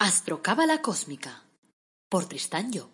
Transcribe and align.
Astrocábala 0.00 0.80
Cósmica 0.80 1.42
por 2.08 2.26
Tristán 2.26 2.70
Job. 2.72 2.88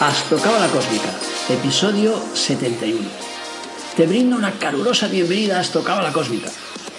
Astrocábala 0.00 0.68
Cósmica, 0.68 1.08
episodio 1.48 2.14
71. 2.34 3.08
Te 3.96 4.06
brindo 4.06 4.36
una 4.36 4.52
calurosa 4.58 5.08
bienvenida 5.08 5.56
a 5.56 5.60
Astrocábala 5.60 6.12
Cósmica, 6.12 6.50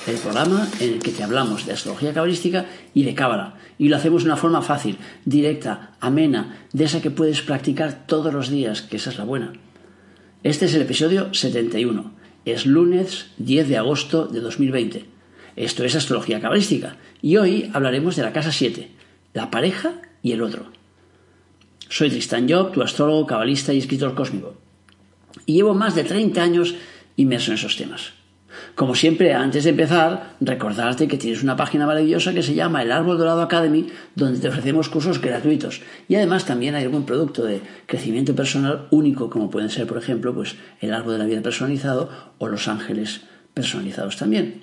el 0.07 0.15
programa 0.17 0.67
en 0.79 0.93
el 0.93 0.99
que 0.99 1.11
te 1.11 1.23
hablamos 1.23 1.65
de 1.65 1.73
astrología 1.73 2.13
cabalística 2.13 2.65
y 2.93 3.03
de 3.03 3.15
cábala. 3.15 3.55
Y 3.77 3.89
lo 3.89 3.97
hacemos 3.97 4.23
de 4.23 4.29
una 4.29 4.37
forma 4.37 4.61
fácil, 4.61 4.97
directa, 5.25 5.91
amena, 5.99 6.59
de 6.73 6.85
esa 6.85 7.01
que 7.01 7.11
puedes 7.11 7.41
practicar 7.41 8.05
todos 8.07 8.33
los 8.33 8.49
días, 8.49 8.81
que 8.81 8.97
esa 8.97 9.09
es 9.09 9.17
la 9.17 9.25
buena. 9.25 9.53
Este 10.43 10.65
es 10.65 10.73
el 10.73 10.83
episodio 10.83 11.33
71. 11.33 12.11
Es 12.45 12.65
lunes 12.65 13.27
10 13.37 13.67
de 13.67 13.77
agosto 13.77 14.27
de 14.27 14.39
2020. 14.39 15.05
Esto 15.55 15.83
es 15.83 15.95
astrología 15.95 16.39
cabalística. 16.39 16.97
Y 17.21 17.37
hoy 17.37 17.69
hablaremos 17.73 18.15
de 18.15 18.23
la 18.23 18.33
casa 18.33 18.51
7, 18.51 18.89
la 19.33 19.51
pareja 19.51 20.01
y 20.23 20.31
el 20.31 20.41
otro. 20.41 20.71
Soy 21.89 22.09
Tristan 22.09 22.47
Job, 22.49 22.71
tu 22.71 22.81
astrólogo, 22.81 23.25
cabalista 23.25 23.73
y 23.73 23.79
escritor 23.79 24.15
cósmico. 24.15 24.55
Y 25.45 25.55
llevo 25.55 25.73
más 25.73 25.95
de 25.95 26.03
30 26.03 26.41
años 26.41 26.75
inmerso 27.17 27.51
en 27.51 27.57
esos 27.57 27.75
temas. 27.75 28.18
Como 28.79 28.95
siempre, 28.95 29.33
antes 29.33 29.65
de 29.65 29.71
empezar, 29.71 30.37
recordarte 30.39 31.09
que 31.09 31.17
tienes 31.17 31.43
una 31.43 31.57
página 31.57 31.85
maravillosa 31.85 32.33
que 32.33 32.41
se 32.41 32.53
llama 32.53 32.81
El 32.81 32.93
Árbol 32.93 33.17
Dorado 33.17 33.41
Academy, 33.41 33.87
donde 34.15 34.39
te 34.39 34.47
ofrecemos 34.47 34.87
cursos 34.87 35.19
gratuitos. 35.19 35.81
Y 36.07 36.15
además 36.15 36.45
también 36.45 36.75
hay 36.75 36.85
algún 36.85 37.05
producto 37.05 37.43
de 37.43 37.59
crecimiento 37.87 38.33
personal 38.33 38.87
único, 38.89 39.29
como 39.29 39.49
pueden 39.49 39.69
ser, 39.69 39.85
por 39.85 39.97
ejemplo, 39.97 40.33
pues 40.33 40.55
el 40.79 40.93
Árbol 40.93 41.11
de 41.11 41.19
la 41.19 41.25
Vida 41.25 41.41
personalizado 41.41 42.09
o 42.37 42.47
Los 42.47 42.69
Ángeles 42.69 43.19
personalizados 43.53 44.15
también. 44.15 44.61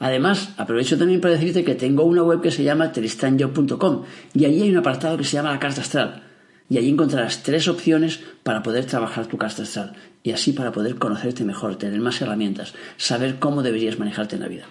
Además, 0.00 0.50
aprovecho 0.58 0.98
también 0.98 1.22
para 1.22 1.32
decirte 1.32 1.64
que 1.64 1.76
tengo 1.76 2.04
una 2.04 2.24
web 2.24 2.42
que 2.42 2.50
se 2.50 2.62
llama 2.62 2.92
tristanyo.com 2.92 4.02
y 4.34 4.44
allí 4.44 4.64
hay 4.64 4.70
un 4.70 4.76
apartado 4.76 5.16
que 5.16 5.24
se 5.24 5.32
llama 5.32 5.52
la 5.52 5.58
carta 5.58 5.80
astral 5.80 6.25
y 6.68 6.78
allí 6.78 6.90
encontrarás 6.90 7.42
tres 7.42 7.68
opciones 7.68 8.20
para 8.42 8.62
poder 8.62 8.84
trabajar 8.86 9.26
tu 9.26 9.38
carta 9.38 9.62
astral 9.62 9.94
y 10.22 10.32
así 10.32 10.52
para 10.52 10.72
poder 10.72 10.96
conocerte 10.96 11.44
mejor, 11.44 11.76
tener 11.76 12.00
más 12.00 12.20
herramientas, 12.20 12.74
saber 12.96 13.36
cómo 13.38 13.62
deberías 13.62 13.98
manejarte 13.98 14.36
en 14.36 14.42
la 14.42 14.48
vida. 14.48 14.64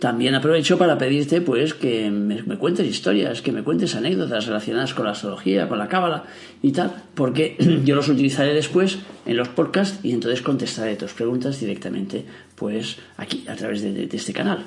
También 0.00 0.34
aprovecho 0.34 0.78
para 0.78 0.98
pedirte 0.98 1.40
pues 1.40 1.74
que 1.74 2.10
me, 2.10 2.42
cuentes 2.58 2.88
historias, 2.88 3.40
que 3.40 3.52
me 3.52 3.62
cuentes 3.62 3.94
anécdotas 3.94 4.46
relacionadas 4.46 4.94
con 4.94 5.04
la 5.04 5.12
astrología, 5.12 5.68
con 5.68 5.78
la 5.78 5.86
cábala 5.86 6.24
y 6.60 6.72
tal, 6.72 6.92
porque 7.14 7.56
yo 7.84 7.94
los 7.94 8.08
utilizaré 8.08 8.52
después 8.52 8.98
en 9.26 9.36
los 9.36 9.48
podcasts 9.48 10.00
y 10.02 10.10
entonces 10.10 10.42
contestaré 10.42 10.96
tus 10.96 11.12
preguntas 11.12 11.60
directamente 11.60 12.24
pues 12.56 12.96
aquí 13.16 13.44
a 13.46 13.54
través 13.54 13.82
de 13.82 14.08
este 14.10 14.32
canal. 14.32 14.66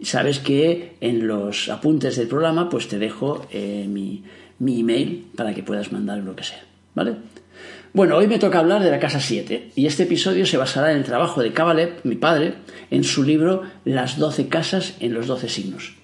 Sabes 0.00 0.38
que 0.38 0.96
en 1.00 1.26
los 1.26 1.68
apuntes 1.68 2.16
del 2.16 2.28
programa 2.28 2.70
pues 2.70 2.88
te 2.88 2.98
dejo 2.98 3.46
eh, 3.52 3.86
mi, 3.86 4.24
mi 4.58 4.80
email 4.80 5.26
para 5.36 5.54
que 5.54 5.62
puedas 5.62 5.92
mandar 5.92 6.18
lo 6.18 6.36
que 6.36 6.44
sea, 6.44 6.62
¿vale? 6.94 7.16
Bueno, 7.92 8.16
hoy 8.16 8.26
me 8.26 8.40
toca 8.40 8.58
hablar 8.58 8.82
de 8.82 8.90
la 8.90 8.98
casa 8.98 9.20
7 9.20 9.70
y 9.76 9.86
este 9.86 10.02
episodio 10.02 10.46
se 10.46 10.56
basará 10.56 10.90
en 10.90 10.98
el 10.98 11.04
trabajo 11.04 11.40
de 11.40 11.52
Kabalev, 11.52 12.00
mi 12.02 12.16
padre, 12.16 12.54
en 12.90 13.04
su 13.04 13.22
libro 13.22 13.62
Las 13.84 14.18
12 14.18 14.48
casas 14.48 14.94
en 14.98 15.14
los 15.14 15.28
12 15.28 15.48
signos. 15.48 15.94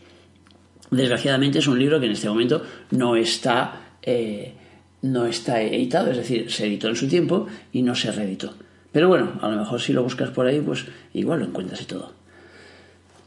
Desgraciadamente 0.90 1.58
es 1.58 1.66
un 1.66 1.78
libro 1.78 1.98
que 1.98 2.06
en 2.06 2.12
este 2.12 2.28
momento 2.28 2.62
no 2.92 3.16
está, 3.16 3.94
eh, 4.02 4.54
no 5.02 5.26
está 5.26 5.62
editado, 5.62 6.10
es 6.10 6.16
decir, 6.16 6.50
se 6.50 6.66
editó 6.66 6.88
en 6.88 6.96
su 6.96 7.08
tiempo 7.08 7.48
y 7.72 7.82
no 7.82 7.94
se 7.94 8.12
reeditó. 8.12 8.54
Pero 8.92 9.08
bueno, 9.08 9.38
a 9.40 9.48
lo 9.48 9.56
mejor 9.56 9.80
si 9.80 9.92
lo 9.92 10.02
buscas 10.02 10.30
por 10.30 10.46
ahí, 10.46 10.60
pues 10.60 10.86
igual 11.12 11.40
lo 11.40 11.46
encuentras 11.46 11.80
y 11.82 11.86
todo. 11.86 12.12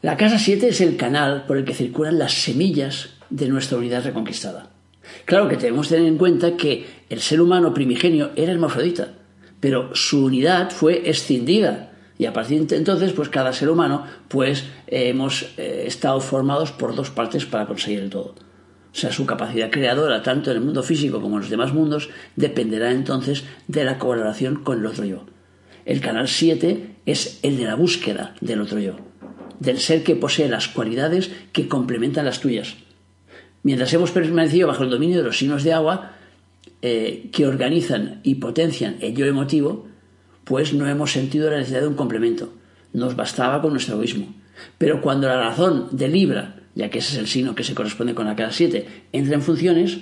La 0.02 0.18
casa 0.18 0.38
7 0.38 0.70
es 0.70 0.81
el 0.81 0.97
canal 0.97 1.46
por 1.46 1.58
el 1.58 1.64
que 1.64 1.74
circulan 1.74 2.20
las 2.20 2.34
semillas 2.34 3.09
de 3.30 3.47
nuestra 3.47 3.78
unidad 3.78 4.03
reconquistada. 4.03 4.72
Claro 5.25 5.47
que 5.47 5.58
tenemos 5.58 5.88
que 5.88 5.96
tener 5.96 6.09
en 6.09 6.18
cuenta 6.18 6.56
que 6.58 6.86
el 7.09 7.22
ser 7.22 7.41
humano 7.41 7.74
primigenio 7.74 8.31
era 8.36 8.52
hermafrodita, 8.52 9.14
pero 9.59 9.96
su 9.96 10.25
unidad 10.25 10.72
fue 10.72 11.09
escindida. 11.09 11.91
Y 12.18 12.25
a 12.25 12.34
partir 12.34 12.66
de 12.66 12.78
entonces, 12.78 13.12
pues 13.14 13.30
cada 13.30 13.53
ser 13.53 13.69
humano, 13.69 14.06
pues 14.28 14.66
eh, 14.88 15.09
hemos 15.09 15.53
eh, 15.58 15.84
estado 15.88 16.19
formados 16.19 16.72
por 16.72 16.96
dos 16.96 17.09
partes 17.09 17.46
para 17.46 17.66
conseguir 17.66 18.00
el 18.00 18.09
todo. 18.09 18.36
O 18.94 18.96
sea, 18.96 19.12
su 19.12 19.25
capacidad 19.25 19.72
creadora, 19.72 20.22
tanto 20.22 20.52
en 20.52 20.58
el 20.58 20.64
mundo 20.64 20.84
físico 20.84 21.20
como 21.20 21.35
en 21.35 21.41
los 21.41 21.50
demás 21.50 21.74
mundos, 21.74 22.09
dependerá 22.35 22.91
entonces 22.91 23.44
de 23.68 23.84
la 23.84 23.97
colaboración 23.97 24.64
con 24.64 24.80
el 24.80 24.85
otro 24.85 25.06
yo. 25.06 25.25
El 25.85 26.00
canal 26.00 26.28
7 26.28 26.97
es 27.06 27.40
el 27.41 27.58
de 27.58 27.66
la 27.66 27.75
búsqueda 27.75 28.35
del 28.40 28.62
otro 28.62 28.80
yo, 28.80 28.96
del 29.59 29.80
ser 29.80 30.03
que 30.03 30.16
posee 30.16 30.47
las 30.47 30.68
cualidades 30.68 31.31
que 31.52 31.68
complementan 31.68 32.25
las 32.25 32.40
tuyas. 32.40 32.75
Mientras 33.63 33.94
hemos 33.94 34.12
permanecido 34.12 34.68
bajo 34.68 34.84
el 34.84 34.90
dominio 34.90 35.18
de 35.18 35.24
los 35.24 35.38
signos 35.38 35.63
de 35.63 35.74
agua, 35.74 36.12
eh, 36.81 37.29
que 37.31 37.47
organizan 37.47 38.19
y 38.24 38.35
potencian 38.35 38.97
el 39.00 39.16
yo 39.16 39.25
emotivo, 39.25 39.88
pues 40.44 40.74
no 40.74 40.88
hemos 40.88 41.13
sentido 41.13 41.50
la 41.50 41.57
necesidad 41.57 41.81
de 41.81 41.88
un 41.88 41.96
complemento. 41.96 42.53
Nos 42.91 43.16
bastaba 43.16 43.62
con 43.62 43.72
nuestro 43.72 43.96
egoísmo. 43.96 44.34
Pero 44.78 45.02
cuando 45.02 45.28
la 45.28 45.41
razón 45.41 45.88
de 45.91 46.09
Libra, 46.09 46.56
ya 46.75 46.90
que 46.90 47.00
ese 47.00 47.13
es 47.13 47.19
el 47.19 47.28
signo 47.28 47.56
que 47.56 47.63
se 47.63 47.73
corresponde 47.73 48.13
con 48.13 48.25
la 48.25 48.35
casa 48.35 48.52
7, 48.52 48.88
entra 49.13 49.35
en 49.35 49.41
funciones, 49.41 50.00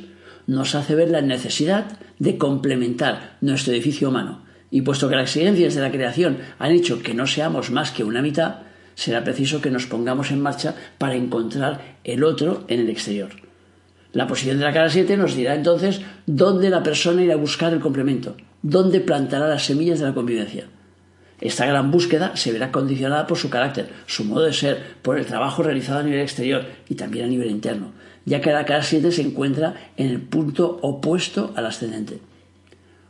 nos 0.48 0.74
hace 0.74 0.96
ver 0.96 1.10
la 1.10 1.22
necesidad 1.22 2.00
de 2.18 2.38
complementar 2.38 3.38
nuestro 3.42 3.74
edificio 3.74 4.10
humano. 4.10 4.44
Y 4.72 4.82
puesto 4.82 5.08
que 5.08 5.16
las 5.16 5.36
exigencias 5.36 5.76
de 5.76 5.82
la 5.82 5.92
creación 5.92 6.40
han 6.58 6.72
hecho 6.72 7.04
que 7.04 7.14
no 7.14 7.28
seamos 7.28 7.72
más 7.72 7.92
que 7.92 8.04
una 8.04 8.22
mitad, 8.22 8.62
será 8.96 9.24
preciso 9.24 9.62
que 9.62 9.70
nos 9.70 9.86
pongamos 9.86 10.32
en 10.32 10.42
marcha 10.42 10.76
para 10.98 11.16
encontrar 11.16 11.98
el 12.04 12.24
otro 12.24 12.66
en 12.68 12.80
el 12.80 12.90
exterior. 12.90 13.41
La 14.14 14.28
posición 14.28 14.60
de 14.60 14.66
la 14.66 14.74
cara 14.74 14.90
7 14.90 15.16
nos 15.16 15.36
dirá 15.36 15.56
entonces 15.56 16.02
dónde 16.26 16.70
la 16.70 16.84
persona 16.84 17.24
irá 17.24 17.36
a 17.36 17.38
buscar 17.38 17.72
el 17.72 17.80
complemento, 17.80 18.36
dónde 18.62 19.00
plantará 19.00 19.48
las 19.48 19.66
semillas 19.66 20.00
de 20.00 20.06
la 20.06 20.14
convivencia. 20.14 20.66
Esta 21.40 21.66
gran 21.66 21.92
búsqueda 21.92 22.36
se 22.36 22.52
verá 22.52 22.72
condicionada 22.72 23.26
por 23.26 23.38
su 23.38 23.50
carácter, 23.50 23.90
su 24.06 24.26
modo 24.26 24.44
de 24.44 24.54
ser, 24.54 24.96
por 25.02 25.18
el 25.18 25.26
trabajo 25.26 25.64
realizado 25.64 26.00
a 26.00 26.04
nivel 26.04 26.20
exterior 26.20 26.66
y 26.90 26.96
también 26.96 27.26
a 27.26 27.30
nivel 27.30 27.50
interno, 27.50 27.94
ya 28.26 28.42
que 28.42 28.52
la 28.52 28.66
cara 28.66 28.84
7 28.84 29.12
se 29.12 29.22
encuentra 29.22 29.76
en 29.96 30.08
el 30.08 30.22
punto 30.22 30.80
opuesto 30.82 31.54
al 31.56 31.66
ascendente. 31.66 32.20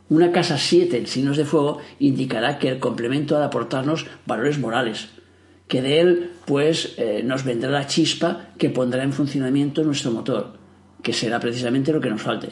Una 0.08 0.30
casa 0.30 0.56
7 0.56 0.96
en 0.96 1.06
signos 1.08 1.36
de 1.36 1.44
fuego 1.44 1.78
indicará 1.98 2.58
que 2.58 2.68
el 2.68 2.78
complemento 2.78 3.36
ha 3.36 3.40
de 3.40 3.46
aportarnos 3.46 4.06
valores 4.24 4.58
morales, 4.58 5.08
que 5.66 5.82
de 5.82 6.00
él 6.00 6.30
pues 6.46 6.94
eh, 6.96 7.22
nos 7.24 7.44
vendrá 7.44 7.70
la 7.70 7.86
chispa 7.86 8.50
que 8.56 8.70
pondrá 8.70 9.02
en 9.02 9.12
funcionamiento 9.12 9.82
nuestro 9.84 10.10
motor, 10.10 10.61
que 11.02 11.12
será 11.12 11.40
precisamente 11.40 11.92
lo 11.92 12.00
que 12.00 12.10
nos 12.10 12.22
falte. 12.22 12.50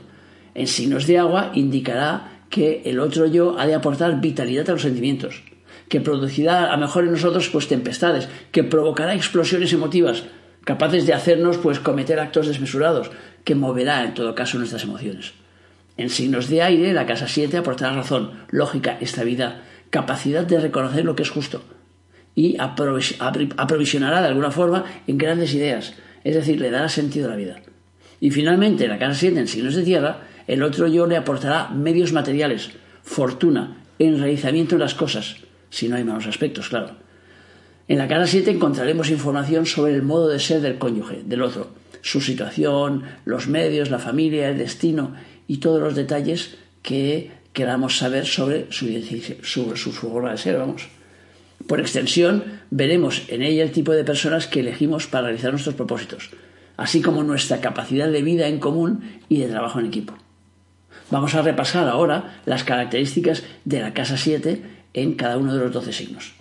En 0.55 0.66
signos 0.66 1.06
de 1.06 1.19
agua 1.19 1.53
indicará 1.55 2.43
que 2.50 2.83
el 2.84 2.99
otro 2.99 3.27
yo 3.27 3.59
ha 3.59 3.66
de 3.66 3.75
aportar 3.75 4.21
vitalidad 4.21 4.69
a 4.69 4.72
los 4.72 4.83
sentimientos, 4.83 5.43
que 5.88 6.00
producirá 6.00 6.72
a 6.72 6.77
mejor 6.77 7.05
en 7.05 7.12
nosotros 7.12 7.49
pues 7.49 7.69
tempestades, 7.69 8.28
que 8.50 8.65
provocará 8.65 9.15
explosiones 9.15 9.72
emotivas, 9.72 10.25
capaces 10.65 11.06
de 11.06 11.15
hacernos 11.15 11.59
pues 11.59 11.78
cometer 11.78 12.19
actos 12.19 12.49
desmesurados, 12.49 13.10
que 13.44 13.55
moverá 13.55 14.05
en 14.05 14.15
todo 14.15 14.34
caso 14.34 14.59
nuestras 14.59 14.84
emociones. 14.84 15.33
En 15.97 16.10
signos 16.10 16.49
de 16.49 16.62
aire, 16.62 16.93
la 16.93 17.06
casa 17.06 17.28
7 17.28 17.56
aportará 17.56 17.94
razón, 17.94 18.33
lógica, 18.50 18.99
estabilidad, 19.00 19.60
capacidad 19.91 20.44
de 20.44 20.60
reconocer 20.60 21.05
lo 21.05 21.15
que 21.15 21.22
es 21.22 21.31
justo 21.31 21.62
y 22.34 22.56
aprovisionará 22.59 24.21
de 24.22 24.28
alguna 24.28 24.50
forma 24.50 24.84
en 25.06 25.19
grandes 25.19 25.55
ideas, 25.55 25.94
es 26.25 26.34
decir, 26.34 26.60
le 26.60 26.71
dará 26.71 26.89
sentido 26.89 27.27
a 27.27 27.31
la 27.31 27.37
vida. 27.37 27.60
Y 28.21 28.31
finalmente, 28.31 28.85
en 28.85 28.91
la 28.91 28.99
casa 28.99 29.19
7, 29.19 29.41
en 29.41 29.49
signos 29.49 29.75
de 29.75 29.83
tierra, 29.83 30.22
el 30.47 30.63
otro 30.63 30.87
yo 30.87 31.07
le 31.07 31.17
aportará 31.17 31.71
medios 31.71 32.13
materiales, 32.13 32.71
fortuna, 33.03 33.78
enraizamiento 33.99 34.75
en 34.75 34.81
las 34.81 34.95
cosas, 34.95 35.37
si 35.71 35.89
no 35.89 35.97
hay 35.97 36.05
malos 36.05 36.27
aspectos, 36.27 36.69
claro. 36.69 36.97
En 37.89 37.99
la 37.99 38.09
casa 38.09 38.27
7 38.27 38.51
encontraremos 38.51 39.11
información 39.11 39.67
sobre 39.67 39.95
el 39.95 40.03
modo 40.03 40.28
de 40.28 40.39
ser 40.39 40.61
del 40.61 40.78
cónyuge, 40.78 41.22
del 41.25 41.43
otro, 41.43 41.69
su 42.03 42.21
situación, 42.21 43.05
los 43.25 43.49
medios, 43.49 43.91
la 43.91 43.99
familia, 43.99 44.49
el 44.49 44.59
destino 44.59 45.15
y 45.49 45.59
todos 45.59 45.81
los 45.81 45.97
detalles 45.97 46.57
que 46.83 47.31
queramos 47.53 47.99
saber 47.99 48.27
sobre 48.27 48.66
su, 48.71 48.87
su, 49.43 49.77
su 49.77 49.93
forma 49.93 50.31
de 50.33 50.39
ser, 50.39 50.57
vamos. 50.57 50.89
Por 51.66 51.81
extensión, 51.81 52.45
veremos 52.71 53.25
en 53.28 53.43
ella 53.43 53.63
el 53.63 53.73
tipo 53.73 53.93
de 53.93 54.05
personas 54.05 54.47
que 54.47 54.61
elegimos 54.61 55.07
para 55.07 55.25
realizar 55.25 55.51
nuestros 55.51 55.75
propósitos, 55.75 56.31
así 56.80 57.03
como 57.03 57.22
nuestra 57.22 57.60
capacidad 57.60 58.09
de 58.09 58.22
vida 58.22 58.48
en 58.48 58.59
común 58.59 59.21
y 59.28 59.41
de 59.41 59.48
trabajo 59.48 59.78
en 59.78 59.86
equipo. 59.86 60.15
Vamos 61.10 61.34
a 61.34 61.42
repasar 61.42 61.86
ahora 61.86 62.41
las 62.47 62.65
características 62.65 63.42
de 63.66 63.80
la 63.80 63.92
casa 63.92 64.16
7 64.16 64.62
en 64.94 65.12
cada 65.12 65.36
uno 65.36 65.53
de 65.53 65.60
los 65.60 65.74
12 65.74 65.92
signos. 65.92 66.32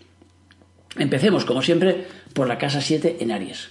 Empecemos, 0.97 1.43
como 1.43 1.61
siempre, 1.61 2.07
por 2.33 2.47
la 2.47 2.57
casa 2.57 2.79
7 2.79 3.17
en 3.19 3.33
Aries. 3.33 3.67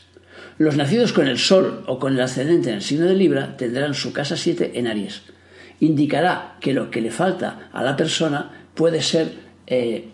Los 0.58 0.76
nacidos 0.76 1.14
con 1.14 1.26
el 1.26 1.38
Sol 1.38 1.84
o 1.86 1.98
con 1.98 2.12
el 2.12 2.20
ascendente 2.20 2.68
en 2.68 2.76
el 2.76 2.82
signo 2.82 3.06
de 3.06 3.14
Libra 3.14 3.56
tendrán 3.56 3.94
su 3.94 4.12
casa 4.12 4.36
7 4.36 4.72
en 4.74 4.88
Aries. 4.88 5.22
Indicará 5.80 6.58
que 6.60 6.74
lo 6.74 6.90
que 6.90 7.00
le 7.00 7.10
falta 7.10 7.70
a 7.72 7.82
la 7.82 7.96
persona 7.96 8.66
puede 8.74 9.00
ser, 9.00 9.32
eh, 9.66 10.10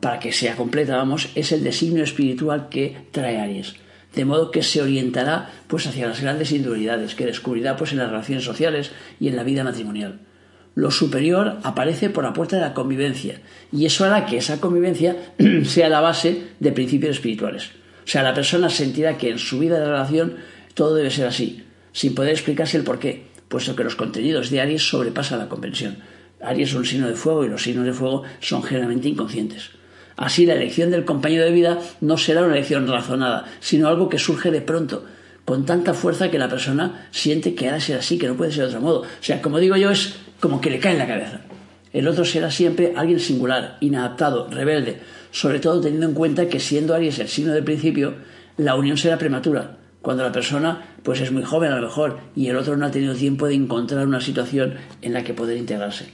para 0.00 0.18
que 0.18 0.32
sea 0.32 0.56
completa, 0.56 0.96
vamos, 0.96 1.28
es 1.36 1.52
el 1.52 1.62
designio 1.62 2.02
espiritual 2.02 2.68
que 2.68 3.06
trae 3.12 3.38
Aries. 3.38 3.76
De 4.14 4.24
modo 4.24 4.50
que 4.50 4.62
se 4.62 4.82
orientará 4.82 5.50
pues 5.68 5.86
hacia 5.86 6.06
las 6.06 6.20
grandes 6.20 6.52
individualidades 6.52 7.14
que 7.14 7.26
descubrirá 7.26 7.76
pues 7.76 7.92
en 7.92 7.98
las 7.98 8.10
relaciones 8.10 8.44
sociales 8.44 8.92
y 9.18 9.28
en 9.28 9.36
la 9.36 9.42
vida 9.42 9.64
matrimonial. 9.64 10.20
Lo 10.74 10.90
superior 10.90 11.58
aparece 11.64 12.08
por 12.08 12.24
la 12.24 12.32
puerta 12.32 12.56
de 12.56 12.62
la 12.62 12.74
convivencia 12.74 13.40
y 13.70 13.84
eso 13.84 14.04
hará 14.04 14.24
que 14.24 14.38
esa 14.38 14.60
convivencia 14.60 15.16
sea 15.64 15.88
la 15.88 16.00
base 16.00 16.48
de 16.60 16.72
principios 16.72 17.16
espirituales. 17.16 17.70
O 18.04 18.08
sea, 18.08 18.22
la 18.22 18.34
persona 18.34 18.68
sentirá 18.68 19.18
que 19.18 19.30
en 19.30 19.38
su 19.38 19.58
vida 19.58 19.78
de 19.78 19.86
relación 19.86 20.36
todo 20.74 20.94
debe 20.94 21.10
ser 21.10 21.26
así, 21.26 21.64
sin 21.92 22.14
poder 22.14 22.32
explicarse 22.32 22.76
el 22.76 22.84
por 22.84 22.98
qué, 22.98 23.26
puesto 23.48 23.76
que 23.76 23.84
los 23.84 23.96
contenidos 23.96 24.50
de 24.50 24.60
Aries 24.60 24.88
sobrepasan 24.88 25.38
la 25.38 25.48
comprensión. 25.48 25.98
Aries 26.40 26.70
es 26.70 26.74
un 26.74 26.86
signo 26.86 27.08
de 27.08 27.14
fuego 27.14 27.44
y 27.44 27.48
los 27.48 27.62
signos 27.62 27.84
de 27.84 27.92
fuego 27.92 28.22
son 28.40 28.62
generalmente 28.62 29.08
inconscientes. 29.08 29.70
Así, 30.16 30.46
la 30.46 30.54
elección 30.54 30.90
del 30.90 31.04
compañero 31.04 31.44
de 31.44 31.52
vida 31.52 31.78
no 32.00 32.18
será 32.18 32.42
una 32.42 32.54
elección 32.54 32.86
razonada, 32.86 33.46
sino 33.60 33.88
algo 33.88 34.08
que 34.08 34.18
surge 34.18 34.50
de 34.50 34.60
pronto, 34.60 35.04
con 35.44 35.66
tanta 35.66 35.94
fuerza 35.94 36.30
que 36.30 36.38
la 36.38 36.48
persona 36.48 37.08
siente 37.10 37.54
que 37.54 37.68
ha 37.68 37.74
de 37.74 37.80
ser 37.80 37.98
así, 37.98 38.18
que 38.18 38.28
no 38.28 38.36
puede 38.36 38.52
ser 38.52 38.64
de 38.64 38.68
otro 38.68 38.80
modo. 38.80 39.00
O 39.00 39.06
sea, 39.20 39.42
como 39.42 39.58
digo 39.58 39.76
yo, 39.76 39.90
es 39.90 40.14
como 40.40 40.60
que 40.60 40.70
le 40.70 40.78
cae 40.78 40.92
en 40.92 40.98
la 40.98 41.06
cabeza. 41.06 41.40
El 41.92 42.08
otro 42.08 42.24
será 42.24 42.50
siempre 42.50 42.94
alguien 42.96 43.20
singular, 43.20 43.76
inadaptado, 43.80 44.48
rebelde, 44.48 45.00
sobre 45.30 45.60
todo 45.60 45.80
teniendo 45.80 46.06
en 46.06 46.14
cuenta 46.14 46.48
que 46.48 46.60
siendo 46.60 46.94
Aries 46.94 47.18
el 47.18 47.28
signo 47.28 47.52
del 47.52 47.64
principio, 47.64 48.14
la 48.56 48.76
unión 48.76 48.96
será 48.96 49.18
prematura, 49.18 49.76
cuando 50.00 50.22
la 50.22 50.32
persona 50.32 50.82
pues 51.02 51.20
es 51.20 51.32
muy 51.32 51.42
joven 51.42 51.72
a 51.72 51.76
lo 51.76 51.86
mejor 51.86 52.18
y 52.34 52.48
el 52.48 52.56
otro 52.56 52.76
no 52.76 52.86
ha 52.86 52.90
tenido 52.90 53.14
tiempo 53.14 53.46
de 53.46 53.54
encontrar 53.54 54.06
una 54.06 54.20
situación 54.20 54.74
en 55.00 55.12
la 55.12 55.24
que 55.24 55.34
poder 55.34 55.56
integrarse. 55.56 56.06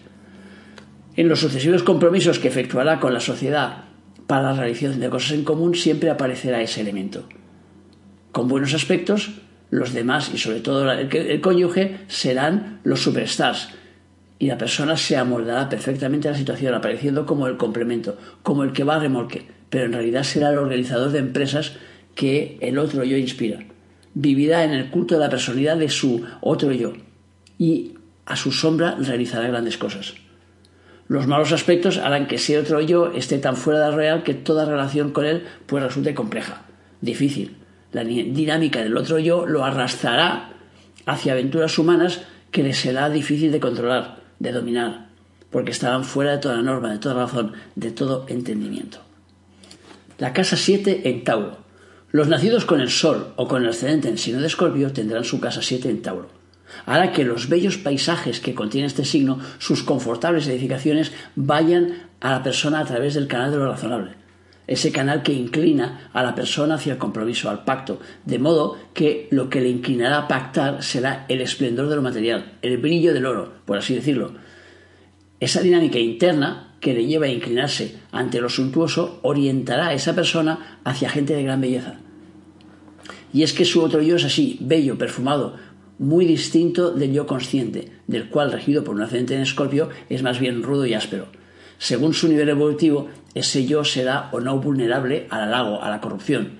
En 1.17 1.29
los 1.29 1.41
sucesivos 1.41 1.83
compromisos 1.83 2.39
que 2.39 2.49
efectuará 2.49 3.01
con 3.01 3.13
la 3.13 3.21
sociedad 3.21 3.88
para 4.29 4.43
la 4.43 4.53
realización 4.53 5.01
de 5.01 5.09
cosas 5.09 5.33
en 5.33 5.43
común 5.43 5.75
siempre 5.75 6.11
aparecerá 6.11 6.61
ese 6.61 6.83
elemento. 6.83 7.25
Con 8.31 8.47
buenos 8.47 8.75
aspectos, 8.75 9.31
los 9.71 9.95
demás 9.95 10.31
y 10.33 10.39
sobre 10.39 10.61
todo 10.61 10.93
el, 10.93 11.41
cónyuge 11.41 12.01
serán 12.09 12.81
los 12.85 13.03
superstars, 13.03 13.71
y 14.39 14.47
la 14.47 14.59
persona 14.59 14.97
se 14.99 15.17
amoldará 15.17 15.69
perfectamente 15.69 16.29
a 16.29 16.33
la 16.33 16.39
situación, 16.39 16.75
apareciendo 16.75 17.25
como 17.25 17.49
el 17.49 17.57
complemento, 17.57 18.19
como 18.43 18.63
el 18.63 18.73
que 18.73 18.85
va 18.85 18.97
a 18.97 19.01
remolque, 19.01 19.49
pero 19.71 19.87
en 19.87 19.95
realidad 19.95 20.23
será 20.23 20.51
el 20.51 20.59
organizador 20.59 21.11
de 21.11 21.19
empresas 21.21 21.73
que 22.15 22.59
el 22.61 22.79
otro 22.79 23.05
yo 23.05 23.17
inspira. 23.17 23.61
Vivirá 24.13 24.63
en 24.63 24.73
el 24.73 24.91
culto 24.91 25.15
de 25.15 25.21
la 25.21 25.31
personalidad 25.31 25.79
de 25.79 25.89
su 25.89 26.23
otro 26.43 26.71
yo 26.73 26.93
y 27.57 27.95
a 28.27 28.37
su 28.37 28.53
sombra 28.53 28.95
realizará 29.01 29.49
grandes 29.49 29.79
cosas. 29.79 30.15
Los 31.09 31.27
malos 31.27 31.53
aspectos 31.53 31.99
harán 31.99 32.27
que 32.27 32.37
ese 32.37 32.59
otro 32.59 32.81
yo 32.81 33.13
esté 33.13 33.39
tan 33.39 33.57
fuera 33.57 33.89
de 33.89 33.97
real 33.97 34.23
que 34.23 34.35
toda 34.35 34.67
relación 34.67 35.11
con 35.11 35.25
él 35.25 35.45
pues 35.67 35.83
resulte 35.83 36.15
compleja, 36.15 36.63
difícil. 37.01 37.57
La 37.93 38.05
dinámica 38.05 38.83
del 38.83 38.97
otro 38.97 39.19
yo 39.19 39.47
lo 39.47 39.65
arrastrará 39.65 40.51
hacia 41.07 41.33
aventuras 41.33 41.79
humanas 41.79 42.21
que 42.51 42.63
le 42.63 42.75
será 42.75 43.09
difícil 43.09 43.51
de 43.51 43.61
controlar 43.61 44.19
de 44.39 44.53
dominar, 44.53 45.09
porque 45.51 45.71
estaban 45.71 46.05
fuera 46.05 46.33
de 46.33 46.39
toda 46.39 46.63
norma, 46.63 46.93
de 46.93 46.99
toda 46.99 47.15
razón, 47.15 47.55
de 47.75 47.91
todo 47.91 48.27
entendimiento. 48.29 48.99
La 50.19 50.33
casa 50.33 50.57
7 50.57 51.09
en 51.09 51.25
Tauro. 51.25 51.59
Los 52.11 52.29
nacidos 52.29 52.65
con 52.65 52.81
el 52.81 52.91
Sol 52.91 53.33
o 53.37 53.49
con 53.49 53.63
el 53.63 53.71
ascendente 53.71 54.09
en 54.09 54.19
signo 54.19 54.41
de 54.41 54.47
Escorpio 54.47 54.93
tendrán 54.93 55.25
su 55.25 55.41
casa 55.41 55.63
7 55.63 55.89
en 55.91 56.03
Tauro. 56.03 56.38
Hará 56.87 57.13
que 57.13 57.25
los 57.25 57.49
bellos 57.49 57.79
paisajes 57.79 58.41
que 58.41 58.55
contiene 58.55 58.87
este 58.87 59.05
signo, 59.05 59.39
sus 59.59 59.83
confortables 59.83 60.47
edificaciones, 60.47 61.13
vayan 61.37 62.09
a 62.21 62.31
la 62.33 62.43
persona 62.43 62.81
a 62.81 62.85
través 62.85 63.15
del 63.15 63.29
canal 63.29 63.51
de 63.51 63.57
lo 63.59 63.69
razonable 63.69 64.19
ese 64.69 64.93
canal 64.93 65.23
que 65.23 65.33
inclina 65.33 66.11
a 66.13 66.23
la 66.23 66.35
persona 66.35 66.75
hacia 66.75 66.93
el 66.93 66.99
compromiso, 66.99 67.49
al 67.49 67.65
pacto, 67.65 68.01
de 68.27 68.39
modo 68.39 68.77
que 68.93 69.27
lo 69.31 69.49
que 69.49 69.63
le 69.63 69.71
inclinará 69.71 70.19
a 70.19 70.29
pactar 70.29 70.83
será 70.85 71.25
el 71.29 71.41
esplendor 71.41 71.89
de 71.89 71.97
lo 71.97 72.03
material, 72.03 72.53
el 72.61 72.77
brillo 72.77 73.15
del 73.15 73.27
oro, 73.27 73.55
por 73.65 73.79
así 73.79 73.95
decirlo. 73.95 74.35
Esa 75.41 75.63
dinámica 75.63 75.99
interna 75.99 76.75
que 76.81 76.93
le 76.93 77.07
lleva 77.07 77.27
a 77.27 77.31
inclinarse 77.31 77.97
ante 78.13 78.41
lo 78.41 78.51
suntuoso 78.51 79.21
orientará 79.23 79.89
a 79.89 79.95
esa 79.95 80.15
persona 80.15 80.79
hacia 80.85 81.09
gente 81.09 81.35
de 81.35 81.43
gran 81.43 81.63
belleza. 81.63 81.95
Y 83.33 83.43
es 83.43 83.55
que 83.55 83.65
su 83.65 83.83
otro 83.83 84.03
yo 84.03 84.17
es 84.17 84.25
así, 84.25 84.59
bello, 84.61 84.99
perfumado, 84.99 85.57
muy 85.99 86.25
distinto 86.25 86.93
del 86.93 87.13
yo 87.13 87.27
consciente, 87.27 87.91
del 88.07 88.29
cual, 88.29 88.53
regido 88.53 88.85
por 88.85 88.95
un 88.95 89.03
ascendente 89.03 89.35
en 89.35 89.43
escorpio, 89.43 89.89
es 90.09 90.23
más 90.23 90.39
bien 90.39 90.63
rudo 90.63 90.87
y 90.87 90.95
áspero. 90.95 91.27
Según 91.79 92.15
su 92.15 92.29
nivel 92.29 92.49
evolutivo, 92.49 93.09
ese 93.35 93.67
yo 93.67 93.85
será 93.85 94.29
o 94.33 94.41
no 94.41 94.59
vulnerable 94.59 95.27
al 95.31 95.43
halago, 95.43 95.83
a 95.83 95.91
la 95.91 96.01
corrupción. 96.01 96.53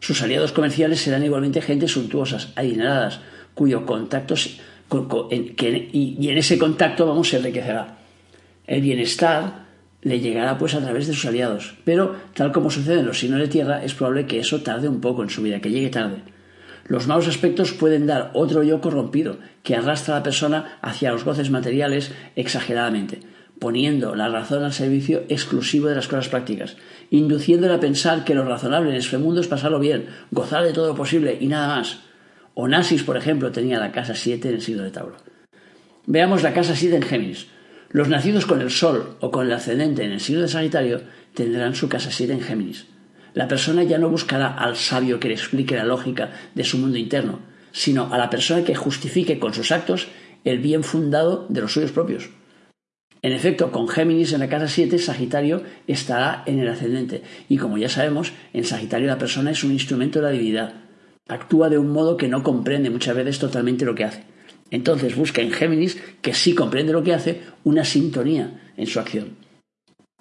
Sus 0.00 0.22
aliados 0.22 0.52
comerciales 0.52 1.00
serán 1.00 1.24
igualmente 1.24 1.60
gente 1.60 1.88
suntuosas, 1.88 2.52
adineradas, 2.54 3.20
cuyo 3.54 3.84
contacto 3.84 4.34
y, 4.90 6.28
en 6.28 6.38
ese 6.38 6.58
contacto 6.58 7.06
vamos 7.06 7.28
se 7.28 7.36
enriquecerá. 7.36 7.98
El 8.66 8.80
bienestar 8.80 9.66
le 10.02 10.20
llegará 10.20 10.56
pues 10.56 10.74
a 10.74 10.80
través 10.80 11.06
de 11.06 11.14
sus 11.14 11.26
aliados, 11.26 11.74
pero 11.84 12.16
tal 12.34 12.52
como 12.52 12.70
sucede 12.70 13.00
en 13.00 13.06
los 13.06 13.18
signos 13.18 13.40
de 13.40 13.48
tierra, 13.48 13.84
es 13.84 13.94
probable 13.94 14.26
que 14.26 14.38
eso 14.38 14.62
tarde 14.62 14.88
un 14.88 15.00
poco 15.00 15.22
en 15.22 15.30
su 15.30 15.42
vida, 15.42 15.60
que 15.60 15.70
llegue 15.70 15.90
tarde. 15.90 16.22
Los 16.88 17.06
malos 17.06 17.28
aspectos 17.28 17.72
pueden 17.72 18.06
dar 18.06 18.32
otro 18.34 18.62
yo 18.62 18.80
corrompido, 18.80 19.38
que 19.62 19.76
arrastra 19.76 20.16
a 20.16 20.18
la 20.18 20.24
persona 20.24 20.78
hacia 20.82 21.12
los 21.12 21.24
goces 21.24 21.50
materiales 21.50 22.12
exageradamente 22.34 23.20
poniendo 23.58 24.14
la 24.14 24.28
razón 24.28 24.64
al 24.64 24.72
servicio 24.72 25.24
exclusivo 25.28 25.88
de 25.88 25.96
las 25.96 26.08
cosas 26.08 26.28
prácticas, 26.28 26.76
induciéndole 27.10 27.74
a 27.74 27.80
pensar 27.80 28.24
que 28.24 28.34
lo 28.34 28.44
razonable 28.44 28.90
en 28.90 28.96
este 28.96 29.18
mundo 29.18 29.40
es 29.40 29.48
pasarlo 29.48 29.78
bien, 29.78 30.06
gozar 30.30 30.64
de 30.64 30.72
todo 30.72 30.88
lo 30.88 30.94
posible 30.94 31.36
y 31.40 31.46
nada 31.46 31.76
más. 31.76 32.00
Onassis, 32.54 33.02
por 33.02 33.16
ejemplo, 33.16 33.52
tenía 33.52 33.78
la 33.78 33.92
casa 33.92 34.14
7 34.14 34.48
en 34.48 34.54
el 34.54 34.62
siglo 34.62 34.82
de 34.82 34.90
Tauro. 34.90 35.16
Veamos 36.06 36.42
la 36.42 36.54
casa 36.54 36.74
7 36.74 36.96
en 36.96 37.02
Géminis. 37.02 37.46
Los 37.90 38.08
nacidos 38.08 38.46
con 38.46 38.60
el 38.60 38.70
Sol 38.70 39.16
o 39.20 39.30
con 39.30 39.46
el 39.46 39.52
ascendente 39.52 40.04
en 40.04 40.12
el 40.12 40.20
signo 40.20 40.42
de 40.42 40.48
Sagitario 40.48 41.00
tendrán 41.34 41.74
su 41.74 41.88
casa 41.88 42.10
7 42.10 42.32
en 42.32 42.40
Géminis. 42.40 42.86
La 43.38 43.46
persona 43.46 43.84
ya 43.84 43.98
no 43.98 44.08
buscará 44.08 44.48
al 44.48 44.74
sabio 44.74 45.20
que 45.20 45.28
le 45.28 45.34
explique 45.34 45.76
la 45.76 45.84
lógica 45.84 46.32
de 46.56 46.64
su 46.64 46.76
mundo 46.76 46.98
interno, 46.98 47.38
sino 47.70 48.12
a 48.12 48.18
la 48.18 48.30
persona 48.30 48.64
que 48.64 48.74
justifique 48.74 49.38
con 49.38 49.54
sus 49.54 49.70
actos 49.70 50.08
el 50.42 50.58
bien 50.58 50.82
fundado 50.82 51.46
de 51.48 51.60
los 51.60 51.72
suyos 51.72 51.92
propios. 51.92 52.30
En 53.22 53.32
efecto, 53.32 53.70
con 53.70 53.86
Géminis 53.86 54.32
en 54.32 54.40
la 54.40 54.48
casa 54.48 54.66
7, 54.66 54.98
Sagitario 54.98 55.62
estará 55.86 56.42
en 56.46 56.58
el 56.58 56.66
ascendente. 56.66 57.22
Y 57.48 57.58
como 57.58 57.78
ya 57.78 57.88
sabemos, 57.88 58.32
en 58.52 58.64
Sagitario 58.64 59.06
la 59.06 59.18
persona 59.18 59.52
es 59.52 59.62
un 59.62 59.70
instrumento 59.70 60.18
de 60.18 60.24
la 60.24 60.32
divinidad. 60.32 60.74
Actúa 61.28 61.68
de 61.68 61.78
un 61.78 61.92
modo 61.92 62.16
que 62.16 62.26
no 62.26 62.42
comprende 62.42 62.90
muchas 62.90 63.14
veces 63.14 63.38
totalmente 63.38 63.84
lo 63.84 63.94
que 63.94 64.02
hace. 64.02 64.24
Entonces 64.72 65.14
busca 65.14 65.42
en 65.42 65.52
Géminis, 65.52 65.96
que 66.22 66.34
sí 66.34 66.56
comprende 66.56 66.92
lo 66.92 67.04
que 67.04 67.14
hace, 67.14 67.42
una 67.62 67.84
sintonía 67.84 68.72
en 68.76 68.88
su 68.88 68.98
acción. 68.98 69.47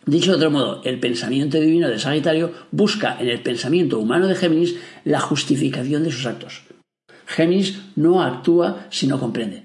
Dicho 0.08 0.32
de 0.32 0.38
otro 0.38 0.52
modo, 0.52 0.82
el 0.86 1.02
pensamiento 1.02 1.60
divino 1.60 1.90
de 1.90 2.00
Sagitario 2.00 2.54
busca 2.72 3.18
en 3.20 3.28
el 3.28 3.42
pensamiento 3.42 4.00
humano 4.00 4.28
de 4.28 4.36
Géminis 4.36 4.78
la 5.04 5.20
justificación 5.20 6.06
de 6.06 6.12
sus 6.14 6.26
actos. 6.26 6.64
Géminis 7.26 7.82
no 7.98 8.24
actúa 8.24 8.88
si 8.90 9.06
no 9.06 9.20
comprende. 9.20 9.64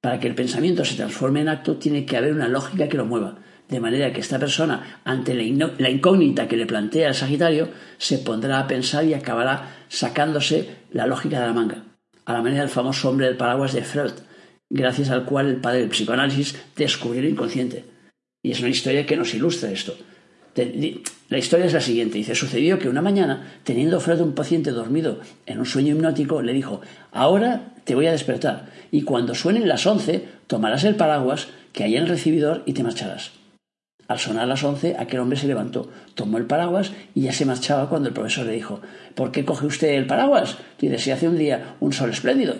Para 0.00 0.18
que 0.18 0.28
el 0.28 0.34
pensamiento 0.34 0.82
se 0.86 0.96
transforme 0.96 1.42
en 1.42 1.50
acto 1.50 1.76
tiene 1.76 2.06
que 2.06 2.16
haber 2.16 2.32
una 2.32 2.48
lógica 2.48 2.88
que 2.88 2.96
lo 2.96 3.04
mueva, 3.04 3.36
de 3.68 3.80
manera 3.80 4.14
que 4.14 4.22
esta 4.22 4.38
persona, 4.38 5.02
ante 5.04 5.34
la 5.34 5.90
incógnita 5.90 6.48
que 6.48 6.56
le 6.56 6.64
plantea 6.64 7.08
el 7.08 7.14
Sagitario, 7.14 7.68
se 7.98 8.16
pondrá 8.16 8.60
a 8.60 8.66
pensar 8.66 9.04
y 9.04 9.12
acabará 9.12 9.76
sacándose 9.88 10.70
la 10.90 11.06
lógica 11.06 11.38
de 11.38 11.46
la 11.48 11.52
manga, 11.52 11.84
a 12.24 12.32
la 12.32 12.40
manera 12.40 12.62
del 12.62 12.70
famoso 12.70 13.10
hombre 13.10 13.26
del 13.26 13.36
paraguas 13.36 13.74
de 13.74 13.82
Freud, 13.82 14.12
gracias 14.70 15.10
al 15.10 15.26
cual 15.26 15.48
el 15.48 15.56
padre 15.56 15.80
del 15.80 15.90
psicoanálisis 15.90 16.56
descubrió 16.76 17.20
el 17.20 17.28
inconsciente. 17.28 17.91
Y 18.42 18.50
es 18.50 18.60
una 18.60 18.70
historia 18.70 19.06
que 19.06 19.16
nos 19.16 19.34
ilustra 19.34 19.70
esto. 19.70 19.96
La 21.28 21.38
historia 21.38 21.66
es 21.66 21.72
la 21.72 21.80
siguiente. 21.80 22.18
Dice, 22.18 22.34
sucedió 22.34 22.78
que 22.78 22.88
una 22.88 23.00
mañana, 23.00 23.52
teniendo 23.64 24.00
Freud 24.00 24.20
un 24.20 24.34
paciente 24.34 24.70
dormido 24.70 25.20
en 25.46 25.58
un 25.58 25.66
sueño 25.66 25.94
hipnótico, 25.94 26.42
le 26.42 26.52
dijo, 26.52 26.80
ahora 27.10 27.72
te 27.84 27.94
voy 27.94 28.06
a 28.06 28.12
despertar 28.12 28.70
y 28.90 29.02
cuando 29.02 29.34
suenen 29.34 29.68
las 29.68 29.86
once 29.86 30.24
tomarás 30.46 30.84
el 30.84 30.96
paraguas 30.96 31.48
que 31.72 31.84
hay 31.84 31.96
en 31.96 32.02
el 32.02 32.08
recibidor 32.08 32.62
y 32.66 32.74
te 32.74 32.82
marcharás. 32.82 33.32
Al 34.08 34.18
sonar 34.18 34.46
las 34.46 34.62
once, 34.62 34.94
aquel 34.98 35.20
hombre 35.20 35.38
se 35.38 35.46
levantó, 35.46 35.88
tomó 36.14 36.36
el 36.36 36.44
paraguas 36.44 36.92
y 37.14 37.22
ya 37.22 37.32
se 37.32 37.46
marchaba 37.46 37.88
cuando 37.88 38.08
el 38.08 38.14
profesor 38.14 38.44
le 38.44 38.52
dijo, 38.52 38.82
¿por 39.14 39.32
qué 39.32 39.44
coge 39.44 39.64
usted 39.64 39.88
el 39.94 40.06
paraguas? 40.06 40.58
Dice, 40.78 40.98
si 40.98 41.10
hace 41.12 41.28
un 41.28 41.38
día 41.38 41.76
un 41.80 41.92
sol 41.92 42.10
espléndido. 42.10 42.56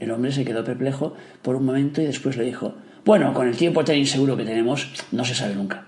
El 0.00 0.10
hombre 0.10 0.32
se 0.32 0.44
quedó 0.44 0.64
perplejo 0.64 1.14
por 1.42 1.56
un 1.56 1.66
momento 1.66 2.00
y 2.00 2.06
después 2.06 2.36
le 2.36 2.44
dijo, 2.44 2.74
bueno, 3.04 3.34
con 3.34 3.48
el 3.48 3.56
tiempo 3.56 3.84
tan 3.84 3.96
inseguro 3.96 4.36
que 4.36 4.44
tenemos, 4.44 4.90
no 5.12 5.24
se 5.24 5.34
sabe 5.34 5.54
nunca. 5.54 5.86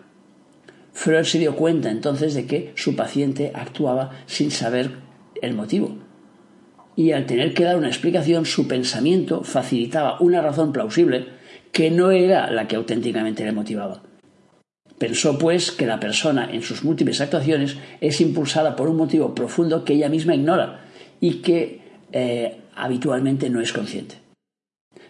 Freud 0.92 1.24
se 1.24 1.38
dio 1.38 1.56
cuenta 1.56 1.90
entonces 1.90 2.34
de 2.34 2.46
que 2.46 2.72
su 2.74 2.96
paciente 2.96 3.52
actuaba 3.54 4.12
sin 4.26 4.50
saber 4.50 4.92
el 5.42 5.54
motivo. 5.54 5.98
y 6.98 7.12
al 7.12 7.26
tener 7.26 7.52
que 7.52 7.62
dar 7.62 7.76
una 7.76 7.88
explicación 7.88 8.46
su 8.46 8.66
pensamiento 8.66 9.44
facilitaba 9.44 10.18
una 10.18 10.40
razón 10.40 10.72
plausible 10.72 11.26
que 11.70 11.90
no 11.90 12.10
era 12.10 12.50
la 12.50 12.66
que 12.66 12.76
auténticamente 12.76 13.44
le 13.44 13.52
motivaba. 13.52 14.02
Pensó, 14.96 15.36
pues, 15.36 15.72
que 15.72 15.84
la 15.84 16.00
persona 16.00 16.48
en 16.50 16.62
sus 16.62 16.84
múltiples 16.84 17.20
actuaciones 17.20 17.76
es 18.00 18.18
impulsada 18.22 18.76
por 18.76 18.88
un 18.88 18.96
motivo 18.96 19.34
profundo 19.34 19.84
que 19.84 19.92
ella 19.92 20.08
misma 20.08 20.34
ignora 20.34 20.86
y 21.20 21.42
que 21.42 21.82
eh, 22.12 22.56
habitualmente 22.74 23.50
no 23.50 23.60
es 23.60 23.74
consciente. 23.74 24.25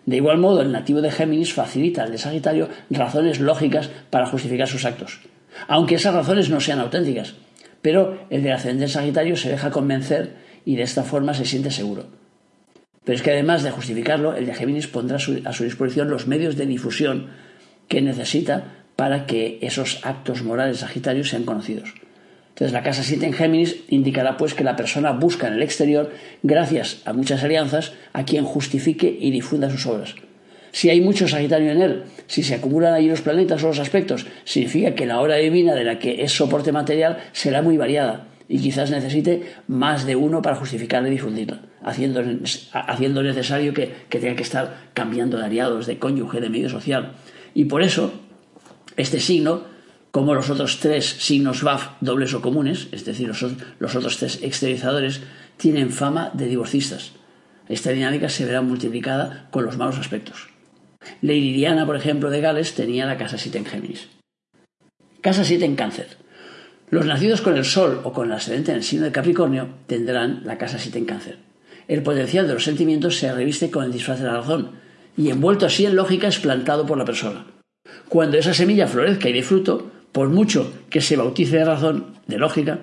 De 0.06 0.16
igual 0.16 0.38
modo, 0.38 0.62
el 0.62 0.72
nativo 0.72 1.02
de 1.02 1.10
Géminis 1.10 1.52
facilita 1.52 2.04
al 2.04 2.12
de 2.12 2.18
Sagitario 2.18 2.68
razones 2.90 3.40
lógicas 3.40 3.90
para 4.10 4.26
justificar 4.26 4.68
sus 4.68 4.84
actos, 4.84 5.20
aunque 5.66 5.96
esas 5.96 6.14
razones 6.14 6.48
no 6.48 6.60
sean 6.60 6.78
auténticas. 6.78 7.34
Pero 7.82 8.26
el 8.30 8.42
de 8.42 8.52
ascendente 8.52 8.92
Sagitario 8.92 9.36
se 9.36 9.50
deja 9.50 9.70
convencer 9.70 10.36
y 10.64 10.76
de 10.76 10.82
esta 10.82 11.02
forma 11.02 11.34
se 11.34 11.44
siente 11.44 11.70
seguro. 11.70 12.06
Pero 13.04 13.16
es 13.16 13.22
que 13.22 13.32
además 13.32 13.62
de 13.62 13.70
justificarlo, 13.70 14.34
el 14.34 14.46
de 14.46 14.54
Géminis 14.54 14.86
pondrá 14.86 15.16
a 15.16 15.52
su 15.52 15.64
disposición 15.64 16.08
los 16.08 16.26
medios 16.26 16.56
de 16.56 16.66
difusión 16.66 17.28
que 17.88 18.00
necesita 18.00 18.84
para 18.96 19.26
que 19.26 19.58
esos 19.60 20.00
actos 20.04 20.42
morales 20.42 20.78
Sagitarios 20.78 21.28
sean 21.28 21.44
conocidos. 21.44 21.94
Entonces 22.56 22.72
la 22.72 22.82
casa 22.82 23.02
7 23.02 23.26
en 23.26 23.34
Géminis 23.34 23.76
indicará 23.90 24.38
pues 24.38 24.54
que 24.54 24.64
la 24.64 24.76
persona 24.76 25.12
busca 25.12 25.46
en 25.46 25.52
el 25.52 25.62
exterior, 25.62 26.10
gracias 26.42 27.02
a 27.04 27.12
muchas 27.12 27.44
alianzas, 27.44 27.92
a 28.14 28.24
quien 28.24 28.46
justifique 28.46 29.14
y 29.20 29.30
difunda 29.30 29.68
sus 29.68 29.84
obras. 29.84 30.14
Si 30.72 30.88
hay 30.88 31.02
mucho 31.02 31.28
Sagitario 31.28 31.70
en 31.70 31.82
él, 31.82 32.04
si 32.28 32.42
se 32.42 32.54
acumulan 32.54 32.94
ahí 32.94 33.08
los 33.08 33.20
planetas 33.20 33.62
o 33.62 33.66
los 33.66 33.78
aspectos, 33.78 34.26
significa 34.44 34.94
que 34.94 35.04
la 35.04 35.20
obra 35.20 35.36
divina 35.36 35.74
de 35.74 35.84
la 35.84 35.98
que 35.98 36.22
es 36.22 36.32
soporte 36.32 36.72
material 36.72 37.18
será 37.32 37.60
muy 37.60 37.76
variada 37.76 38.28
y 38.48 38.58
quizás 38.58 38.90
necesite 38.90 39.42
más 39.68 40.06
de 40.06 40.16
uno 40.16 40.40
para 40.40 40.56
justificarla 40.56 41.08
y 41.08 41.10
difundirla, 41.12 41.60
haciendo, 41.84 42.24
haciendo 42.72 43.22
necesario 43.22 43.74
que, 43.74 43.92
que 44.08 44.18
tenga 44.18 44.34
que 44.34 44.42
estar 44.42 44.88
cambiando 44.94 45.36
de 45.36 45.44
aliados, 45.44 45.86
de 45.86 45.98
cónyuge, 45.98 46.40
de 46.40 46.48
medio 46.48 46.70
social. 46.70 47.12
Y 47.52 47.66
por 47.66 47.82
eso, 47.82 48.14
este 48.96 49.20
signo 49.20 49.75
como 50.16 50.34
los 50.34 50.48
otros 50.48 50.80
tres 50.80 51.04
signos 51.04 51.62
BAF 51.62 51.90
dobles 52.00 52.32
o 52.32 52.40
comunes, 52.40 52.88
es 52.90 53.04
decir, 53.04 53.28
los, 53.28 53.42
otros 53.42 54.16
tres 54.16 54.38
exteriorizadores, 54.40 55.20
tienen 55.58 55.90
fama 55.90 56.30
de 56.32 56.46
divorcistas. 56.46 57.12
Esta 57.68 57.90
dinámica 57.90 58.30
se 58.30 58.46
verá 58.46 58.62
multiplicada 58.62 59.46
con 59.50 59.66
los 59.66 59.76
malos 59.76 59.98
aspectos. 59.98 60.48
Lady 61.20 61.52
Diana, 61.52 61.84
por 61.84 61.96
ejemplo, 61.96 62.30
de 62.30 62.40
Gales, 62.40 62.74
tenía 62.74 63.04
la 63.04 63.18
casa 63.18 63.36
7 63.36 63.58
en 63.58 63.66
Géminis. 63.66 64.08
Casa 65.20 65.44
7 65.44 65.62
en 65.66 65.76
Cáncer. 65.76 66.16
Los 66.88 67.04
nacidos 67.04 67.42
con 67.42 67.54
el 67.54 67.66
Sol 67.66 68.00
o 68.02 68.14
con 68.14 68.28
el 68.28 68.32
ascendente 68.32 68.70
en 68.70 68.78
el 68.78 68.84
signo 68.84 69.04
de 69.04 69.12
Capricornio 69.12 69.68
tendrán 69.86 70.40
la 70.46 70.56
casa 70.56 70.78
7 70.78 70.96
en 70.96 71.04
Cáncer. 71.04 71.38
El 71.88 72.02
potencial 72.02 72.48
de 72.48 72.54
los 72.54 72.64
sentimientos 72.64 73.18
se 73.18 73.30
reviste 73.34 73.70
con 73.70 73.84
el 73.84 73.92
disfraz 73.92 74.20
de 74.20 74.28
la 74.28 74.38
razón 74.38 74.70
y 75.14 75.28
envuelto 75.28 75.66
así 75.66 75.84
en 75.84 75.94
lógica 75.94 76.28
es 76.28 76.38
plantado 76.38 76.86
por 76.86 76.96
la 76.96 77.04
persona. 77.04 77.44
Cuando 78.08 78.38
esa 78.38 78.54
semilla 78.54 78.86
florezca 78.86 79.28
y 79.28 79.34
dé 79.34 79.42
fruto, 79.42 79.92
por 80.16 80.30
mucho 80.30 80.72
que 80.88 81.02
se 81.02 81.14
bautice 81.14 81.58
de 81.58 81.66
razón, 81.66 82.14
de 82.26 82.38
lógica, 82.38 82.78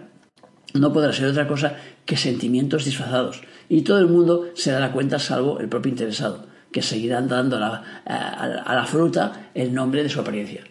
no 0.75 0.93
podrá 0.93 1.11
ser 1.11 1.25
otra 1.25 1.47
cosa 1.47 1.77
que 2.05 2.15
sentimientos 2.15 2.85
disfrazados. 2.85 3.41
Y 3.69 3.81
todo 3.81 3.97
el 3.97 4.05
mundo 4.05 4.51
se 4.53 4.71
dará 4.71 4.91
cuenta, 4.91 5.17
salvo 5.17 5.59
el 5.59 5.67
propio 5.67 5.89
interesado, 5.89 6.45
que 6.71 6.83
seguirán 6.83 7.27
dando 7.27 7.55
a 7.57 7.81
la, 8.05 8.85
fruta 8.85 9.49
el 9.55 9.73
nombre 9.73 10.03
de 10.03 10.09
su 10.09 10.19
apariencia. 10.19 10.61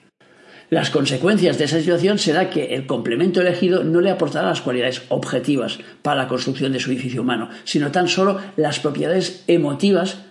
Las 0.71 0.91
consecuencias 0.91 1.59
de 1.59 1.65
esa 1.65 1.81
situación 1.81 2.21
será 2.21 2.49
que 2.49 2.77
el 2.77 2.87
complemento 2.87 3.41
elegido 3.41 3.83
no 3.83 4.01
le 4.01 4.13
aportará 4.13 4.47
las 4.47 4.63
cualidades 4.63 5.03
objetivas 5.09 5.81
para 6.03 6.23
la 6.23 6.29
construcción 6.29 6.71
de 6.71 6.79
su 6.79 6.93
edificio 6.93 7.23
humano, 7.23 7.49
sino 7.65 7.91
tan 7.91 8.07
solo 8.07 8.39
las 8.55 8.79
propiedades 8.79 9.43
emotivas 9.49 10.27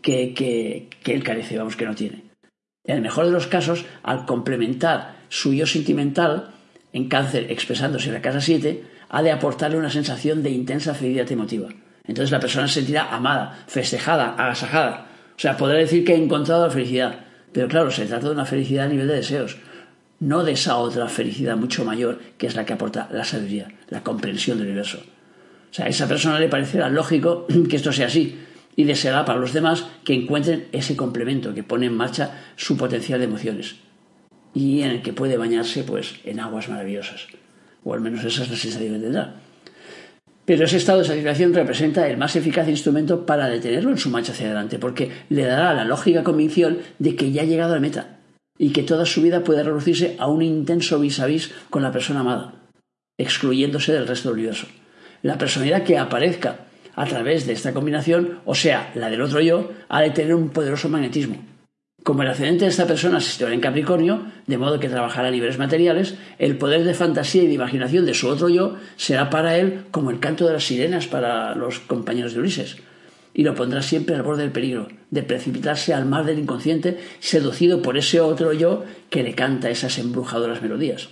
que, 0.00 0.32
que 0.32 1.12
él 1.12 1.22
carece, 1.22 1.58
vamos, 1.58 1.76
que 1.76 1.84
no 1.84 1.94
tiene. 1.94 2.30
En 2.86 2.96
el 2.96 3.02
mejor 3.02 3.26
de 3.26 3.32
los 3.32 3.46
casos, 3.46 3.84
al 4.02 4.24
complementar 4.24 5.19
su 5.30 5.54
yo 5.54 5.64
sentimental, 5.64 6.50
en 6.92 7.08
cáncer 7.08 7.46
expresándose 7.50 8.08
en 8.08 8.14
la 8.14 8.20
casa 8.20 8.40
7, 8.40 8.82
ha 9.08 9.22
de 9.22 9.30
aportarle 9.30 9.78
una 9.78 9.88
sensación 9.88 10.42
de 10.42 10.50
intensa 10.50 10.92
felicidad 10.92 11.30
emotiva. 11.32 11.68
Entonces 12.04 12.32
la 12.32 12.40
persona 12.40 12.66
se 12.66 12.74
sentirá 12.74 13.14
amada, 13.14 13.64
festejada, 13.68 14.34
agasajada. 14.34 15.06
O 15.36 15.40
sea, 15.40 15.56
podrá 15.56 15.78
decir 15.78 16.04
que 16.04 16.12
ha 16.12 16.16
encontrado 16.16 16.66
la 16.66 16.72
felicidad. 16.72 17.20
Pero 17.52 17.68
claro, 17.68 17.90
se 17.90 18.06
trata 18.06 18.26
de 18.26 18.34
una 18.34 18.44
felicidad 18.44 18.86
a 18.86 18.88
nivel 18.88 19.06
de 19.06 19.16
deseos, 19.16 19.56
no 20.18 20.42
de 20.42 20.52
esa 20.52 20.76
otra 20.76 21.08
felicidad 21.08 21.56
mucho 21.56 21.84
mayor 21.84 22.20
que 22.36 22.46
es 22.46 22.56
la 22.56 22.64
que 22.64 22.72
aporta 22.72 23.08
la 23.12 23.24
sabiduría, 23.24 23.68
la 23.88 24.02
comprensión 24.02 24.58
del 24.58 24.66
universo. 24.66 24.98
O 24.98 25.74
sea, 25.74 25.86
a 25.86 25.88
esa 25.88 26.08
persona 26.08 26.40
le 26.40 26.48
parecerá 26.48 26.90
lógico 26.90 27.46
que 27.68 27.76
esto 27.76 27.92
sea 27.92 28.06
así 28.06 28.38
y 28.74 28.84
deseará 28.84 29.24
para 29.24 29.38
los 29.38 29.52
demás 29.52 29.86
que 30.04 30.14
encuentren 30.14 30.66
ese 30.72 30.96
complemento 30.96 31.54
que 31.54 31.62
pone 31.62 31.86
en 31.86 31.96
marcha 31.96 32.40
su 32.56 32.76
potencial 32.76 33.20
de 33.20 33.26
emociones 33.26 33.76
y 34.54 34.82
en 34.82 34.90
el 34.90 35.02
que 35.02 35.12
puede 35.12 35.36
bañarse 35.36 35.84
pues 35.84 36.16
en 36.24 36.40
aguas 36.40 36.68
maravillosas. 36.68 37.26
O 37.84 37.94
al 37.94 38.00
menos 38.00 38.24
esa 38.24 38.42
es 38.42 38.50
la 38.50 38.56
sensación 38.56 38.94
que 38.94 39.00
tendrá. 39.00 39.34
Pero 40.44 40.64
ese 40.64 40.78
estado 40.78 40.98
de 40.98 41.04
satisfacción 41.04 41.54
representa 41.54 42.08
el 42.08 42.16
más 42.16 42.34
eficaz 42.34 42.68
instrumento 42.68 43.24
para 43.24 43.48
detenerlo 43.48 43.90
en 43.90 43.98
su 43.98 44.10
marcha 44.10 44.32
hacia 44.32 44.46
adelante, 44.46 44.78
porque 44.78 45.10
le 45.28 45.44
dará 45.44 45.72
la 45.74 45.84
lógica 45.84 46.24
convicción 46.24 46.78
de 46.98 47.14
que 47.14 47.30
ya 47.30 47.42
ha 47.42 47.44
llegado 47.44 47.72
a 47.72 47.76
la 47.76 47.80
meta 47.80 48.18
y 48.58 48.70
que 48.70 48.82
toda 48.82 49.06
su 49.06 49.22
vida 49.22 49.44
puede 49.44 49.62
reducirse 49.62 50.16
a 50.18 50.26
un 50.26 50.42
intenso 50.42 50.98
vis 50.98 51.20
a 51.20 51.26
vis 51.26 51.52
con 51.70 51.82
la 51.82 51.92
persona 51.92 52.20
amada, 52.20 52.54
excluyéndose 53.16 53.92
del 53.92 54.08
resto 54.08 54.30
del 54.30 54.38
universo. 54.38 54.66
La 55.22 55.38
personalidad 55.38 55.84
que 55.84 55.98
aparezca 55.98 56.66
a 56.96 57.06
través 57.06 57.46
de 57.46 57.52
esta 57.52 57.72
combinación, 57.72 58.40
o 58.44 58.54
sea, 58.54 58.90
la 58.94 59.08
del 59.08 59.22
otro 59.22 59.40
yo, 59.40 59.70
ha 59.88 60.02
de 60.02 60.10
tener 60.10 60.34
un 60.34 60.50
poderoso 60.50 60.88
magnetismo, 60.88 61.36
como 62.02 62.22
el 62.22 62.28
ascendente 62.28 62.64
de 62.64 62.70
esta 62.70 62.86
persona 62.86 63.20
se 63.20 63.32
situará 63.32 63.54
en 63.54 63.60
Capricornio, 63.60 64.22
de 64.46 64.58
modo 64.58 64.80
que 64.80 64.88
trabajará 64.88 65.28
a 65.28 65.30
niveles 65.30 65.58
materiales, 65.58 66.14
el 66.38 66.56
poder 66.56 66.84
de 66.84 66.94
fantasía 66.94 67.42
y 67.42 67.46
de 67.46 67.54
imaginación 67.54 68.06
de 68.06 68.14
su 68.14 68.28
otro 68.28 68.48
yo 68.48 68.76
será 68.96 69.28
para 69.28 69.58
él 69.58 69.84
como 69.90 70.10
el 70.10 70.18
canto 70.18 70.46
de 70.46 70.54
las 70.54 70.64
sirenas 70.64 71.06
para 71.06 71.54
los 71.54 71.78
compañeros 71.80 72.32
de 72.32 72.40
Ulises, 72.40 72.76
y 73.34 73.44
lo 73.44 73.54
pondrá 73.54 73.82
siempre 73.82 74.16
al 74.16 74.22
borde 74.22 74.42
del 74.42 74.52
peligro, 74.52 74.88
de 75.10 75.22
precipitarse 75.22 75.92
al 75.92 76.06
mar 76.06 76.24
del 76.24 76.38
inconsciente, 76.38 76.98
seducido 77.20 77.82
por 77.82 77.98
ese 77.98 78.20
otro 78.20 78.52
yo 78.52 78.84
que 79.10 79.22
le 79.22 79.34
canta 79.34 79.70
esas 79.70 79.98
embrujadoras 79.98 80.62
melodías. 80.62 81.10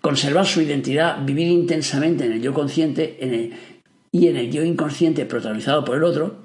Conservar 0.00 0.46
su 0.46 0.62
identidad, 0.62 1.22
vivir 1.24 1.48
intensamente 1.48 2.24
en 2.24 2.32
el 2.32 2.40
yo 2.40 2.54
consciente 2.54 3.52
y 4.10 4.28
en 4.28 4.36
el 4.36 4.50
yo 4.50 4.64
inconsciente 4.64 5.26
protagonizado 5.26 5.84
por 5.84 5.98
el 5.98 6.04
otro, 6.04 6.36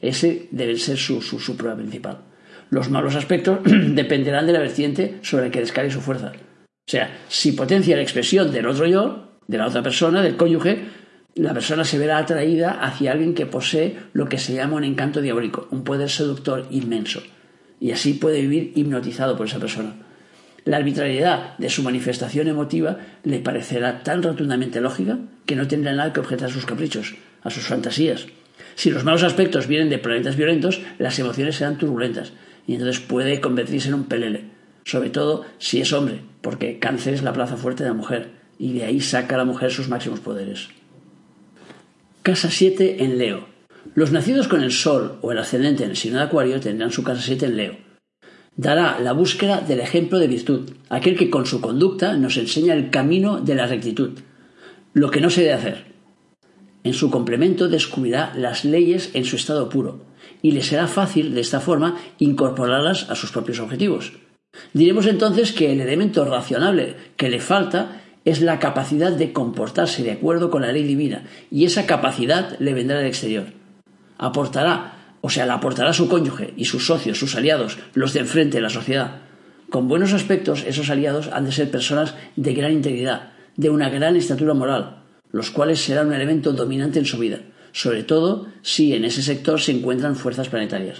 ese 0.00 0.48
debe 0.50 0.78
ser 0.78 0.96
su, 0.96 1.20
su, 1.20 1.38
su 1.38 1.56
prueba 1.56 1.76
principal. 1.76 2.31
Los 2.72 2.88
malos 2.88 3.16
aspectos 3.16 3.58
dependerán 3.64 4.46
de 4.46 4.54
la 4.54 4.58
vertiente 4.58 5.18
sobre 5.20 5.44
la 5.44 5.50
que 5.50 5.60
descargue 5.60 5.90
su 5.90 6.00
fuerza. 6.00 6.32
O 6.34 6.90
sea, 6.90 7.18
si 7.28 7.52
potencia 7.52 7.96
la 7.96 8.02
expresión 8.02 8.50
del 8.50 8.66
otro 8.66 8.86
yo, 8.86 9.36
de 9.46 9.58
la 9.58 9.66
otra 9.66 9.82
persona, 9.82 10.22
del 10.22 10.38
cónyuge, 10.38 10.86
la 11.34 11.52
persona 11.52 11.84
se 11.84 11.98
verá 11.98 12.16
atraída 12.16 12.70
hacia 12.82 13.12
alguien 13.12 13.34
que 13.34 13.44
posee 13.44 13.98
lo 14.14 14.26
que 14.26 14.38
se 14.38 14.54
llama 14.54 14.76
un 14.76 14.84
encanto 14.84 15.20
diabólico, 15.20 15.68
un 15.70 15.84
poder 15.84 16.08
seductor 16.08 16.66
inmenso. 16.70 17.22
Y 17.78 17.90
así 17.90 18.14
puede 18.14 18.40
vivir 18.40 18.72
hipnotizado 18.74 19.36
por 19.36 19.48
esa 19.48 19.58
persona. 19.58 19.92
La 20.64 20.78
arbitrariedad 20.78 21.58
de 21.58 21.68
su 21.68 21.82
manifestación 21.82 22.48
emotiva 22.48 22.96
le 23.22 23.40
parecerá 23.40 24.02
tan 24.02 24.22
rotundamente 24.22 24.80
lógica 24.80 25.18
que 25.44 25.56
no 25.56 25.68
tendrá 25.68 25.92
nada 25.92 26.14
que 26.14 26.20
objetar 26.20 26.48
a 26.48 26.52
sus 26.52 26.64
caprichos, 26.64 27.16
a 27.42 27.50
sus 27.50 27.66
fantasías. 27.66 28.28
Si 28.76 28.90
los 28.90 29.04
malos 29.04 29.24
aspectos 29.24 29.66
vienen 29.66 29.90
de 29.90 29.98
planetas 29.98 30.36
violentos, 30.36 30.80
las 30.98 31.18
emociones 31.18 31.56
serán 31.56 31.76
turbulentas 31.76 32.32
y 32.66 32.74
entonces 32.74 33.00
puede 33.00 33.40
convertirse 33.40 33.88
en 33.88 33.94
un 33.94 34.04
pelele, 34.04 34.44
sobre 34.84 35.10
todo 35.10 35.44
si 35.58 35.80
es 35.80 35.92
hombre, 35.92 36.20
porque 36.40 36.78
cáncer 36.78 37.14
es 37.14 37.22
la 37.22 37.32
plaza 37.32 37.56
fuerte 37.56 37.82
de 37.82 37.90
la 37.90 37.94
mujer 37.94 38.30
y 38.58 38.72
de 38.74 38.84
ahí 38.84 39.00
saca 39.00 39.34
a 39.34 39.38
la 39.38 39.44
mujer 39.44 39.70
sus 39.70 39.88
máximos 39.88 40.20
poderes. 40.20 40.68
Casa 42.22 42.50
7 42.50 43.02
en 43.02 43.18
Leo. 43.18 43.48
Los 43.94 44.12
nacidos 44.12 44.46
con 44.46 44.62
el 44.62 44.70
Sol 44.70 45.18
o 45.22 45.32
el 45.32 45.38
ascendente 45.38 45.82
en 45.82 45.90
el 45.90 45.96
signo 45.96 46.18
de 46.18 46.24
Acuario 46.24 46.60
tendrán 46.60 46.92
su 46.92 47.02
casa 47.02 47.20
7 47.20 47.46
en 47.46 47.56
Leo. 47.56 47.76
Dará 48.54 49.00
la 49.00 49.12
búsqueda 49.12 49.60
del 49.60 49.80
ejemplo 49.80 50.18
de 50.18 50.28
virtud, 50.28 50.70
aquel 50.90 51.16
que 51.16 51.30
con 51.30 51.46
su 51.46 51.60
conducta 51.60 52.16
nos 52.16 52.36
enseña 52.36 52.74
el 52.74 52.90
camino 52.90 53.40
de 53.40 53.54
la 53.54 53.66
rectitud, 53.66 54.10
lo 54.92 55.10
que 55.10 55.20
no 55.20 55.30
se 55.30 55.40
debe 55.40 55.54
hacer. 55.54 55.92
En 56.84 56.94
su 56.94 57.10
complemento 57.10 57.68
descubrirá 57.68 58.32
las 58.36 58.64
leyes 58.64 59.10
en 59.14 59.24
su 59.24 59.36
estado 59.36 59.68
puro, 59.68 60.04
y 60.42 60.50
le 60.50 60.62
será 60.62 60.88
fácil 60.88 61.34
de 61.34 61.40
esta 61.40 61.60
forma 61.60 61.96
incorporarlas 62.18 63.08
a 63.08 63.14
sus 63.14 63.30
propios 63.30 63.60
objetivos. 63.60 64.12
Diremos 64.74 65.06
entonces 65.06 65.52
que 65.52 65.72
el 65.72 65.80
elemento 65.80 66.24
racionable 66.24 66.96
que 67.16 67.30
le 67.30 67.40
falta 67.40 68.02
es 68.24 68.42
la 68.42 68.58
capacidad 68.58 69.12
de 69.12 69.32
comportarse 69.32 70.02
de 70.02 70.12
acuerdo 70.12 70.50
con 70.50 70.62
la 70.62 70.72
ley 70.72 70.84
divina 70.84 71.24
y 71.50 71.64
esa 71.64 71.86
capacidad 71.86 72.58
le 72.58 72.74
vendrá 72.74 72.98
del 72.98 73.06
exterior. 73.06 73.46
Aportará, 74.18 75.16
o 75.20 75.30
sea, 75.30 75.46
la 75.46 75.54
aportará 75.54 75.92
su 75.92 76.08
cónyuge 76.08 76.52
y 76.56 76.66
sus 76.66 76.86
socios, 76.86 77.18
sus 77.18 77.34
aliados, 77.34 77.78
los 77.94 78.12
de 78.12 78.20
enfrente 78.20 78.58
de 78.58 78.62
la 78.62 78.68
sociedad. 78.68 79.22
Con 79.70 79.88
buenos 79.88 80.12
aspectos, 80.12 80.64
esos 80.66 80.90
aliados 80.90 81.28
han 81.32 81.46
de 81.46 81.52
ser 81.52 81.70
personas 81.70 82.14
de 82.36 82.52
gran 82.52 82.72
integridad, 82.72 83.32
de 83.56 83.70
una 83.70 83.88
gran 83.88 84.16
estatura 84.16 84.54
moral, 84.54 85.02
los 85.30 85.50
cuales 85.50 85.80
serán 85.80 86.08
un 86.08 86.14
elemento 86.14 86.52
dominante 86.52 86.98
en 86.98 87.06
su 87.06 87.18
vida 87.18 87.40
sobre 87.72 88.04
todo 88.04 88.46
si 88.62 88.94
en 88.94 89.04
ese 89.04 89.22
sector 89.22 89.60
se 89.60 89.72
encuentran 89.72 90.16
fuerzas 90.16 90.48
planetarias. 90.48 90.98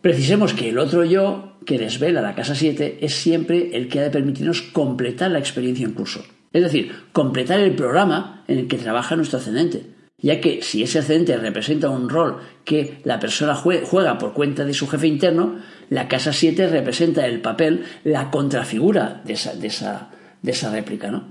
Precisemos 0.00 0.52
que 0.52 0.68
el 0.68 0.78
otro 0.78 1.04
yo 1.04 1.56
que 1.64 1.78
desvela 1.78 2.20
la 2.20 2.34
casa 2.34 2.54
7 2.54 2.98
es 3.00 3.14
siempre 3.14 3.76
el 3.76 3.88
que 3.88 4.00
ha 4.00 4.02
de 4.02 4.10
permitirnos 4.10 4.62
completar 4.62 5.30
la 5.30 5.38
experiencia 5.38 5.86
en 5.86 5.94
curso. 5.94 6.22
Es 6.52 6.62
decir, 6.62 6.92
completar 7.12 7.58
el 7.60 7.74
programa 7.74 8.44
en 8.46 8.58
el 8.58 8.68
que 8.68 8.78
trabaja 8.78 9.16
nuestro 9.16 9.38
ascendente, 9.38 9.86
ya 10.18 10.40
que 10.40 10.62
si 10.62 10.82
ese 10.82 11.00
ascendente 11.00 11.36
representa 11.36 11.88
un 11.88 12.08
rol 12.08 12.38
que 12.64 13.00
la 13.04 13.18
persona 13.18 13.54
juega 13.54 14.18
por 14.18 14.34
cuenta 14.34 14.64
de 14.64 14.74
su 14.74 14.86
jefe 14.86 15.06
interno, 15.06 15.56
la 15.90 16.06
casa 16.06 16.32
7 16.32 16.68
representa 16.68 17.26
el 17.26 17.40
papel, 17.40 17.84
la 18.04 18.30
contrafigura 18.30 19.22
de 19.24 19.32
esa, 19.32 19.54
de 19.54 19.66
esa, 19.66 20.10
de 20.42 20.52
esa 20.52 20.70
réplica, 20.70 21.10
¿no? 21.10 21.24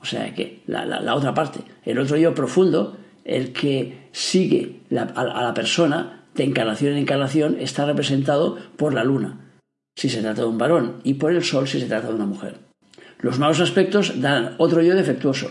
O 0.00 0.04
sea 0.04 0.34
que 0.34 0.62
la, 0.66 1.14
otra 1.14 1.34
parte, 1.34 1.60
el 1.84 1.98
otro 1.98 2.16
yo 2.16 2.34
profundo, 2.34 2.96
el 3.28 3.52
que 3.52 4.08
sigue 4.10 4.80
a, 4.90 5.42
la 5.42 5.54
persona 5.54 6.24
de 6.34 6.44
encarnación 6.44 6.92
en 6.92 6.98
encarnación, 6.98 7.56
está 7.60 7.84
representado 7.84 8.58
por 8.76 8.94
la 8.94 9.04
luna, 9.04 9.52
si 9.96 10.08
se 10.08 10.22
trata 10.22 10.42
de 10.42 10.48
un 10.48 10.58
varón, 10.58 11.00
y 11.04 11.14
por 11.14 11.32
el 11.32 11.44
sol 11.44 11.68
si 11.68 11.78
se 11.78 11.86
trata 11.86 12.08
de 12.08 12.14
una 12.14 12.26
mujer. 12.26 12.56
Los 13.20 13.38
malos 13.38 13.60
aspectos 13.60 14.20
dan 14.20 14.54
otro 14.58 14.82
yo 14.82 14.94
defectuoso, 14.94 15.50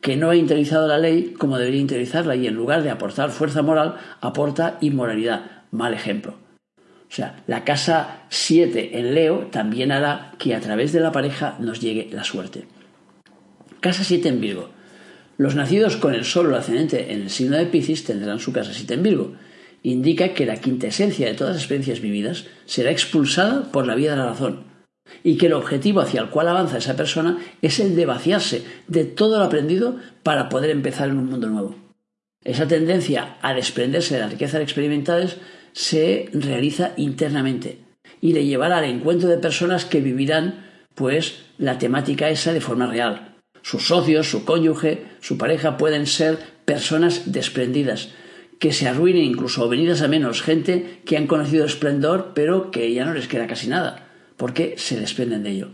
que 0.00 0.16
no 0.16 0.30
ha 0.30 0.36
interiorizado 0.36 0.88
la 0.88 0.98
ley 0.98 1.34
como 1.38 1.58
debería 1.58 1.80
interiorizarla 1.80 2.36
y 2.36 2.46
en 2.46 2.54
lugar 2.54 2.82
de 2.82 2.90
aportar 2.90 3.30
fuerza 3.30 3.62
moral, 3.62 3.96
aporta 4.20 4.78
inmoralidad. 4.80 5.64
Mal 5.70 5.92
ejemplo. 5.92 6.34
O 7.10 7.14
sea, 7.14 7.42
la 7.46 7.64
casa 7.64 8.22
7 8.28 8.98
en 8.98 9.14
Leo 9.14 9.48
también 9.50 9.92
hará 9.92 10.32
que 10.38 10.54
a 10.54 10.60
través 10.60 10.92
de 10.92 11.00
la 11.00 11.12
pareja 11.12 11.56
nos 11.58 11.80
llegue 11.80 12.08
la 12.12 12.24
suerte. 12.24 12.66
Casa 13.80 14.04
7 14.04 14.28
en 14.28 14.40
Virgo. 14.40 14.77
Los 15.38 15.54
nacidos 15.54 15.96
con 15.96 16.14
el 16.14 16.24
Sol 16.24 16.52
ascendente 16.52 17.12
en 17.12 17.22
el 17.22 17.30
signo 17.30 17.56
de 17.56 17.66
Piscis 17.66 18.02
tendrán 18.02 18.40
su 18.40 18.52
casa 18.52 18.72
7 18.74 18.94
en 18.94 19.02
Virgo. 19.04 19.32
Indica 19.84 20.34
que 20.34 20.44
la 20.44 20.56
quintesencia 20.56 21.28
de 21.28 21.34
todas 21.34 21.54
las 21.54 21.62
experiencias 21.62 22.00
vividas 22.00 22.46
será 22.66 22.90
expulsada 22.90 23.70
por 23.70 23.86
la 23.86 23.94
vía 23.94 24.10
de 24.10 24.16
la 24.16 24.26
razón 24.26 24.64
y 25.22 25.36
que 25.36 25.46
el 25.46 25.52
objetivo 25.52 26.00
hacia 26.00 26.22
el 26.22 26.30
cual 26.30 26.48
avanza 26.48 26.78
esa 26.78 26.96
persona 26.96 27.38
es 27.62 27.78
el 27.78 27.94
de 27.94 28.04
vaciarse 28.04 28.64
de 28.88 29.04
todo 29.04 29.38
lo 29.38 29.44
aprendido 29.44 29.96
para 30.24 30.48
poder 30.48 30.70
empezar 30.70 31.08
en 31.08 31.18
un 31.18 31.26
mundo 31.26 31.48
nuevo. 31.48 31.76
Esa 32.44 32.66
tendencia 32.66 33.36
a 33.40 33.54
desprenderse 33.54 34.14
de 34.14 34.20
las 34.20 34.32
riquezas 34.32 34.60
experimentales 34.60 35.36
se 35.72 36.30
realiza 36.32 36.94
internamente 36.96 37.78
y 38.20 38.32
le 38.32 38.44
llevará 38.44 38.78
al 38.78 38.86
encuentro 38.86 39.28
de 39.28 39.38
personas 39.38 39.84
que 39.84 40.00
vivirán 40.00 40.66
pues 40.96 41.44
la 41.58 41.78
temática 41.78 42.28
esa 42.28 42.52
de 42.52 42.60
forma 42.60 42.88
real. 42.88 43.27
Sus 43.68 43.88
socios, 43.88 44.30
su 44.30 44.46
cónyuge, 44.46 45.02
su 45.20 45.36
pareja 45.36 45.76
pueden 45.76 46.06
ser 46.06 46.38
personas 46.64 47.32
desprendidas, 47.32 48.08
que 48.58 48.72
se 48.72 48.88
arruinen 48.88 49.24
incluso 49.24 49.68
venidas 49.68 50.00
a 50.00 50.08
menos, 50.08 50.40
gente 50.40 51.02
que 51.04 51.18
han 51.18 51.26
conocido 51.26 51.66
esplendor 51.66 52.32
pero 52.34 52.70
que 52.70 52.90
ya 52.94 53.04
no 53.04 53.12
les 53.12 53.28
queda 53.28 53.46
casi 53.46 53.68
nada 53.68 54.06
porque 54.38 54.76
se 54.78 54.98
desprenden 54.98 55.42
de 55.42 55.50
ello. 55.50 55.68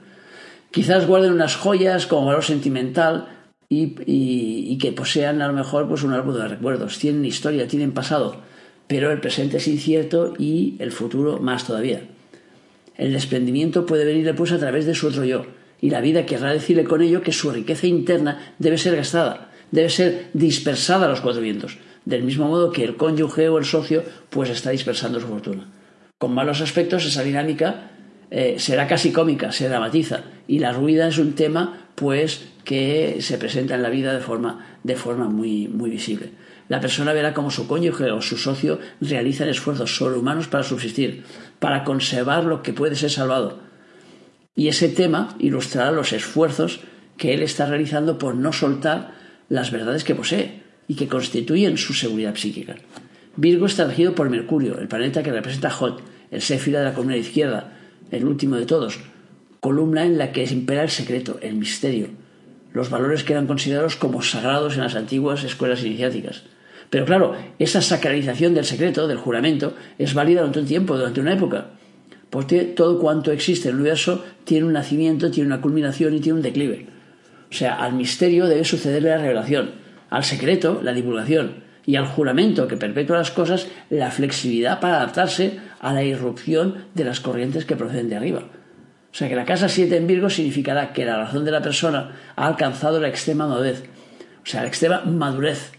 Quizás 0.73 1.07
guarden 1.07 1.31
unas 1.31 1.55
joyas 1.55 2.09
como 2.09 2.27
valor 2.27 2.43
sentimental 2.43 3.29
y, 3.69 4.77
que 4.79 4.91
posean 4.91 5.41
a 5.41 5.47
lo 5.47 5.53
mejor 5.53 5.87
pues 5.87 6.03
un 6.03 6.15
árbol 6.15 6.35
de 6.35 6.49
recuerdos. 6.49 6.99
Tienen 6.99 7.25
historia, 7.25 7.69
tienen 7.69 7.93
pasado, 7.93 8.41
pero 8.89 9.13
el 9.13 9.21
presente 9.21 9.59
es 9.59 9.69
incierto 9.69 10.35
y 10.37 10.75
el 10.81 10.91
futuro 10.91 11.39
más 11.39 11.65
todavía. 11.65 12.03
El 12.97 13.13
desprendimiento 13.13 13.87
puede 13.87 14.05
venirle 14.05 14.35
pues 14.35 14.51
a 14.51 14.59
través 14.59 14.85
de 14.85 14.97
su 14.97 15.07
otro 15.07 15.25
yo, 15.25 15.47
y 15.85 15.91
la 15.91 16.01
vida 16.01 16.25
querrá 16.25 16.51
decirle 16.51 16.85
con 16.85 17.03
ello 17.03 17.21
que 17.21 17.31
su 17.31 17.51
riqueza 17.51 17.87
interna 17.87 18.55
debe 18.59 18.79
ser 18.79 18.97
gastada, 18.97 19.51
debe 19.71 19.91
ser 19.91 20.31
dispersada 20.33 21.05
a 21.05 21.09
los 21.11 21.21
cuatro 21.21 21.43
vientos, 21.43 21.77
del 22.07 22.23
mismo 22.23 22.49
modo 22.49 22.73
que 22.73 22.85
el 22.85 22.97
cónyuge 22.97 23.51
o 23.51 23.59
el 23.59 23.67
socio 23.67 24.03
pues 24.31 24.49
está 24.49 24.71
dispersando 24.71 25.21
su 25.21 25.27
fortuna. 25.27 25.69
Con 26.17 26.33
malos 26.33 26.63
aspectos 26.63 27.05
esa 27.05 27.23
dinámica 27.23 27.91
eh, 28.31 28.55
será 28.57 28.89
casi 28.89 29.13
cómica, 29.13 29.53
se 29.53 29.69
dramatiza. 29.69 30.23
Y 30.49 30.61
la 30.61 30.73
ruida 30.73 31.07
es 31.07 31.19
un 31.19 31.35
tema, 31.35 31.91
pues, 31.97 32.49
que 32.65 33.19
se 33.21 33.37
presenta 33.37 33.75
en 33.75 33.83
la 33.83 33.91
vida 33.91 34.15
de 34.15 34.21
forma, 34.21 34.79
de 34.85 34.97
forma 34.97 35.29
muy, 35.29 35.69
muy 35.69 35.91
visible. 35.91 36.31
La 36.69 36.81
persona 36.81 37.13
verá 37.13 37.35
cómo 37.35 37.51
su 37.51 37.69
cónyuge 37.69 38.11
o 38.11 38.23
su 38.23 38.39
socio 38.39 38.79
realizan 39.03 39.51
esfuerzos 39.51 39.97
sobrehumanos 39.97 40.49
para 40.49 40.65
subsistir, 40.65 41.25
para 41.59 41.85
conservar 41.85 42.45
lo 42.45 42.63
que 42.63 42.73
puede 42.73 42.97
ser 42.97 43.11
salvado. 43.11 43.74
Y 44.57 44.69
ese 44.69 44.89
tema 44.89 45.37
ilustrará 45.39 45.91
los 45.91 46.13
esfuerzos 46.13 46.81
que 47.17 47.35
él 47.35 47.43
está 47.43 47.67
realizando 47.67 48.19
por 48.19 48.35
no 48.35 48.53
soltar 48.53 49.13
las 49.49 49.71
verdades 49.71 50.05
que 50.05 50.15
posee 50.15 50.63
y 50.89 50.95
que 50.95 51.09
constituyen 51.09 51.77
su 51.77 51.93
seguridad 51.95 52.37
psíquica. 52.37 52.77
Virgo 53.37 53.67
está 53.67 53.85
regido 53.85 54.15
por 54.15 54.31
Mercurio, 54.31 54.79
el 54.79 54.89
planeta 54.89 55.23
que 55.23 55.33
representa 55.33 55.71
Hot, 55.71 56.03
el 56.31 56.41
séfila 56.41 56.81
de 56.81 56.85
la 56.87 56.95
columna 56.95 57.17
izquierda, 57.17 57.73
el 58.11 58.25
último 58.25 58.57
de 58.57 58.67
todos, 58.67 59.01
columna 59.61 60.05
en 60.05 60.19
la 60.19 60.31
que 60.31 60.45
impera 60.45 60.83
el 60.83 60.91
secreto, 60.91 61.39
el 61.41 61.57
misterio, 61.57 62.09
los 62.73 62.91
valores 62.91 63.25
que 63.25 63.33
eran 63.33 63.47
considerados 63.47 63.97
como 63.97 64.23
sagrados 64.23 64.75
en 64.77 64.83
las 64.83 64.95
antiguas 64.95 65.43
escuelas 65.43 65.83
iniciáticas. 65.85 66.43
Pero 66.91 67.07
claro, 67.07 67.35
esa 67.59 67.83
sacralización 67.83 68.55
del 68.55 68.65
secreto, 68.65 69.09
del 69.09 69.19
juramento, 69.19 69.75
es 69.99 70.15
válida 70.15 70.41
durante 70.41 70.61
un 70.61 70.67
tiempo, 70.67 70.97
durante 70.97 71.21
una 71.21 71.33
época, 71.33 71.71
porque 72.35 72.65
todo 72.65 72.99
cuanto 72.99 73.31
existe 73.31 73.69
en 73.69 73.77
el 73.77 73.81
universo 73.83 74.25
tiene 74.43 74.67
un 74.67 74.73
nacimiento, 74.73 75.31
tiene 75.31 75.47
una 75.47 75.61
culminación 75.61 76.15
y 76.15 76.19
tiene 76.19 76.39
un 76.39 76.43
declive. 76.43 76.89
O 77.49 77.55
sea, 77.55 77.77
al 77.77 77.93
misterio 77.93 78.47
debe 78.47 78.65
sucederle 78.65 79.11
la 79.11 79.19
revelación, 79.19 79.71
al 80.11 80.25
secreto 80.25 80.81
la 80.83 80.93
divulgación, 80.93 81.63
y 81.87 81.95
al 81.95 82.09
juramento 82.09 82.67
que 82.67 82.77
perpetúa 82.77 83.19
las 83.19 83.31
cosas 83.31 83.69
la 83.89 84.11
flexibilidad 84.11 84.81
para 84.81 84.97
adaptarse 84.97 85.61
a 85.79 85.93
la 85.93 86.03
irrupción 86.03 86.87
de 86.93 87.05
las 87.05 87.21
corrientes 87.21 87.67
que 87.67 87.77
proceden 87.77 88.09
de 88.09 88.17
arriba. 88.17 88.41
O 88.41 89.15
sea 89.17 89.29
que 89.29 89.37
la 89.37 89.45
casa 89.45 89.69
7 89.69 89.97
en 89.97 90.09
Virgo 90.09 90.29
significará 90.29 90.93
que 90.93 91.05
la 91.05 91.19
razón 91.19 91.45
de 91.45 91.53
la 91.53 91.63
persona 91.63 92.17
ha 92.35 92.49
alcanzado 92.49 92.99
la 92.99 93.07
extrema 93.07 93.47
madurez, 93.47 93.85
o 94.43 94.47
sea, 94.47 94.63
la 94.63 94.67
extrema 94.67 95.03
madurez, 95.05 95.71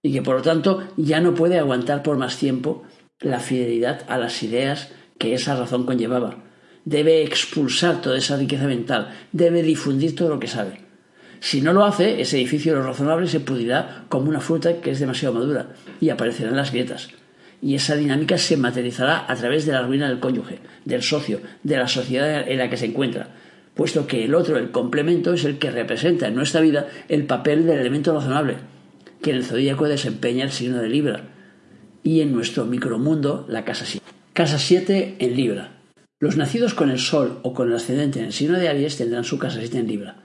y 0.00 0.12
que 0.12 0.22
por 0.22 0.36
lo 0.36 0.42
tanto 0.42 0.92
ya 0.96 1.20
no 1.20 1.34
puede 1.34 1.58
aguantar 1.58 2.04
por 2.04 2.18
más 2.18 2.36
tiempo 2.36 2.84
la 3.18 3.40
fidelidad 3.40 4.02
a 4.06 4.16
las 4.16 4.44
ideas 4.44 4.92
que 5.18 5.34
esa 5.34 5.56
razón 5.56 5.84
conllevaba. 5.84 6.36
Debe 6.84 7.22
expulsar 7.22 8.00
toda 8.00 8.16
esa 8.16 8.36
riqueza 8.36 8.66
mental, 8.66 9.12
debe 9.32 9.62
difundir 9.62 10.14
todo 10.14 10.30
lo 10.30 10.38
que 10.38 10.46
sabe. 10.46 10.80
Si 11.40 11.60
no 11.60 11.72
lo 11.72 11.84
hace, 11.84 12.20
ese 12.20 12.38
edificio 12.38 12.72
de 12.72 12.80
lo 12.80 12.86
razonable 12.86 13.28
se 13.28 13.40
pudrirá 13.40 14.04
como 14.08 14.28
una 14.28 14.40
fruta 14.40 14.80
que 14.80 14.90
es 14.90 14.98
demasiado 14.98 15.34
madura 15.34 15.74
y 16.00 16.10
aparecerán 16.10 16.56
las 16.56 16.72
grietas. 16.72 17.10
Y 17.60 17.74
esa 17.74 17.96
dinámica 17.96 18.38
se 18.38 18.56
materializará 18.56 19.24
a 19.28 19.34
través 19.36 19.66
de 19.66 19.72
la 19.72 19.82
ruina 19.82 20.08
del 20.08 20.20
cónyuge, 20.20 20.60
del 20.84 21.02
socio, 21.02 21.40
de 21.62 21.76
la 21.76 21.88
sociedad 21.88 22.48
en 22.48 22.58
la 22.58 22.70
que 22.70 22.76
se 22.76 22.86
encuentra, 22.86 23.34
puesto 23.74 24.06
que 24.06 24.24
el 24.24 24.34
otro, 24.34 24.58
el 24.58 24.70
complemento, 24.70 25.32
es 25.32 25.44
el 25.44 25.58
que 25.58 25.70
representa 25.70 26.28
en 26.28 26.34
nuestra 26.34 26.60
vida 26.60 26.88
el 27.08 27.24
papel 27.26 27.66
del 27.66 27.78
elemento 27.78 28.14
razonable, 28.14 28.56
que 29.22 29.30
en 29.30 29.36
el 29.36 29.44
zodíaco 29.44 29.88
desempeña 29.88 30.44
el 30.44 30.52
signo 30.52 30.78
de 30.78 30.88
Libra, 30.88 31.22
y 32.02 32.20
en 32.20 32.32
nuestro 32.32 32.64
micromundo 32.64 33.44
la 33.48 33.64
casa 33.64 33.84
7. 33.84 34.17
Casa 34.38 34.60
7 34.60 35.16
en 35.18 35.34
Libra. 35.34 35.80
Los 36.20 36.36
nacidos 36.36 36.72
con 36.72 36.90
el 36.90 37.00
Sol 37.00 37.40
o 37.42 37.52
con 37.54 37.66
el 37.66 37.74
ascendente 37.74 38.20
en 38.20 38.26
el 38.26 38.32
signo 38.32 38.56
de 38.56 38.68
Aries 38.68 38.96
tendrán 38.96 39.24
su 39.24 39.36
casa 39.36 39.58
7 39.58 39.78
en 39.78 39.88
Libra 39.88 40.22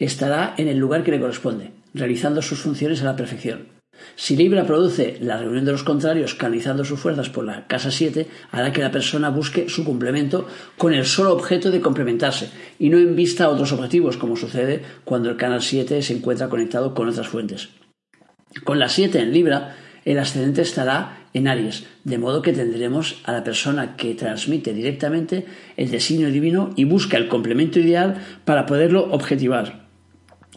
estará 0.00 0.54
en 0.58 0.66
el 0.66 0.76
lugar 0.76 1.04
que 1.04 1.12
le 1.12 1.20
corresponde, 1.20 1.70
realizando 1.94 2.42
sus 2.42 2.58
funciones 2.58 3.00
a 3.00 3.04
la 3.04 3.14
perfección. 3.14 3.68
Si 4.16 4.34
Libra 4.34 4.66
produce 4.66 5.18
la 5.20 5.38
reunión 5.38 5.64
de 5.64 5.70
los 5.70 5.84
contrarios 5.84 6.34
canalizando 6.34 6.84
sus 6.84 6.98
fuerzas 6.98 7.30
por 7.30 7.44
la 7.44 7.68
casa 7.68 7.92
7, 7.92 8.26
hará 8.50 8.72
que 8.72 8.82
la 8.82 8.90
persona 8.90 9.30
busque 9.30 9.68
su 9.68 9.84
complemento 9.84 10.48
con 10.76 10.92
el 10.92 11.06
solo 11.06 11.32
objeto 11.32 11.70
de 11.70 11.80
complementarse 11.80 12.50
y 12.80 12.88
no 12.88 12.98
en 12.98 13.14
vista 13.14 13.44
a 13.44 13.50
otros 13.50 13.70
objetivos, 13.70 14.16
como 14.16 14.34
sucede 14.34 14.82
cuando 15.04 15.30
el 15.30 15.36
canal 15.36 15.62
7 15.62 16.02
se 16.02 16.12
encuentra 16.12 16.48
conectado 16.48 16.92
con 16.92 17.08
otras 17.08 17.28
fuentes. 17.28 17.68
Con 18.64 18.80
la 18.80 18.88
7 18.88 19.20
en 19.20 19.32
Libra, 19.32 19.76
el 20.04 20.18
ascendente 20.18 20.62
estará 20.62 21.23
en 21.34 21.48
Aries, 21.48 21.84
de 22.04 22.16
modo 22.16 22.42
que 22.42 22.52
tendremos 22.52 23.20
a 23.24 23.32
la 23.32 23.44
persona 23.44 23.96
que 23.96 24.14
transmite 24.14 24.72
directamente 24.72 25.44
el 25.76 25.90
designio 25.90 26.30
divino 26.30 26.70
y 26.76 26.84
busca 26.84 27.18
el 27.18 27.28
complemento 27.28 27.80
ideal 27.80 28.14
para 28.44 28.66
poderlo 28.66 29.10
objetivar. 29.10 29.84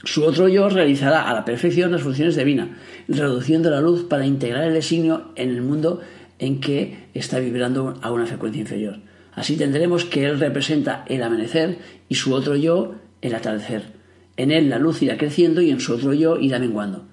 Su 0.04 0.24
otro 0.24 0.48
yo 0.48 0.70
realizará 0.70 1.28
a 1.28 1.34
la 1.34 1.44
perfección 1.44 1.92
las 1.92 2.04
funciones 2.04 2.36
divinas, 2.36 2.70
reduciendo 3.08 3.72
la 3.72 3.82
luz 3.82 4.04
para 4.04 4.28
integrar 4.28 4.66
el 4.66 4.74
designio 4.76 5.32
en 5.36 5.50
el 5.50 5.64
mundo 5.64 6.02
en 6.38 6.62
que 6.62 7.08
está 7.16 7.40
vibrando 7.40 7.96
a 8.04 8.12
una 8.12 8.28
frecuencia 8.28 8.62
inferior. 8.62 9.00
Así 9.34 9.58
tendremos 9.58 10.06
que 10.06 10.26
él 10.26 10.40
representa 10.40 11.04
el 11.08 11.24
amanecer 11.24 11.80
y 12.08 12.16
su 12.16 12.34
otro 12.34 12.56
yo 12.56 12.96
el 13.22 13.34
atardecer. 13.34 13.98
En 14.36 14.52
él 14.52 14.70
la 14.70 14.78
luz 14.78 15.02
irá 15.02 15.18
creciendo 15.18 15.62
y 15.62 15.72
en 15.72 15.80
su 15.80 15.94
otro 15.94 16.14
yo 16.14 16.38
irá 16.38 16.60
menguando. 16.60 17.08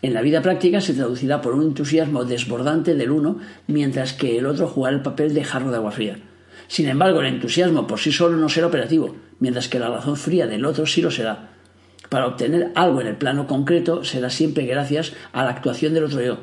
En 0.00 0.14
la 0.14 0.22
vida 0.22 0.42
práctica 0.42 0.80
se 0.80 0.94
traducirá 0.94 1.40
por 1.40 1.54
un 1.54 1.64
entusiasmo 1.64 2.24
desbordante 2.24 2.94
del 2.94 3.10
uno, 3.10 3.38
mientras 3.66 4.12
que 4.12 4.38
el 4.38 4.46
otro 4.46 4.68
jugará 4.68 4.94
el 4.94 5.02
papel 5.02 5.34
de 5.34 5.42
jarro 5.42 5.70
de 5.70 5.76
agua 5.76 5.90
fría. 5.90 6.18
Sin 6.68 6.86
embargo, 6.88 7.20
el 7.20 7.26
entusiasmo 7.26 7.86
por 7.86 7.98
sí 7.98 8.12
solo 8.12 8.36
no 8.36 8.48
será 8.48 8.68
operativo, 8.68 9.16
mientras 9.40 9.68
que 9.68 9.80
la 9.80 9.88
razón 9.88 10.16
fría 10.16 10.46
del 10.46 10.64
otro 10.66 10.86
sí 10.86 11.02
lo 11.02 11.10
será. 11.10 11.50
Para 12.10 12.26
obtener 12.26 12.70
algo 12.76 13.00
en 13.00 13.08
el 13.08 13.16
plano 13.16 13.46
concreto 13.46 14.04
será 14.04 14.30
siempre 14.30 14.66
gracias 14.66 15.14
a 15.32 15.42
la 15.42 15.50
actuación 15.50 15.94
del 15.94 16.04
otro 16.04 16.22
yo, 16.22 16.38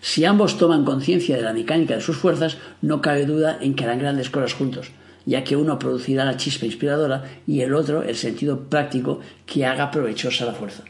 Si 0.00 0.24
ambos 0.24 0.58
toman 0.58 0.84
conciencia 0.84 1.36
de 1.36 1.42
la 1.42 1.52
mecánica 1.52 1.94
de 1.94 2.00
sus 2.00 2.16
fuerzas, 2.16 2.58
no 2.82 3.00
cabe 3.00 3.24
duda 3.24 3.58
en 3.60 3.74
que 3.74 3.84
harán 3.84 3.98
grandes 3.98 4.30
cosas 4.30 4.52
juntos, 4.52 4.90
ya 5.24 5.44
que 5.44 5.56
uno 5.56 5.78
producirá 5.78 6.24
la 6.24 6.36
chispa 6.36 6.66
inspiradora 6.66 7.24
y 7.46 7.62
el 7.62 7.74
otro 7.74 8.02
el 8.02 8.16
sentido 8.16 8.68
práctico 8.68 9.20
que 9.46 9.64
haga 9.64 9.90
provechosa 9.90 10.44
la 10.44 10.52
fuerza. 10.52 10.84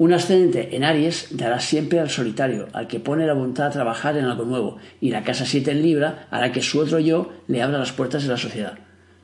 Un 0.00 0.12
ascendente 0.12 0.76
en 0.76 0.84
Aries 0.84 1.26
dará 1.32 1.58
siempre 1.58 1.98
al 1.98 2.08
solitario, 2.08 2.68
al 2.72 2.86
que 2.86 3.00
pone 3.00 3.26
la 3.26 3.32
voluntad 3.32 3.66
a 3.66 3.70
trabajar 3.70 4.16
en 4.16 4.26
algo 4.26 4.44
nuevo, 4.44 4.76
y 5.00 5.10
la 5.10 5.24
casa 5.24 5.44
7 5.44 5.72
en 5.72 5.82
Libra 5.82 6.28
hará 6.30 6.52
que 6.52 6.62
su 6.62 6.78
otro 6.78 7.00
yo 7.00 7.32
le 7.48 7.62
abra 7.62 7.80
las 7.80 7.90
puertas 7.90 8.22
de 8.22 8.28
la 8.28 8.36
sociedad, 8.36 8.78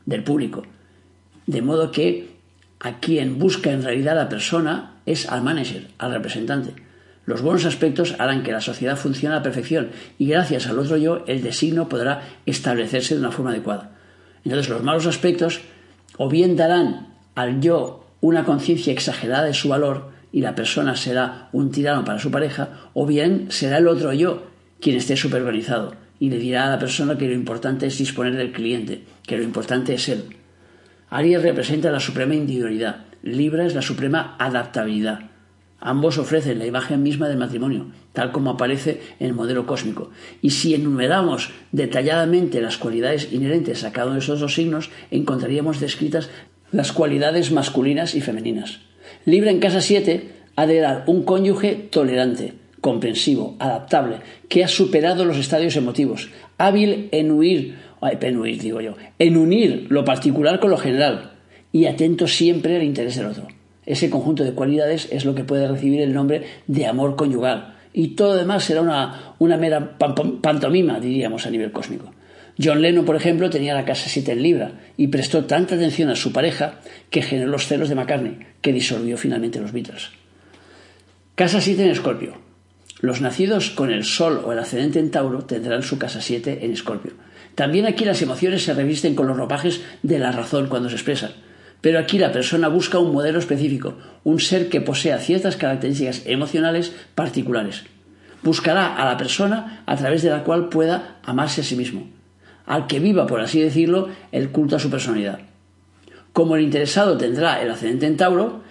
del 0.04 0.24
público. 0.24 0.64
De 1.46 1.62
modo 1.62 1.92
que 1.92 2.28
a 2.80 2.98
quien 2.98 3.38
busca 3.38 3.70
en 3.70 3.84
realidad 3.84 4.16
la 4.16 4.28
persona 4.28 4.96
es 5.06 5.28
al 5.28 5.44
manager, 5.44 5.86
al 5.98 6.12
representante. 6.12 6.74
Los 7.24 7.40
buenos 7.40 7.66
aspectos 7.66 8.16
harán 8.18 8.42
que 8.42 8.50
la 8.50 8.60
sociedad 8.60 8.96
funcione 8.96 9.36
a 9.36 9.38
la 9.38 9.44
perfección 9.44 9.90
y 10.18 10.26
gracias 10.26 10.66
al 10.66 10.80
otro 10.80 10.96
yo 10.96 11.22
el 11.28 11.40
designo 11.40 11.88
podrá 11.88 12.22
establecerse 12.46 13.14
de 13.14 13.20
una 13.20 13.30
forma 13.30 13.52
adecuada. 13.52 13.92
Entonces 14.44 14.68
los 14.68 14.82
malos 14.82 15.06
aspectos 15.06 15.60
o 16.16 16.28
bien 16.28 16.56
darán 16.56 17.14
al 17.36 17.60
yo 17.60 18.08
una 18.20 18.44
conciencia 18.44 18.92
exagerada 18.92 19.44
de 19.44 19.54
su 19.54 19.68
valor, 19.68 20.13
y 20.34 20.40
la 20.40 20.56
persona 20.56 20.96
será 20.96 21.48
un 21.52 21.70
tirano 21.70 22.04
para 22.04 22.18
su 22.18 22.32
pareja, 22.32 22.90
o 22.92 23.06
bien 23.06 23.46
será 23.50 23.78
el 23.78 23.86
otro 23.86 24.12
yo 24.12 24.42
quien 24.80 24.96
esté 24.96 25.16
superorganizado 25.16 25.94
y 26.18 26.28
le 26.28 26.38
dirá 26.38 26.66
a 26.66 26.70
la 26.70 26.78
persona 26.80 27.16
que 27.16 27.28
lo 27.28 27.34
importante 27.34 27.86
es 27.86 27.96
disponer 27.96 28.34
del 28.34 28.50
cliente, 28.50 29.04
que 29.24 29.36
lo 29.36 29.44
importante 29.44 29.94
es 29.94 30.08
él. 30.08 30.24
Aries 31.08 31.40
representa 31.40 31.92
la 31.92 32.00
suprema 32.00 32.34
individualidad, 32.34 33.04
Libra 33.22 33.64
es 33.64 33.76
la 33.76 33.82
suprema 33.82 34.34
adaptabilidad. 34.40 35.20
Ambos 35.78 36.18
ofrecen 36.18 36.58
la 36.58 36.66
imagen 36.66 37.04
misma 37.04 37.28
del 37.28 37.38
matrimonio, 37.38 37.92
tal 38.12 38.32
como 38.32 38.50
aparece 38.50 39.02
en 39.20 39.28
el 39.28 39.34
modelo 39.34 39.66
cósmico. 39.66 40.10
Y 40.42 40.50
si 40.50 40.74
enumeramos 40.74 41.50
detalladamente 41.70 42.60
las 42.60 42.76
cualidades 42.76 43.32
inherentes 43.32 43.84
a 43.84 43.92
cada 43.92 44.06
uno 44.06 44.14
de 44.14 44.20
esos 44.20 44.40
dos 44.40 44.54
signos, 44.54 44.90
encontraríamos 45.12 45.78
descritas 45.78 46.28
las 46.72 46.90
cualidades 46.90 47.52
masculinas 47.52 48.16
y 48.16 48.20
femeninas. 48.20 48.80
Libra 49.24 49.50
en 49.50 49.60
casa 49.60 49.80
7 49.80 50.28
ha 50.56 50.66
de 50.66 50.80
dar 50.80 51.04
un 51.06 51.22
cónyuge 51.24 51.74
tolerante, 51.90 52.52
comprensivo, 52.80 53.56
adaptable, 53.58 54.18
que 54.48 54.62
ha 54.62 54.68
superado 54.68 55.24
los 55.24 55.38
estadios 55.38 55.76
emotivos, 55.76 56.28
hábil 56.58 57.08
en 57.10 57.30
huir, 57.32 57.76
en 58.02 58.42
digo 58.58 58.80
yo, 58.80 58.96
en 59.18 59.36
unir 59.36 59.86
lo 59.88 60.04
particular 60.04 60.60
con 60.60 60.70
lo 60.70 60.76
general 60.76 61.32
y 61.72 61.86
atento 61.86 62.28
siempre 62.28 62.76
al 62.76 62.82
interés 62.82 63.16
del 63.16 63.26
otro. 63.26 63.48
Ese 63.86 64.10
conjunto 64.10 64.44
de 64.44 64.52
cualidades 64.52 65.08
es 65.10 65.24
lo 65.24 65.34
que 65.34 65.44
puede 65.44 65.68
recibir 65.68 66.02
el 66.02 66.12
nombre 66.12 66.42
de 66.66 66.86
amor 66.86 67.16
conyugal 67.16 67.76
y 67.92 68.08
todo 68.08 68.34
lo 68.34 68.40
demás 68.40 68.64
será 68.64 68.82
una, 68.82 69.34
una 69.38 69.56
mera 69.56 69.96
pantomima, 69.98 71.00
diríamos, 71.00 71.46
a 71.46 71.50
nivel 71.50 71.72
cósmico. 71.72 72.12
John 72.62 72.82
Lennon, 72.82 73.04
por 73.04 73.16
ejemplo, 73.16 73.50
tenía 73.50 73.74
la 73.74 73.84
casa 73.84 74.08
7 74.08 74.32
en 74.32 74.42
Libra 74.42 74.72
y 74.96 75.08
prestó 75.08 75.44
tanta 75.44 75.74
atención 75.74 76.08
a 76.10 76.16
su 76.16 76.32
pareja 76.32 76.80
que 77.10 77.22
generó 77.22 77.50
los 77.50 77.66
celos 77.66 77.88
de 77.88 77.96
McCartney, 77.96 78.38
que 78.60 78.72
disolvió 78.72 79.18
finalmente 79.18 79.60
los 79.60 79.72
Beatles. 79.72 80.10
Casa 81.34 81.60
7 81.60 81.82
en 81.82 81.90
Escorpio. 81.90 82.38
Los 83.00 83.20
nacidos 83.20 83.70
con 83.70 83.90
el 83.90 84.04
Sol 84.04 84.40
o 84.44 84.52
el 84.52 84.58
ascendente 84.60 85.00
en 85.00 85.10
Tauro 85.10 85.44
tendrán 85.44 85.82
su 85.82 85.98
casa 85.98 86.20
7 86.20 86.60
en 86.62 86.72
Escorpio. 86.72 87.12
También 87.56 87.86
aquí 87.86 88.04
las 88.04 88.22
emociones 88.22 88.62
se 88.62 88.74
revisten 88.74 89.16
con 89.16 89.26
los 89.26 89.36
ropajes 89.36 89.80
de 90.02 90.20
la 90.20 90.30
razón 90.30 90.68
cuando 90.68 90.88
se 90.88 90.94
expresan. 90.94 91.32
Pero 91.80 91.98
aquí 91.98 92.18
la 92.18 92.32
persona 92.32 92.68
busca 92.68 92.98
un 92.98 93.12
modelo 93.12 93.40
específico, 93.40 93.98
un 94.22 94.38
ser 94.38 94.68
que 94.68 94.80
posea 94.80 95.18
ciertas 95.18 95.56
características 95.56 96.22
emocionales 96.24 96.92
particulares. 97.14 97.82
Buscará 98.42 98.94
a 98.94 99.04
la 99.04 99.16
persona 99.16 99.82
a 99.86 99.96
través 99.96 100.22
de 100.22 100.30
la 100.30 100.44
cual 100.44 100.68
pueda 100.68 101.16
amarse 101.24 101.60
a 101.60 101.64
sí 101.64 101.76
mismo 101.76 102.13
al 102.66 102.86
que 102.86 103.00
viva, 103.00 103.26
por 103.26 103.40
así 103.40 103.60
decirlo, 103.60 104.08
el 104.32 104.50
culto 104.50 104.76
a 104.76 104.78
su 104.78 104.90
personalidad. 104.90 105.40
Como 106.32 106.56
el 106.56 106.64
interesado 106.64 107.16
tendrá 107.16 107.62
el 107.62 107.70
ascendente 107.70 108.06
en 108.06 108.16
Tauro, 108.16 108.62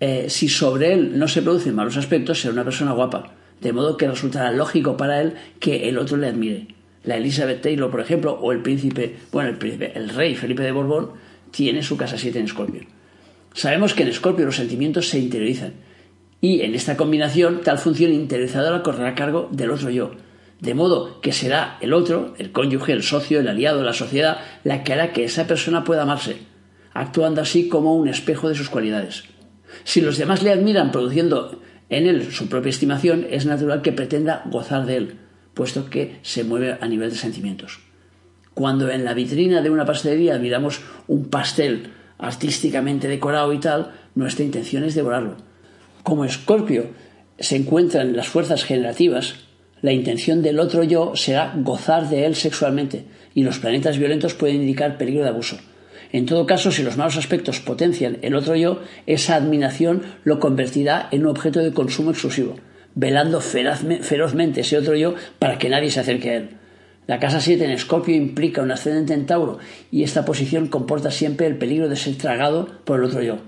eh, 0.00 0.26
si 0.28 0.48
sobre 0.48 0.92
él 0.92 1.18
no 1.18 1.26
se 1.26 1.42
producen 1.42 1.74
malos 1.74 1.96
aspectos, 1.96 2.40
será 2.40 2.52
una 2.52 2.64
persona 2.64 2.92
guapa, 2.92 3.32
de 3.60 3.72
modo 3.72 3.96
que 3.96 4.08
resultará 4.08 4.52
lógico 4.52 4.96
para 4.96 5.20
él 5.20 5.34
que 5.58 5.88
el 5.88 5.98
otro 5.98 6.16
le 6.16 6.28
admire. 6.28 6.68
La 7.02 7.16
Elizabeth 7.16 7.62
Taylor, 7.62 7.90
por 7.90 8.00
ejemplo, 8.00 8.38
o 8.40 8.52
el 8.52 8.62
príncipe, 8.62 9.16
bueno, 9.32 9.50
el 9.50 9.58
príncipe, 9.58 9.92
el 9.96 10.10
rey 10.10 10.36
Felipe 10.36 10.62
de 10.62 10.72
Borbón, 10.72 11.12
tiene 11.50 11.82
su 11.82 11.96
casa 11.96 12.18
7 12.18 12.38
en 12.38 12.44
Escorpio. 12.44 12.82
Sabemos 13.54 13.94
que 13.94 14.02
en 14.02 14.10
Escorpio 14.10 14.44
los 14.44 14.56
sentimientos 14.56 15.08
se 15.08 15.18
interiorizan, 15.18 15.72
y 16.40 16.60
en 16.60 16.74
esta 16.74 16.96
combinación 16.96 17.62
tal 17.62 17.78
función 17.78 18.12
interiorizadora 18.12 18.82
correrá 18.82 19.08
a 19.08 19.14
cargo 19.16 19.48
del 19.50 19.70
otro 19.70 19.90
yo, 19.90 20.12
de 20.60 20.74
modo 20.74 21.20
que 21.20 21.32
será 21.32 21.78
el 21.80 21.92
otro, 21.92 22.34
el 22.38 22.52
cónyuge, 22.52 22.92
el 22.92 23.02
socio, 23.02 23.40
el 23.40 23.48
aliado, 23.48 23.82
la 23.82 23.92
sociedad, 23.92 24.38
la 24.64 24.82
que 24.82 24.92
hará 24.92 25.12
que 25.12 25.24
esa 25.24 25.46
persona 25.46 25.84
pueda 25.84 26.02
amarse, 26.02 26.38
actuando 26.92 27.40
así 27.40 27.68
como 27.68 27.94
un 27.94 28.08
espejo 28.08 28.48
de 28.48 28.54
sus 28.54 28.68
cualidades. 28.68 29.24
Si 29.84 30.00
los 30.00 30.18
demás 30.18 30.42
le 30.42 30.50
admiran 30.50 30.90
produciendo 30.90 31.60
en 31.88 32.06
él 32.06 32.32
su 32.32 32.48
propia 32.48 32.70
estimación, 32.70 33.26
es 33.30 33.46
natural 33.46 33.82
que 33.82 33.92
pretenda 33.92 34.42
gozar 34.46 34.86
de 34.86 34.96
él, 34.96 35.18
puesto 35.54 35.88
que 35.88 36.18
se 36.22 36.44
mueve 36.44 36.76
a 36.80 36.86
nivel 36.86 37.10
de 37.10 37.16
sentimientos. 37.16 37.80
Cuando 38.54 38.90
en 38.90 39.04
la 39.04 39.14
vitrina 39.14 39.62
de 39.62 39.70
una 39.70 39.84
pastelería 39.84 40.38
miramos 40.38 40.80
un 41.06 41.28
pastel 41.28 41.92
artísticamente 42.18 43.06
decorado 43.06 43.52
y 43.52 43.58
tal, 43.58 43.92
nuestra 44.16 44.44
intención 44.44 44.82
es 44.82 44.96
devorarlo. 44.96 45.36
Como 46.02 46.24
Escorpio 46.24 46.86
se 47.38 47.56
encuentra 47.56 48.02
en 48.02 48.16
las 48.16 48.28
fuerzas 48.28 48.64
generativas, 48.64 49.47
la 49.82 49.92
intención 49.92 50.42
del 50.42 50.60
otro 50.60 50.82
yo 50.82 51.14
será 51.14 51.52
gozar 51.56 52.08
de 52.08 52.26
él 52.26 52.34
sexualmente, 52.34 53.04
y 53.34 53.42
los 53.42 53.58
planetas 53.58 53.98
violentos 53.98 54.34
pueden 54.34 54.56
indicar 54.56 54.98
peligro 54.98 55.22
de 55.22 55.30
abuso. 55.30 55.58
En 56.12 56.26
todo 56.26 56.46
caso, 56.46 56.72
si 56.72 56.82
los 56.82 56.96
malos 56.96 57.16
aspectos 57.16 57.60
potencian 57.60 58.18
el 58.22 58.34
otro 58.34 58.56
yo, 58.56 58.80
esa 59.06 59.36
admiración 59.36 60.02
lo 60.24 60.40
convertirá 60.40 61.08
en 61.10 61.22
un 61.22 61.28
objeto 61.28 61.60
de 61.60 61.72
consumo 61.72 62.10
exclusivo, 62.10 62.56
velando 62.94 63.40
ferozmente 63.40 64.62
ese 64.62 64.78
otro 64.78 64.96
yo 64.96 65.14
para 65.38 65.58
que 65.58 65.68
nadie 65.68 65.90
se 65.90 66.00
acerque 66.00 66.30
a 66.30 66.36
él. 66.36 66.50
La 67.06 67.18
casa 67.18 67.40
7 67.40 67.64
en 67.64 67.70
Escorpio 67.70 68.14
implica 68.14 68.62
un 68.62 68.70
ascendente 68.70 69.14
en 69.14 69.26
Tauro 69.26 69.58
y 69.90 70.02
esta 70.02 70.24
posición 70.24 70.68
comporta 70.68 71.10
siempre 71.10 71.46
el 71.46 71.56
peligro 71.56 71.88
de 71.88 71.96
ser 71.96 72.16
tragado 72.16 72.68
por 72.84 72.98
el 72.98 73.06
otro 73.06 73.22
yo 73.22 73.38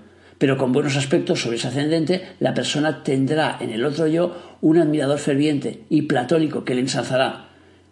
pero 0.40 0.56
con 0.56 0.72
buenos 0.72 0.96
aspectos 0.96 1.42
sobre 1.42 1.58
ese 1.58 1.68
ascendente, 1.68 2.22
la 2.40 2.54
persona 2.54 3.02
tendrá 3.02 3.58
en 3.60 3.68
el 3.68 3.84
otro 3.84 4.06
yo 4.06 4.56
un 4.62 4.78
admirador 4.78 5.18
ferviente 5.18 5.82
y 5.90 6.02
platónico 6.02 6.64
que 6.64 6.74
le 6.74 6.80
ensalzará, 6.80 7.48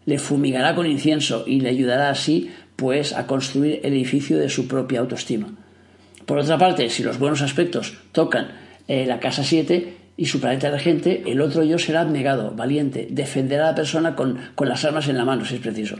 le 0.06 0.18
fumigará 0.18 0.74
con 0.74 0.87
incienso 0.87 1.44
y 1.46 1.61
le 1.61 1.68
ayudará 1.68 2.08
así, 2.08 2.50
pues, 2.74 3.12
a 3.12 3.26
construir 3.26 3.80
el 3.82 3.92
edificio 3.92 4.38
de 4.38 4.48
su 4.48 4.66
propia 4.66 5.00
autoestima. 5.00 5.48
Por 6.24 6.38
otra 6.38 6.56
parte, 6.56 6.88
si 6.88 7.02
los 7.02 7.18
buenos 7.18 7.42
aspectos 7.42 7.98
tocan 8.12 8.48
eh, 8.88 9.04
la 9.04 9.20
casa 9.20 9.44
7 9.44 9.96
y 10.16 10.24
su 10.24 10.40
planeta 10.40 10.70
regente, 10.70 11.24
el 11.26 11.42
otro 11.42 11.64
yo 11.64 11.78
será 11.78 12.00
abnegado, 12.00 12.52
valiente, 12.52 13.08
defenderá 13.11 13.64
a 13.64 13.70
la 13.72 13.76
persona 13.76 14.16
con, 14.16 14.38
con 14.54 14.70
las 14.70 14.87
armas 14.87 15.06
en 15.08 15.18
la 15.18 15.26
mano, 15.26 15.44
si 15.44 15.56
es 15.56 15.61
preciso. 15.61 15.96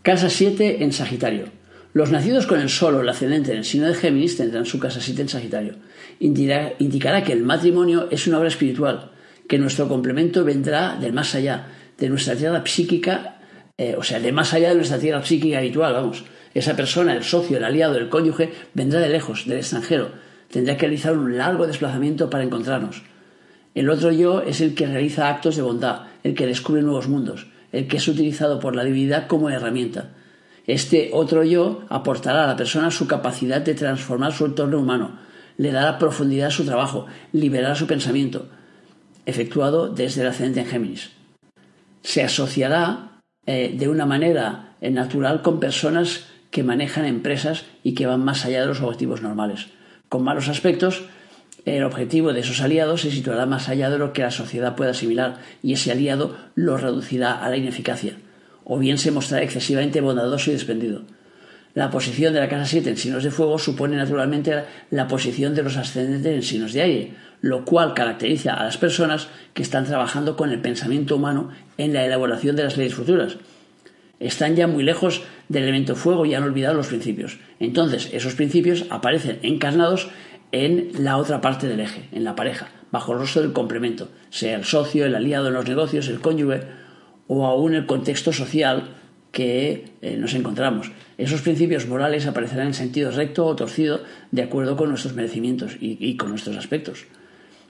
Casa 0.00 0.30
7 0.30 0.82
en 0.82 0.92
Sagitario. 0.94 1.65
Los 1.96 2.10
nacidos 2.10 2.46
con 2.46 2.60
el 2.60 2.68
Sol 2.68 2.94
o 2.96 3.00
el 3.00 3.08
ascendente 3.08 3.52
en 3.52 3.56
el 3.56 3.64
signo 3.64 3.86
de 3.86 3.94
Géminis 3.94 4.36
tendrán 4.36 4.66
su 4.66 4.78
casa 4.78 5.00
7 5.00 5.22
en 5.22 5.28
Sagitario. 5.30 5.76
Indicará, 6.20 7.24
que 7.24 7.32
el 7.32 7.42
matrimonio 7.42 8.08
es 8.10 8.26
una 8.26 8.36
obra 8.36 8.48
espiritual, 8.48 9.12
que 9.48 9.58
nuestro 9.58 9.88
complemento 9.88 10.44
vendrá 10.44 10.98
del 11.00 11.14
más 11.14 11.34
allá, 11.34 11.68
de 11.96 12.10
nuestra 12.10 12.36
tierra 12.36 12.62
psíquica, 12.66 13.38
eh, 13.78 13.94
o 13.96 14.02
sea, 14.02 14.20
de 14.20 14.30
más 14.30 14.52
allá 14.52 14.68
de 14.68 14.74
nuestra 14.74 14.98
tierra 14.98 15.24
psíquica 15.24 15.56
habitual, 15.56 15.94
vamos. 15.94 16.26
Esa 16.52 16.76
persona, 16.76 17.16
el 17.16 17.24
socio, 17.24 17.56
el 17.56 17.64
aliado, 17.64 17.96
el 17.96 18.10
cónyuge, 18.10 18.52
vendrá 18.74 19.00
de 19.00 19.08
lejos, 19.08 19.46
del 19.46 19.56
extranjero. 19.56 20.10
Tendrá 20.50 20.76
que 20.76 20.82
realizar 20.82 21.16
un 21.16 21.38
largo 21.38 21.66
desplazamiento 21.66 22.28
para 22.28 22.44
encontrarnos. 22.44 23.04
El 23.74 23.88
otro 23.88 24.12
yo 24.12 24.42
es 24.42 24.60
el 24.60 24.74
que 24.74 24.86
realiza 24.86 25.30
actos 25.30 25.56
de 25.56 25.62
bondad, 25.62 26.08
el 26.24 26.34
que 26.34 26.46
descubre 26.46 26.82
nuevos 26.82 27.08
mundos, 27.08 27.46
el 27.72 27.88
que 27.88 27.96
es 27.96 28.06
utilizado 28.06 28.60
por 28.60 28.76
la 28.76 28.84
divinidad 28.84 29.28
como 29.28 29.48
herramienta. 29.48 30.10
Este 30.66 31.10
otro 31.12 31.44
yo 31.44 31.84
aportará 31.88 32.44
a 32.44 32.46
la 32.48 32.56
persona 32.56 32.90
su 32.90 33.06
capacidad 33.06 33.60
de 33.60 33.74
transformar 33.74 34.32
su 34.32 34.46
entorno 34.46 34.78
humano, 34.78 35.18
le 35.58 35.70
dará 35.70 35.98
profundidad 35.98 36.48
a 36.48 36.50
su 36.50 36.64
trabajo, 36.64 37.06
liberará 37.32 37.74
su 37.74 37.86
pensamiento, 37.86 38.48
efectuado 39.26 39.88
desde 39.88 40.22
el 40.22 40.28
ascendente 40.28 40.60
en 40.60 40.66
Géminis. 40.66 41.10
Se 42.02 42.22
asociará 42.22 43.20
eh, 43.46 43.74
de 43.76 43.88
una 43.88 44.06
manera 44.06 44.76
eh, 44.80 44.90
natural 44.90 45.42
con 45.42 45.60
personas 45.60 46.26
que 46.50 46.64
manejan 46.64 47.04
empresas 47.04 47.64
y 47.82 47.94
que 47.94 48.06
van 48.06 48.24
más 48.24 48.44
allá 48.44 48.60
de 48.60 48.66
los 48.66 48.80
objetivos 48.80 49.22
normales. 49.22 49.68
Con 50.08 50.24
malos 50.24 50.48
aspectos, 50.48 51.04
el 51.64 51.84
objetivo 51.84 52.32
de 52.32 52.40
esos 52.40 52.60
aliados 52.60 53.02
se 53.02 53.10
situará 53.10 53.46
más 53.46 53.68
allá 53.68 53.90
de 53.90 53.98
lo 53.98 54.12
que 54.12 54.22
la 54.22 54.30
sociedad 54.30 54.76
pueda 54.76 54.92
asimilar 54.92 55.38
y 55.62 55.72
ese 55.72 55.90
aliado 55.90 56.36
lo 56.54 56.76
reducirá 56.76 57.44
a 57.44 57.50
la 57.50 57.56
ineficacia 57.56 58.16
o 58.68 58.78
bien 58.78 58.98
se 58.98 59.12
mostrará 59.12 59.44
excesivamente 59.44 60.00
bondadoso 60.00 60.50
y 60.50 60.54
desprendido. 60.54 61.02
La 61.72 61.90
posición 61.90 62.34
de 62.34 62.40
la 62.40 62.48
casa 62.48 62.64
7 62.64 62.90
en 62.90 62.96
signos 62.96 63.22
de 63.22 63.30
fuego 63.30 63.58
supone 63.58 63.96
naturalmente 63.96 64.64
la 64.90 65.06
posición 65.06 65.54
de 65.54 65.62
los 65.62 65.76
ascendentes 65.76 66.34
en 66.34 66.42
signos 66.42 66.72
de 66.72 66.82
aire, 66.82 67.12
lo 67.42 67.64
cual 67.64 67.94
caracteriza 67.94 68.54
a 68.54 68.64
las 68.64 68.76
personas 68.76 69.28
que 69.54 69.62
están 69.62 69.84
trabajando 69.84 70.36
con 70.36 70.50
el 70.50 70.60
pensamiento 70.60 71.16
humano 71.16 71.50
en 71.78 71.92
la 71.92 72.04
elaboración 72.04 72.56
de 72.56 72.64
las 72.64 72.76
leyes 72.76 72.94
futuras. 72.94 73.36
Están 74.18 74.56
ya 74.56 74.66
muy 74.66 74.82
lejos 74.82 75.22
del 75.48 75.64
elemento 75.64 75.94
fuego 75.94 76.26
y 76.26 76.34
han 76.34 76.42
olvidado 76.42 76.74
los 76.74 76.88
principios. 76.88 77.38
Entonces, 77.60 78.08
esos 78.12 78.34
principios 78.34 78.86
aparecen 78.90 79.38
encarnados 79.42 80.08
en 80.50 80.90
la 80.98 81.18
otra 81.18 81.40
parte 81.40 81.68
del 81.68 81.80
eje, 81.80 82.08
en 82.10 82.24
la 82.24 82.34
pareja, 82.34 82.68
bajo 82.90 83.12
el 83.12 83.18
rostro 83.18 83.42
del 83.42 83.52
complemento, 83.52 84.08
sea 84.30 84.56
el 84.56 84.64
socio, 84.64 85.04
el 85.04 85.14
aliado 85.14 85.48
en 85.48 85.54
los 85.54 85.68
negocios, 85.68 86.08
el 86.08 86.20
cónyuge 86.20 86.62
o 87.28 87.46
aún 87.46 87.74
el 87.74 87.86
contexto 87.86 88.32
social 88.32 88.94
que 89.32 89.84
eh, 90.00 90.16
nos 90.16 90.34
encontramos. 90.34 90.92
Esos 91.18 91.42
principios 91.42 91.86
morales 91.86 92.26
aparecerán 92.26 92.68
en 92.68 92.74
sentido 92.74 93.10
recto 93.10 93.46
o 93.46 93.56
torcido 93.56 94.00
de 94.30 94.42
acuerdo 94.42 94.76
con 94.76 94.88
nuestros 94.88 95.14
merecimientos 95.14 95.76
y 95.80 96.16
con 96.16 96.30
nuestros 96.30 96.56
aspectos. 96.56 97.06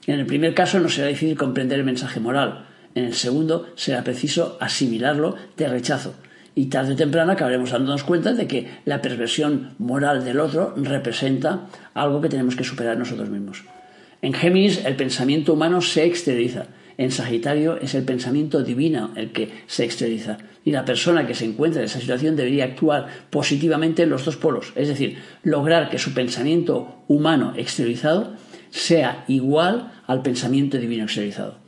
En 0.07 0.21
el 0.21 0.27
primer 0.27 0.55
caso 0.55 0.79
no 0.79 0.89
será 0.89 1.09
difícil 1.09 1.37
comprender 1.37 1.79
el 1.81 1.85
mensaje 1.85 2.21
moral, 2.21 2.67
en 2.95 3.05
el 3.05 3.15
segundo 3.15 3.67
será 3.75 4.05
preciso 4.05 4.57
asimilarlo 4.61 5.37
de 5.57 5.69
rechazo, 5.69 6.15
y 6.55 6.67
tarde 6.67 6.95
o 6.95 6.97
temprano 6.97 7.33
acabaremos 7.33 7.71
dándonos 7.71 8.05
cuenta 8.05 8.33
de 8.33 8.47
que 8.47 8.81
la 8.87 9.03
perversión 9.03 9.75
moral 9.79 10.25
del 10.25 10.41
otro 10.41 10.73
representa 10.77 11.67
algo 11.93 12.23
que 12.23 12.31
tenemos 12.31 12.57
que 12.57 12.65
superar 12.65 12.97
nosotros 12.97 13.29
mismos. 13.29 13.65
En 14.23 14.33
Géminis 14.33 14.85
el 14.87 14.97
pensamiento 14.97 15.53
humano 15.53 15.83
se 15.83 16.07
exterioriza, 16.07 16.67
en 16.99 17.11
Sagitario 17.11 17.79
es 17.81 17.95
el 17.95 18.05
pensamiento 18.05 18.63
divino 18.63 19.11
el 19.17 19.33
que 19.33 19.51
se 19.67 19.85
exterioriza, 19.85 20.39
y 20.65 20.73
la 20.73 20.85
persona 20.85 21.27
que 21.27 21.35
se 21.35 21.45
encuentra 21.45 21.81
en 21.81 21.87
esa 21.87 22.01
situación 22.01 22.37
debería 22.37 22.65
actuar 22.65 23.07
positivamente 23.31 24.03
en 24.03 24.11
los 24.11 24.25
dos 24.25 24.37
polos, 24.37 24.73
es 24.77 24.89
decir, 24.89 25.19
lograr 25.43 25.91
que 25.91 25.99
su 25.99 26.15
pensamiento 26.15 27.03
humano 27.09 27.53
exteriorizado 27.57 28.35
sea 28.71 29.25
igual 29.29 29.93
al 30.07 30.23
pensamiento 30.23 30.79
divino 30.79 31.05
exteriorizado. 31.05 31.59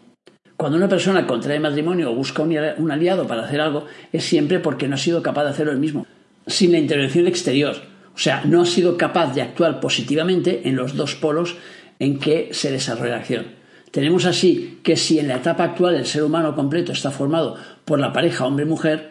Cuando 0.56 0.76
una 0.76 0.88
persona 0.88 1.26
contrae 1.26 1.60
matrimonio 1.60 2.10
o 2.10 2.14
busca 2.16 2.42
un 2.42 2.90
aliado 2.90 3.28
para 3.28 3.44
hacer 3.44 3.60
algo, 3.60 3.86
es 4.12 4.24
siempre 4.24 4.58
porque 4.58 4.88
no 4.88 4.96
ha 4.96 4.98
sido 4.98 5.22
capaz 5.22 5.44
de 5.44 5.50
hacerlo 5.50 5.72
él 5.72 5.78
mismo, 5.78 6.06
sin 6.48 6.72
la 6.72 6.78
intervención 6.78 7.28
exterior. 7.28 7.76
O 8.12 8.18
sea, 8.18 8.42
no 8.44 8.62
ha 8.62 8.66
sido 8.66 8.96
capaz 8.96 9.32
de 9.32 9.42
actuar 9.42 9.78
positivamente 9.78 10.68
en 10.68 10.74
los 10.74 10.96
dos 10.96 11.14
polos 11.14 11.54
en 12.00 12.18
que 12.18 12.48
se 12.50 12.72
desarrolla 12.72 13.12
la 13.12 13.18
acción. 13.18 13.57
Tenemos 13.98 14.26
así 14.26 14.78
que 14.84 14.94
si 14.94 15.18
en 15.18 15.26
la 15.26 15.38
etapa 15.38 15.64
actual 15.64 15.96
el 15.96 16.06
ser 16.06 16.22
humano 16.22 16.54
completo 16.54 16.92
está 16.92 17.10
formado 17.10 17.56
por 17.84 17.98
la 17.98 18.12
pareja 18.12 18.46
hombre-mujer, 18.46 19.10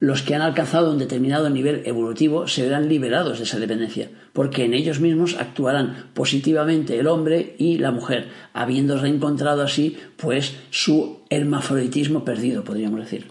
los 0.00 0.22
que 0.22 0.34
han 0.34 0.42
alcanzado 0.42 0.90
un 0.90 0.98
determinado 0.98 1.48
nivel 1.50 1.82
evolutivo 1.84 2.48
se 2.48 2.64
verán 2.64 2.88
liberados 2.88 3.38
de 3.38 3.44
esa 3.44 3.60
dependencia, 3.60 4.10
porque 4.32 4.64
en 4.64 4.74
ellos 4.74 4.98
mismos 4.98 5.36
actuarán 5.38 6.06
positivamente 6.14 6.98
el 6.98 7.06
hombre 7.06 7.54
y 7.60 7.78
la 7.78 7.92
mujer, 7.92 8.26
habiendo 8.52 8.98
reencontrado 8.98 9.62
así 9.62 9.98
pues 10.16 10.56
su 10.70 11.20
hermafroditismo 11.30 12.24
perdido, 12.24 12.64
podríamos 12.64 12.98
decir. 12.98 13.26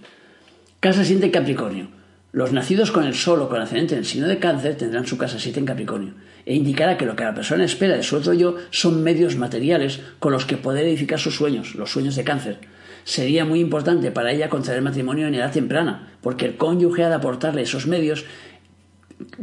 Casa 0.79 1.03
7 1.03 1.25
en 1.25 1.31
Capricornio. 1.33 2.02
Los 2.33 2.51
nacidos 2.51 2.91
con 2.91 3.05
el 3.05 3.15
Sol 3.15 3.41
o 3.41 3.47
con 3.47 3.61
ascendente 3.61 3.93
en 3.93 3.99
el 3.99 4.05
signo 4.05 4.27
de 4.27 4.39
Cáncer 4.39 4.75
tendrán 4.75 5.07
su 5.07 5.17
casa 5.17 5.39
7 5.39 5.61
en 5.61 5.65
Capricornio, 5.65 6.15
e 6.45 6.53
indicará 6.53 6.97
que 6.97 7.05
lo 7.05 7.15
que 7.15 7.23
la 7.23 7.33
persona 7.33 7.63
espera 7.63 7.95
de 7.95 8.03
su 8.03 8.17
otro 8.17 8.33
yo 8.33 8.57
son 8.71 9.01
medios 9.03 9.37
materiales 9.37 10.01
con 10.19 10.33
los 10.33 10.45
que 10.45 10.57
poder 10.57 10.85
edificar 10.85 11.19
sus 11.19 11.35
sueños, 11.35 11.75
los 11.75 11.91
sueños 11.91 12.17
de 12.17 12.25
Cáncer 12.25 12.57
sería 13.03 13.45
muy 13.45 13.59
importante 13.59 14.11
para 14.11 14.31
ella 14.31 14.49
contraer 14.49 14.81
matrimonio 14.81 15.27
en 15.27 15.35
edad 15.35 15.51
temprana, 15.51 16.13
porque 16.21 16.45
el 16.45 16.57
cónyuge 16.57 17.03
ha 17.03 17.09
de 17.09 17.15
aportarle 17.15 17.61
esos 17.61 17.87
medios, 17.87 18.25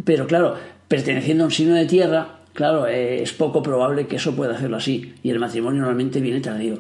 pero 0.05 0.27
claro, 0.27 0.57
perteneciendo 0.89 1.45
a 1.45 1.47
un 1.47 1.53
signo 1.53 1.75
de 1.75 1.87
tierra, 1.87 2.41
claro, 2.53 2.87
eh, 2.87 3.23
es 3.23 3.33
poco 3.33 3.63
probable 3.63 4.07
que 4.07 4.17
eso 4.17 4.35
pueda 4.35 4.55
hacerlo 4.55 4.77
así, 4.77 5.15
y 5.23 5.31
el 5.31 5.39
matrimonio 5.39 5.81
normalmente 5.81 6.21
viene 6.21 6.41
tardío. 6.41 6.79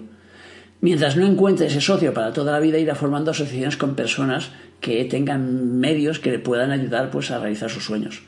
Mientras 0.81 1.16
no 1.16 1.27
encuentre 1.27 1.66
ese 1.66 1.83
socio 1.83 2.14
para 2.14 2.33
toda 2.33 2.53
la 2.53 2.61
vida, 2.61 2.79
irá 2.79 2.94
formando 2.94 3.33
asociaciones 3.33 3.77
con 3.77 3.94
personas 3.94 4.51
que 4.81 5.05
tengan 5.05 5.79
medios 5.79 6.19
que 6.19 6.31
le 6.31 6.38
puedan 6.38 6.71
ayudar 6.71 7.11
pues, 7.11 7.31
a 7.31 7.38
realizar 7.38 7.71
sus 7.71 7.85
sueños. 7.85 8.23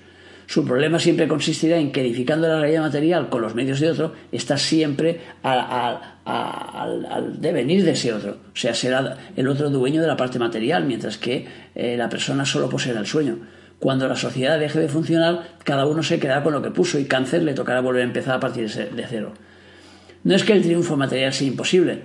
Su 0.46 0.64
problema 0.66 0.98
siempre 0.98 1.28
consistirá 1.28 1.78
en 1.78 1.92
que 1.92 2.02
edificando 2.02 2.46
la 2.46 2.60
realidad 2.60 2.82
material 2.82 3.28
con 3.30 3.40
los 3.40 3.54
medios 3.54 3.80
de 3.80 3.90
otro, 3.90 4.12
está 4.32 4.58
siempre 4.58 5.20
al, 5.42 5.98
devenir 7.38 7.84
de 7.84 7.92
ese 7.92 8.12
otro. 8.12 8.38
O 8.52 8.56
sea, 8.56 8.74
será 8.74 9.16
el 9.34 9.48
otro 9.48 9.70
dueño 9.70 10.02
de 10.02 10.08
la 10.08 10.16
parte 10.16 10.38
material, 10.38 10.84
mientras 10.84 11.16
que 11.16 11.46
eh, 11.74 11.96
la 11.96 12.08
persona 12.08 12.44
solo 12.44 12.68
poseerá 12.68 13.00
el 13.00 13.06
sueño. 13.06 13.38
Cuando 13.78 14.06
la 14.06 14.16
sociedad 14.16 14.58
deje 14.58 14.78
de 14.78 14.88
funcionar, 14.88 15.56
cada 15.64 15.86
uno 15.86 16.02
se 16.02 16.20
quedará 16.20 16.42
con 16.42 16.52
lo 16.52 16.62
que 16.62 16.70
puso 16.70 16.98
y 16.98 17.06
cáncer 17.06 17.42
le 17.42 17.54
tocará 17.54 17.80
volver 17.80 18.02
a 18.02 18.06
empezar 18.06 18.36
a 18.36 18.40
partir 18.40 18.70
de 18.70 19.06
cero. 19.08 19.32
No 20.24 20.36
es 20.36 20.44
que 20.44 20.52
el 20.52 20.62
triunfo 20.62 20.96
material 20.96 21.32
sea 21.32 21.48
imposible, 21.48 22.02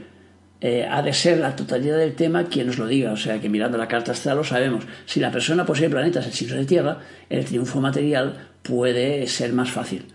eh, 0.60 0.88
ha 0.89 1.02
de 1.02 1.13
ser 1.13 1.39
la 1.39 1.56
totalidad 1.56 1.98
del 1.98 2.15
tema 2.15 2.46
quien 2.46 2.67
nos 2.67 2.78
lo 2.78 2.88
diga. 2.88 3.12
O 3.12 3.17
sea 3.17 3.39
que 3.39 3.50
mirando 3.50 3.78
la 3.78 3.88
carta 3.88 4.12
astral 4.12 4.38
lo 4.38 4.43
sabemos. 4.43 4.86
Si 5.06 5.20
la 5.20 5.32
persona 5.32 5.65
posee 5.65 5.89
planetas 5.89 6.26
en 6.26 6.34
signos 6.34 6.58
de 6.58 6.65
tierra, 6.65 7.00
el 7.30 7.46
triunfo 7.46 7.82
material 7.82 8.48
puede 8.63 9.28
ser 9.28 9.54
más 9.54 9.72
fácil. 9.72 10.06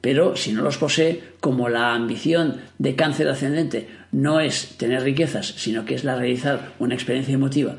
Pero 0.00 0.34
si 0.36 0.52
no 0.52 0.62
los 0.62 0.78
posee, 0.78 1.22
como 1.40 1.68
la 1.68 1.92
ambición 1.92 2.56
de 2.78 2.96
cáncer 2.96 3.28
ascendente 3.28 3.88
no 4.12 4.40
es 4.40 4.76
tener 4.78 5.02
riquezas, 5.02 5.46
sino 5.46 5.84
que 5.84 5.94
es 5.94 6.04
la 6.04 6.16
realizar 6.16 6.72
una 6.78 6.94
experiencia 6.94 7.34
emotiva, 7.34 7.76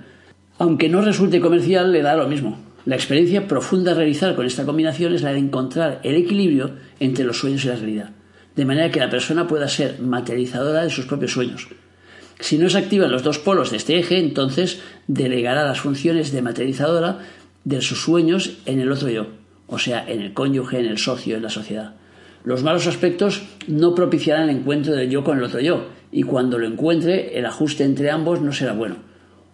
aunque 0.60 0.90
no 0.90 1.02
resulte 1.02 1.42
comercial, 1.42 1.92
le 1.92 2.04
da 2.04 2.16
lo 2.16 2.28
mismo. 2.28 2.60
La 2.86 2.96
experiencia 2.96 3.48
profunda 3.48 3.92
a 3.92 3.96
realizar 3.96 4.36
con 4.36 4.46
esta 4.46 4.66
combinación 4.66 5.14
es 5.14 5.24
la 5.24 5.34
de 5.34 5.40
encontrar 5.40 6.00
el 6.04 6.16
equilibrio 6.16 6.76
entre 7.00 7.26
los 7.26 7.40
sueños 7.40 7.66
y 7.66 7.70
la 7.70 7.76
realidad, 7.76 8.10
de 8.56 8.66
manera 8.66 8.92
que 8.92 9.00
la 9.00 9.10
persona 9.10 9.48
pueda 9.48 9.68
ser 9.68 10.00
materializadora 10.00 10.84
de 10.84 10.90
sus 10.92 11.06
propios 11.06 11.32
sueños, 11.32 11.68
si 12.42 12.58
no 12.58 12.70
se 12.70 12.80
activan 12.80 13.12
los 13.12 13.24
dos 13.24 13.40
polos 13.40 13.72
de 13.72 13.78
este 13.78 13.98
eje, 13.98 14.18
entonces 14.20 14.82
delegará 15.08 15.64
las 15.64 15.80
funciones 15.80 16.32
de 16.32 16.42
materializadora 16.42 17.20
de 17.64 17.82
sus 17.82 18.02
sueños 18.02 18.58
en 18.66 18.80
el 18.80 18.92
otro 18.92 19.10
yo, 19.10 19.28
o 19.68 19.78
sea, 19.78 20.04
en 20.08 20.22
el 20.22 20.34
cónyuge, 20.34 20.80
en 20.80 20.88
el 20.88 20.98
socio, 20.98 21.38
en 21.38 21.44
la 21.44 21.50
sociedad. 21.50 21.94
Los 22.44 22.64
malos 22.64 22.88
aspectos 22.88 23.44
no 23.68 23.94
propiciarán 23.94 24.50
el 24.50 24.58
encuentro 24.58 24.96
del 24.96 25.10
yo 25.10 25.24
con 25.24 25.38
el 25.38 25.44
otro 25.44 25.60
yo, 25.60 25.90
y 26.12 26.24
cuando 26.24 26.58
lo 26.58 26.66
encuentre, 26.66 27.38
el 27.38 27.46
ajuste 27.46 27.84
entre 27.84 28.10
ambos 28.10 28.42
no 28.42 28.52
será 28.52 28.74
bueno. 28.74 28.96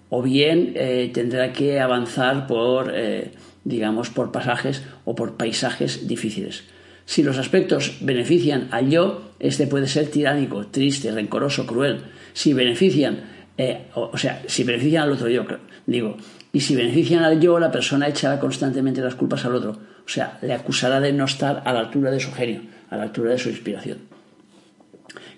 O 0.09 0.23
bien 0.23 0.71
eh, 0.75 1.11
tendrá 1.13 1.51
que 1.51 1.81
avanzar 1.81 2.47
por, 2.47 2.93
eh, 2.95 3.31
digamos, 3.65 4.09
por 4.09 4.31
pasajes 4.31 4.83
o 5.03 5.13
por 5.13 5.35
paisajes 5.35 6.07
difíciles. 6.07 6.63
Si 7.05 7.23
los 7.23 7.37
aspectos 7.37 7.97
benefician 7.99 8.69
al 8.71 8.89
yo, 8.89 9.31
este 9.39 9.67
puede 9.67 9.87
ser 9.87 10.07
tiránico, 10.07 10.67
triste, 10.67 11.11
rencoroso, 11.11 11.65
cruel 11.65 12.03
si 12.37 12.53
benefician, 12.53 13.21
eh, 13.57 13.87
o, 13.95 14.15
sea, 14.15 14.43
si 14.45 14.63
benefician 14.63 15.01
al 15.01 15.11
otro 15.11 15.27
yo, 15.27 15.43
digo, 15.87 16.17
y 16.53 16.59
si 16.59 16.75
benefician 16.75 17.23
al 17.23 17.39
yo, 17.39 17.57
la 17.57 17.71
persona 17.71 18.07
echará 18.07 18.39
constantemente 18.39 19.01
las 19.01 19.15
culpas 19.15 19.43
al 19.45 19.55
otro. 19.55 19.71
O 19.71 20.07
sea, 20.07 20.37
le 20.43 20.53
acusará 20.53 20.99
de 20.99 21.11
no 21.13 21.25
estar 21.25 21.63
a 21.65 21.73
la 21.73 21.79
altura 21.79 22.11
de 22.11 22.19
su 22.19 22.31
genio, 22.31 22.61
a 22.91 22.97
la 22.97 23.03
altura 23.03 23.31
de 23.31 23.39
su 23.39 23.49
inspiración. 23.49 23.97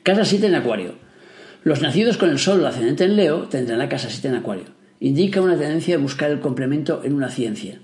Casa 0.04 0.26
7 0.26 0.48
en 0.48 0.56
Acuario. 0.56 0.96
Los 1.64 1.82
nacidos 1.82 2.18
con 2.18 2.32
el 2.32 2.38
Sol 2.38 2.62
o 2.62 2.68
ascendente 2.68 3.06
en 3.06 3.16
Leo 3.16 3.44
tendrán 3.44 3.80
la 3.80 3.88
casa 3.88 4.10
7 4.10 4.28
en 4.28 4.36
Acuario. 4.36 4.66
Indica 5.00 5.40
una 5.40 5.58
tendencia 5.58 5.96
de 5.96 6.04
buscar 6.04 6.32
el 6.32 6.42
complemento 6.42 7.02
en 7.06 7.14
una 7.14 7.30
ciencia, 7.30 7.80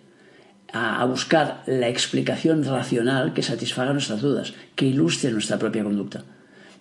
a, 0.73 1.01
a 1.01 1.06
buscar 1.06 1.63
la 1.67 1.88
explicación 1.88 2.65
racional 2.65 3.34
que 3.34 3.43
satisfaga 3.43 3.93
nuestras 3.93 4.19
dudas, 4.19 4.54
que 4.75 4.88
ilustre 4.88 5.32
nuestra 5.32 5.58
propia 5.58 5.86
conducta. 5.86 6.25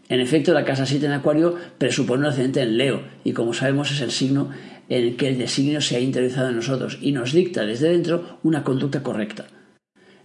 En 0.08 0.20
efecto, 0.20 0.52
la 0.52 0.64
casa 0.64 0.84
7 0.84 1.06
en 1.06 1.12
Acuario 1.12 1.56
presupone 1.78 2.20
un 2.20 2.26
ascendente 2.26 2.60
en 2.60 2.76
Leo 2.76 3.02
y 3.24 3.32
como 3.32 3.54
sabemos 3.54 3.90
es 3.90 4.00
el 4.02 4.10
signo 4.10 4.50
en 4.88 5.04
el 5.04 5.16
que 5.16 5.28
el 5.28 5.38
designio 5.38 5.80
se 5.80 5.96
ha 5.96 6.00
interiorizado 6.00 6.50
en 6.50 6.56
nosotros 6.56 6.98
y 7.00 7.12
nos 7.12 7.32
dicta 7.32 7.64
desde 7.64 7.88
dentro 7.88 8.38
una 8.42 8.64
conducta 8.64 9.02
correcta. 9.02 9.46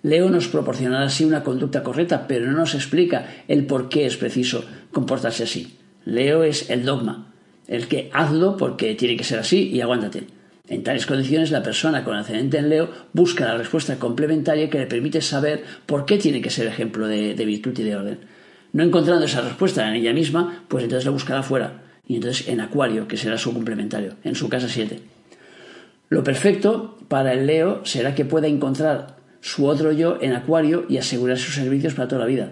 Leo 0.02 0.30
nos 0.30 0.48
proporcionará 0.48 1.06
así 1.06 1.24
una 1.24 1.44
conducta 1.44 1.84
correcta, 1.84 2.28
pero 2.28 2.46
no 2.46 2.58
nos 2.58 2.76
explica 2.76 3.44
el 3.48 3.66
por 3.66 3.90
qué 3.90 4.06
es 4.06 4.18
preciso 4.18 4.66
comportarse 4.92 5.44
así. 5.44 5.78
Leo 6.06 6.44
es 6.44 6.70
el 6.70 6.86
dogma, 6.86 7.34
el 7.68 7.88
que 7.88 8.10
hazlo 8.14 8.58
porque 8.58 8.96
tiene 8.96 9.18
que 9.18 9.24
ser 9.24 9.40
así 9.40 9.70
y 9.70 9.82
aguántate. 9.82 10.24
En 10.68 10.84
tales 10.84 11.06
condiciones, 11.06 11.52
la 11.52 11.64
persona 11.64 12.04
con 12.04 12.16
ascendente 12.16 12.58
en 12.58 12.70
Leo 12.70 12.90
busca 13.14 13.46
la 13.46 13.58
respuesta 13.58 13.98
complementaria 13.98 14.70
que 14.70 14.80
le 14.80 14.88
permite 14.88 15.22
saber 15.22 15.64
por 15.86 16.06
qué 16.06 16.18
tiene 16.18 16.42
que 16.42 16.50
ser 16.50 16.68
ejemplo 16.68 17.08
de 17.08 17.46
virtud 17.46 17.78
y 17.78 17.84
de 17.84 17.96
orden. 17.96 18.20
No 18.74 18.84
encontrando 18.84 19.26
esa 19.26 19.42
respuesta 19.42 19.88
en 19.88 19.96
ella 19.96 20.14
misma, 20.14 20.64
pues 20.68 20.84
entonces 20.84 21.06
la 21.06 21.12
buscará 21.12 21.44
fuera. 21.44 21.84
Y 22.06 22.16
entonces 22.16 22.48
en 22.48 22.62
Acuario, 22.62 23.08
que 23.08 23.18
será 23.18 23.38
su 23.38 23.54
complementario, 23.54 24.16
en 24.24 24.36
su 24.36 24.50
casa 24.50 24.68
7. 24.68 25.00
Lo 26.10 26.24
perfecto 26.24 26.98
para 27.08 27.34
el 27.34 27.46
Leo 27.46 27.86
será 27.86 28.16
que 28.16 28.26
pueda 28.26 28.48
encontrar 28.48 29.18
su 29.42 29.68
otro 29.68 29.92
yo 29.92 30.18
en 30.22 30.34
Acuario 30.34 30.86
y 30.90 30.98
asegurar 30.98 31.38
sus 31.38 31.56
servicios 31.56 31.94
para 31.94 32.08
toda 32.08 32.22
la 32.22 32.28
vida, 32.28 32.52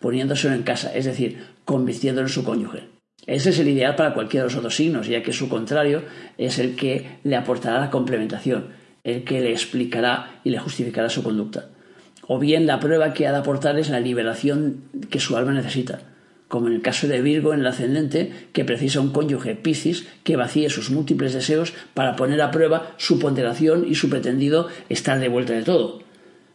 poniéndoselo 0.00 0.54
en 0.54 0.62
casa, 0.62 0.94
es 0.94 1.04
decir, 1.04 1.44
convirtiéndolo 1.64 2.28
en 2.28 2.32
su 2.32 2.44
cónyuge. 2.44 2.88
Ese 3.26 3.50
es 3.50 3.58
el 3.58 3.68
ideal 3.68 3.96
para 3.96 4.14
cualquiera 4.14 4.44
de 4.44 4.50
los 4.50 4.58
otros 4.58 4.76
signos, 4.76 5.06
ya 5.06 5.22
que 5.22 5.32
su 5.32 5.48
contrario 5.48 6.02
es 6.38 6.58
el 6.58 6.76
que 6.76 7.18
le 7.24 7.36
aportará 7.36 7.80
la 7.80 7.90
complementación. 7.90 8.84
el 9.04 9.22
que 9.22 9.42
le 9.42 9.52
explicará 9.52 10.40
y 10.44 10.50
le 10.50 10.58
justificará 10.58 11.10
su 11.10 11.22
conducta. 11.22 11.68
O 12.26 12.38
bien 12.38 12.66
la 12.66 12.80
prueba 12.80 13.12
que 13.12 13.26
ha 13.26 13.32
de 13.32 13.38
aportar 13.38 13.78
es 13.78 13.90
la 13.90 14.00
liberación 14.00 14.84
que 15.10 15.20
su 15.20 15.36
alma 15.36 15.52
necesita, 15.52 16.00
como 16.48 16.68
en 16.68 16.74
el 16.74 16.82
caso 16.82 17.08
de 17.08 17.20
Virgo 17.20 17.52
en 17.52 17.60
el 17.60 17.66
ascendente, 17.66 18.32
que 18.52 18.64
precisa 18.64 19.00
un 19.00 19.10
cónyuge 19.10 19.54
Piscis 19.56 20.06
que 20.22 20.36
vacíe 20.36 20.70
sus 20.70 20.90
múltiples 20.90 21.34
deseos 21.34 21.74
para 21.94 22.16
poner 22.16 22.40
a 22.40 22.50
prueba 22.50 22.92
su 22.96 23.18
ponderación 23.18 23.86
y 23.88 23.94
su 23.94 24.08
pretendido 24.08 24.68
estar 24.88 25.20
de 25.20 25.28
vuelta 25.28 25.52
de 25.52 25.62
todo. 25.62 26.00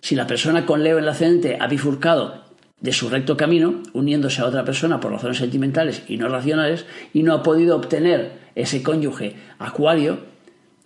Si 0.01 0.15
la 0.15 0.27
persona 0.27 0.65
con 0.65 0.83
Leo 0.83 0.97
en 0.97 1.03
el 1.03 1.09
ascendente 1.09 1.57
ha 1.59 1.67
bifurcado 1.67 2.43
de 2.79 2.93
su 2.93 3.09
recto 3.09 3.35
camino, 3.35 3.83
uniéndose 3.93 4.41
a 4.41 4.45
otra 4.45 4.63
persona 4.63 4.99
por 4.99 5.11
razones 5.11 5.37
sentimentales 5.37 6.03
y 6.07 6.17
no 6.17 6.29
racionales, 6.29 6.85
y 7.13 7.23
no 7.23 7.33
ha 7.33 7.43
podido 7.43 7.75
obtener 7.75 8.31
ese 8.55 8.81
cónyuge 8.81 9.35
acuario, 9.57 10.19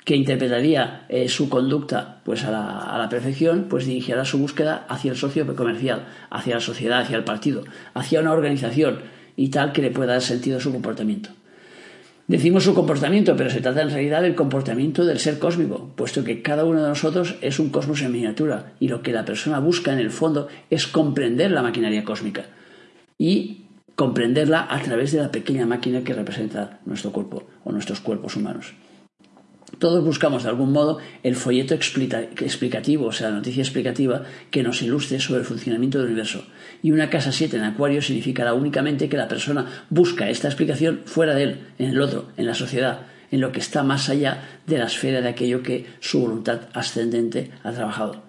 que 0.06 0.16
interpretaría 0.16 1.06
eh, 1.10 1.30
su 1.30 1.50
conducta 1.50 2.22
pues 2.26 2.44
a 2.44 2.52
la, 2.52 2.80
a 2.80 2.98
la, 2.98 3.10
perfección, 3.10 3.68
pues 3.70 3.86
dirigirá 3.86 4.26
su 4.26 4.38
búsqueda 4.38 4.86
hacia 4.90 5.12
el 5.12 5.18
socio 5.18 5.56
comercial, 5.56 6.06
hacia 6.30 6.56
la 6.56 6.62
sociedad, 6.62 7.02
hacia 7.02 7.18
el 7.18 7.24
partido, 7.24 7.64
hacia 7.94 8.20
una 8.20 8.34
organización 8.34 9.00
y 9.36 9.50
tal 9.50 9.72
que 9.72 9.82
le 9.82 9.92
pueda 9.92 10.14
dar 10.14 10.22
sentido 10.22 10.58
a 10.58 10.62
su 10.62 10.72
comportamiento. 10.72 11.30
Decimos 12.28 12.64
su 12.64 12.74
comportamiento, 12.74 13.36
pero 13.36 13.50
se 13.50 13.60
trata 13.60 13.82
en 13.82 13.90
realidad 13.90 14.22
del 14.22 14.36
comportamiento 14.36 15.04
del 15.04 15.20
ser 15.20 15.40
cósmico, 15.40 15.92
puesto 15.96 16.24
que 16.24 16.42
cada 16.42 16.64
uno 16.64 16.82
de 16.82 16.88
nosotros 16.88 17.36
es 17.42 17.60
un 17.60 17.70
cosmos 17.70 18.02
en 18.02 18.14
miniatura 18.14 18.74
y 18.80 18.88
lo 18.88 19.02
que 19.02 19.12
la 19.12 19.26
persona 19.26 19.60
busca 19.60 19.92
en 19.92 20.00
el 20.00 20.10
fondo 20.10 20.48
es 20.70 20.88
comprender 20.88 21.52
la 21.52 21.62
maquinaria 21.62 22.06
cósmica 22.06 22.46
y 23.18 23.66
comprenderla 23.96 24.68
a 24.70 24.82
través 24.82 25.12
de 25.12 25.20
la 25.20 25.32
pequeña 25.32 25.66
máquina 25.66 26.04
que 26.04 26.14
representa 26.14 26.80
nuestro 26.86 27.12
cuerpo 27.12 27.44
o 27.66 27.72
nuestros 27.74 28.00
cuerpos 28.00 28.38
humanos. 28.38 28.74
Todos 29.80 30.04
buscamos 30.04 30.44
de 30.44 30.50
algún 30.50 30.72
modo 30.72 31.00
el 31.24 31.36
folleto 31.36 31.74
explicativo, 31.74 33.08
o 33.08 33.12
sea, 33.12 33.30
la 33.30 33.36
noticia 33.36 33.64
explicativa 33.64 34.24
que 34.52 34.64
nos 34.64 34.82
ilustre 34.82 35.20
sobre 35.20 35.40
el 35.42 35.46
funcionamiento 35.46 35.98
del 35.98 36.08
universo. 36.08 36.46
Y 36.82 36.92
una 36.92 37.10
casa 37.10 37.32
7 37.32 37.58
en 37.58 37.64
Acuario 37.64 38.02
significará 38.02 38.54
únicamente 38.54 39.10
que 39.10 39.18
la 39.18 39.28
persona 39.28 39.86
busca 39.90 40.30
esta 40.30 40.48
explicación 40.48 41.02
fuera 41.06 41.34
de 41.34 41.44
él, 41.44 41.60
en 41.80 41.90
el 41.90 42.02
otro, 42.02 42.30
en 42.38 42.46
la 42.46 42.56
sociedad, 42.56 43.02
en 43.32 43.42
lo 43.42 43.52
que 43.52 43.60
está 43.60 43.84
más 43.84 44.10
allá 44.10 44.44
de 44.68 44.78
la 44.78 44.86
esfera 44.86 45.22
de 45.22 45.30
aquello 45.30 45.64
que 45.64 45.88
su 46.00 46.22
voluntad 46.22 46.62
ascendente 46.74 47.52
ha 47.64 47.72
trabajado. 47.72 48.24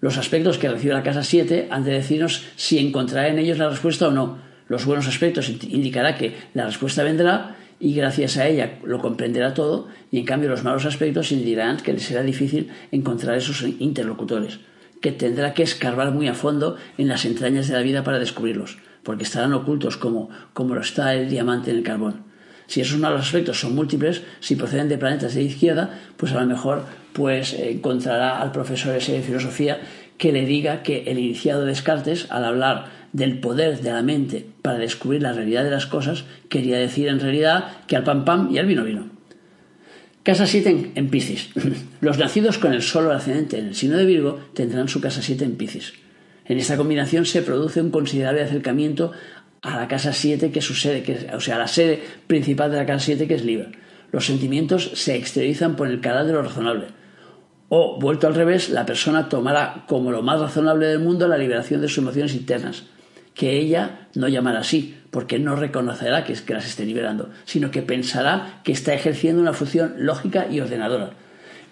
Los 0.00 0.18
aspectos 0.18 0.58
que 0.58 0.68
recibe 0.68 0.92
la 0.92 1.02
casa 1.02 1.22
7 1.22 1.68
han 1.70 1.82
de 1.82 1.92
decirnos 1.92 2.44
si 2.56 2.78
encontrará 2.78 3.28
en 3.28 3.38
ellos 3.38 3.56
la 3.56 3.70
respuesta 3.70 4.08
o 4.08 4.10
no. 4.10 4.38
Los 4.68 4.84
buenos 4.84 5.08
aspectos 5.08 5.48
indicará 5.48 6.14
que 6.14 6.36
la 6.52 6.66
respuesta 6.66 7.02
vendrá 7.02 7.56
y 7.80 7.94
gracias 7.94 8.36
a 8.36 8.46
ella 8.46 8.78
lo 8.84 9.00
comprenderá 9.00 9.54
todo 9.54 9.88
y 10.10 10.18
en 10.18 10.24
cambio 10.24 10.48
los 10.48 10.64
malos 10.64 10.84
aspectos 10.84 11.32
indicarán 11.32 11.78
que 11.78 11.92
le 11.92 12.00
será 12.00 12.22
difícil 12.22 12.70
encontrar 12.92 13.36
esos 13.36 13.62
interlocutores, 13.78 14.60
que 15.00 15.12
tendrá 15.12 15.54
que 15.54 15.62
escarbar 15.62 16.12
muy 16.12 16.28
a 16.28 16.34
fondo 16.34 16.76
en 16.98 17.08
las 17.08 17.24
entrañas 17.24 17.68
de 17.68 17.74
la 17.74 17.82
vida 17.82 18.04
para 18.04 18.18
descubrirlos, 18.18 18.78
porque 19.02 19.24
estarán 19.24 19.52
ocultos 19.52 19.96
como, 19.96 20.30
como 20.52 20.74
lo 20.74 20.80
está 20.80 21.14
el 21.14 21.28
diamante 21.28 21.70
en 21.70 21.78
el 21.78 21.82
carbón. 21.82 22.24
Si 22.66 22.80
esos 22.80 22.98
malos 22.98 23.20
aspectos 23.20 23.60
son 23.60 23.74
múltiples, 23.74 24.22
si 24.40 24.56
proceden 24.56 24.88
de 24.88 24.96
planetas 24.96 25.34
de 25.34 25.42
izquierda, 25.42 26.00
pues 26.16 26.32
a 26.32 26.40
lo 26.40 26.46
mejor 26.46 26.84
pues 27.12 27.52
encontrará 27.52 28.40
al 28.40 28.52
profesor 28.52 28.96
ese 28.96 29.12
de 29.12 29.22
filosofía 29.22 29.80
que 30.18 30.32
le 30.32 30.46
diga 30.46 30.82
que 30.82 31.04
el 31.06 31.18
iniciado 31.18 31.64
Descartes, 31.64 32.30
al 32.30 32.44
hablar 32.44 33.03
del 33.14 33.38
poder 33.38 33.80
de 33.80 33.92
la 33.92 34.02
mente 34.02 34.44
para 34.60 34.78
descubrir 34.78 35.22
la 35.22 35.32
realidad 35.32 35.64
de 35.64 35.70
las 35.70 35.86
cosas, 35.86 36.24
quería 36.50 36.78
decir 36.78 37.08
en 37.08 37.20
realidad 37.20 37.78
que 37.86 37.96
al 37.96 38.02
pam 38.02 38.24
pam 38.24 38.50
y 38.52 38.58
al 38.58 38.66
vino 38.66 38.84
vino. 38.84 39.08
Casa 40.24 40.46
7 40.46 40.92
en, 40.94 41.08
Piscis. 41.10 41.50
Los 42.00 42.18
nacidos 42.18 42.58
con 42.58 42.72
el 42.72 42.82
Sol 42.82 43.10
ascendente 43.12 43.58
en 43.58 43.68
el 43.68 43.74
signo 43.74 43.96
de 43.96 44.04
Virgo 44.04 44.40
tendrán 44.52 44.88
su 44.88 45.00
casa 45.00 45.22
7 45.22 45.44
en 45.44 45.56
Piscis. 45.56 45.94
En 46.44 46.58
esta 46.58 46.76
combinación 46.76 47.24
se 47.24 47.42
produce 47.42 47.80
un 47.80 47.90
considerable 47.90 48.42
acercamiento 48.42 49.12
a 49.62 49.76
la 49.76 49.86
casa 49.86 50.12
7 50.12 50.50
que 50.50 50.58
es 50.58 50.64
su 50.64 50.74
sede, 50.74 51.02
que 51.04 51.30
o 51.34 51.40
sea, 51.40 51.56
la 51.56 51.68
sede 51.68 52.02
principal 52.26 52.70
de 52.70 52.78
la 52.78 52.86
casa 52.86 53.06
7 53.06 53.28
que 53.28 53.34
es 53.34 53.44
Libra. 53.44 53.70
Los 54.10 54.26
sentimientos 54.26 54.90
se 54.94 55.14
exteriorizan 55.14 55.76
por 55.76 55.88
el 55.88 56.00
canal 56.00 56.26
de 56.26 56.32
lo 56.32 56.42
razonable. 56.42 56.86
O, 57.68 57.98
vuelto 58.00 58.26
al 58.26 58.34
revés, 58.34 58.70
la 58.70 58.86
persona 58.86 59.28
tomará 59.28 59.84
como 59.86 60.10
lo 60.10 60.22
más 60.22 60.40
razonable 60.40 60.86
del 60.86 60.98
mundo 60.98 61.28
la 61.28 61.38
liberación 61.38 61.80
de 61.80 61.88
sus 61.88 61.98
emociones 61.98 62.34
internas, 62.34 62.84
que 63.34 63.58
ella 63.58 64.08
no 64.14 64.28
llamará 64.28 64.60
así, 64.60 64.96
porque 65.10 65.38
no 65.38 65.56
reconocerá 65.56 66.24
que, 66.24 66.32
es 66.32 66.42
que 66.42 66.54
las 66.54 66.66
esté 66.66 66.84
liberando, 66.84 67.30
sino 67.44 67.70
que 67.70 67.82
pensará 67.82 68.60
que 68.64 68.72
está 68.72 68.94
ejerciendo 68.94 69.42
una 69.42 69.52
función 69.52 69.94
lógica 69.98 70.46
y 70.50 70.60
ordenadora. 70.60 71.10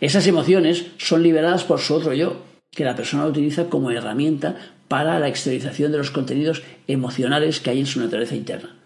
Esas 0.01 0.27
emociones 0.27 0.87
son 0.99 1.23
liberadas 1.23 1.65
por 1.65 1.81
su 1.81 1.95
otro 1.95 2.13
yo, 2.13 2.45
que 2.71 2.85
la 2.85 2.97
persona 2.97 3.27
utiliza 3.27 3.67
como 3.67 3.91
herramienta 3.91 4.57
para 4.89 5.19
la 5.19 5.29
exteriorización 5.29 5.93
de 5.93 5.99
los 5.99 6.11
contenidos 6.11 6.63
emocionales 6.87 7.61
que 7.61 7.71
hay 7.71 7.81
en 7.81 7.87
su 7.87 8.01
naturaleza 8.01 8.35
interna. 8.35 8.77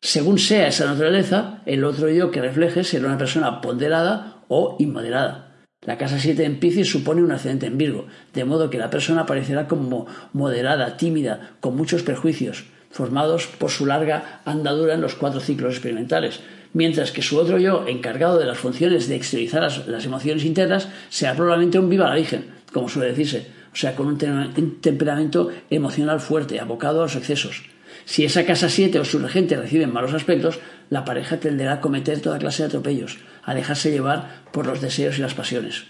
Según 0.00 0.38
sea 0.38 0.68
esa 0.68 0.86
naturaleza, 0.86 1.60
el 1.66 1.84
otro 1.84 2.08
yo 2.08 2.30
que 2.30 2.40
refleje 2.40 2.84
será 2.84 3.06
una 3.06 3.18
persona 3.18 3.60
ponderada 3.60 4.42
o 4.48 4.76
inmoderada. 4.78 5.49
La 5.86 5.96
casa 5.96 6.18
7 6.18 6.44
en 6.44 6.60
Piscis 6.60 6.90
supone 6.90 7.22
un 7.22 7.32
ascendente 7.32 7.64
en 7.64 7.78
Virgo, 7.78 8.04
de 8.34 8.44
modo 8.44 8.68
que 8.68 8.76
la 8.76 8.90
persona 8.90 9.22
aparecerá 9.22 9.66
como 9.66 10.06
moderada, 10.34 10.98
tímida, 10.98 11.52
con 11.60 11.74
muchos 11.74 12.02
prejuicios, 12.02 12.64
formados 12.90 13.46
por 13.46 13.70
su 13.70 13.86
larga 13.86 14.42
andadura 14.44 14.92
en 14.92 15.00
los 15.00 15.14
cuatro 15.14 15.40
ciclos 15.40 15.72
experimentales, 15.72 16.40
mientras 16.74 17.12
que 17.12 17.22
su 17.22 17.38
otro 17.38 17.56
yo, 17.56 17.86
encargado 17.88 18.38
de 18.38 18.44
las 18.44 18.58
funciones 18.58 19.08
de 19.08 19.16
exteriorizar 19.16 19.62
las, 19.86 20.04
emociones 20.04 20.44
internas, 20.44 20.90
será 21.08 21.34
probablemente 21.34 21.78
un 21.78 21.88
viva 21.88 22.10
la 22.10 22.16
Virgen, 22.16 22.44
como 22.74 22.90
suele 22.90 23.12
decirse, 23.12 23.46
o 23.72 23.76
sea, 23.76 23.96
con 23.96 24.06
un, 24.06 24.18
un 24.22 24.80
temperamento 24.82 25.48
emocional 25.70 26.20
fuerte, 26.20 26.60
abocado 26.60 27.00
a 27.00 27.04
los 27.04 27.16
excesos. 27.16 27.62
Si 28.04 28.24
esa 28.26 28.44
casa 28.44 28.68
7 28.68 28.98
o 28.98 29.04
su 29.06 29.18
regente 29.18 29.56
reciben 29.56 29.94
malos 29.94 30.12
aspectos, 30.12 30.58
la 30.90 31.06
pareja 31.06 31.38
tenderá 31.38 31.74
a 31.74 31.80
cometer 31.80 32.20
toda 32.20 32.38
clase 32.38 32.64
de 32.64 32.66
atropellos, 32.66 33.18
a 33.42 33.54
dejarse 33.54 33.90
llevar 33.90 34.42
por 34.52 34.66
los 34.66 34.80
deseos 34.80 35.18
y 35.18 35.22
las 35.22 35.34
pasiones. 35.34 35.84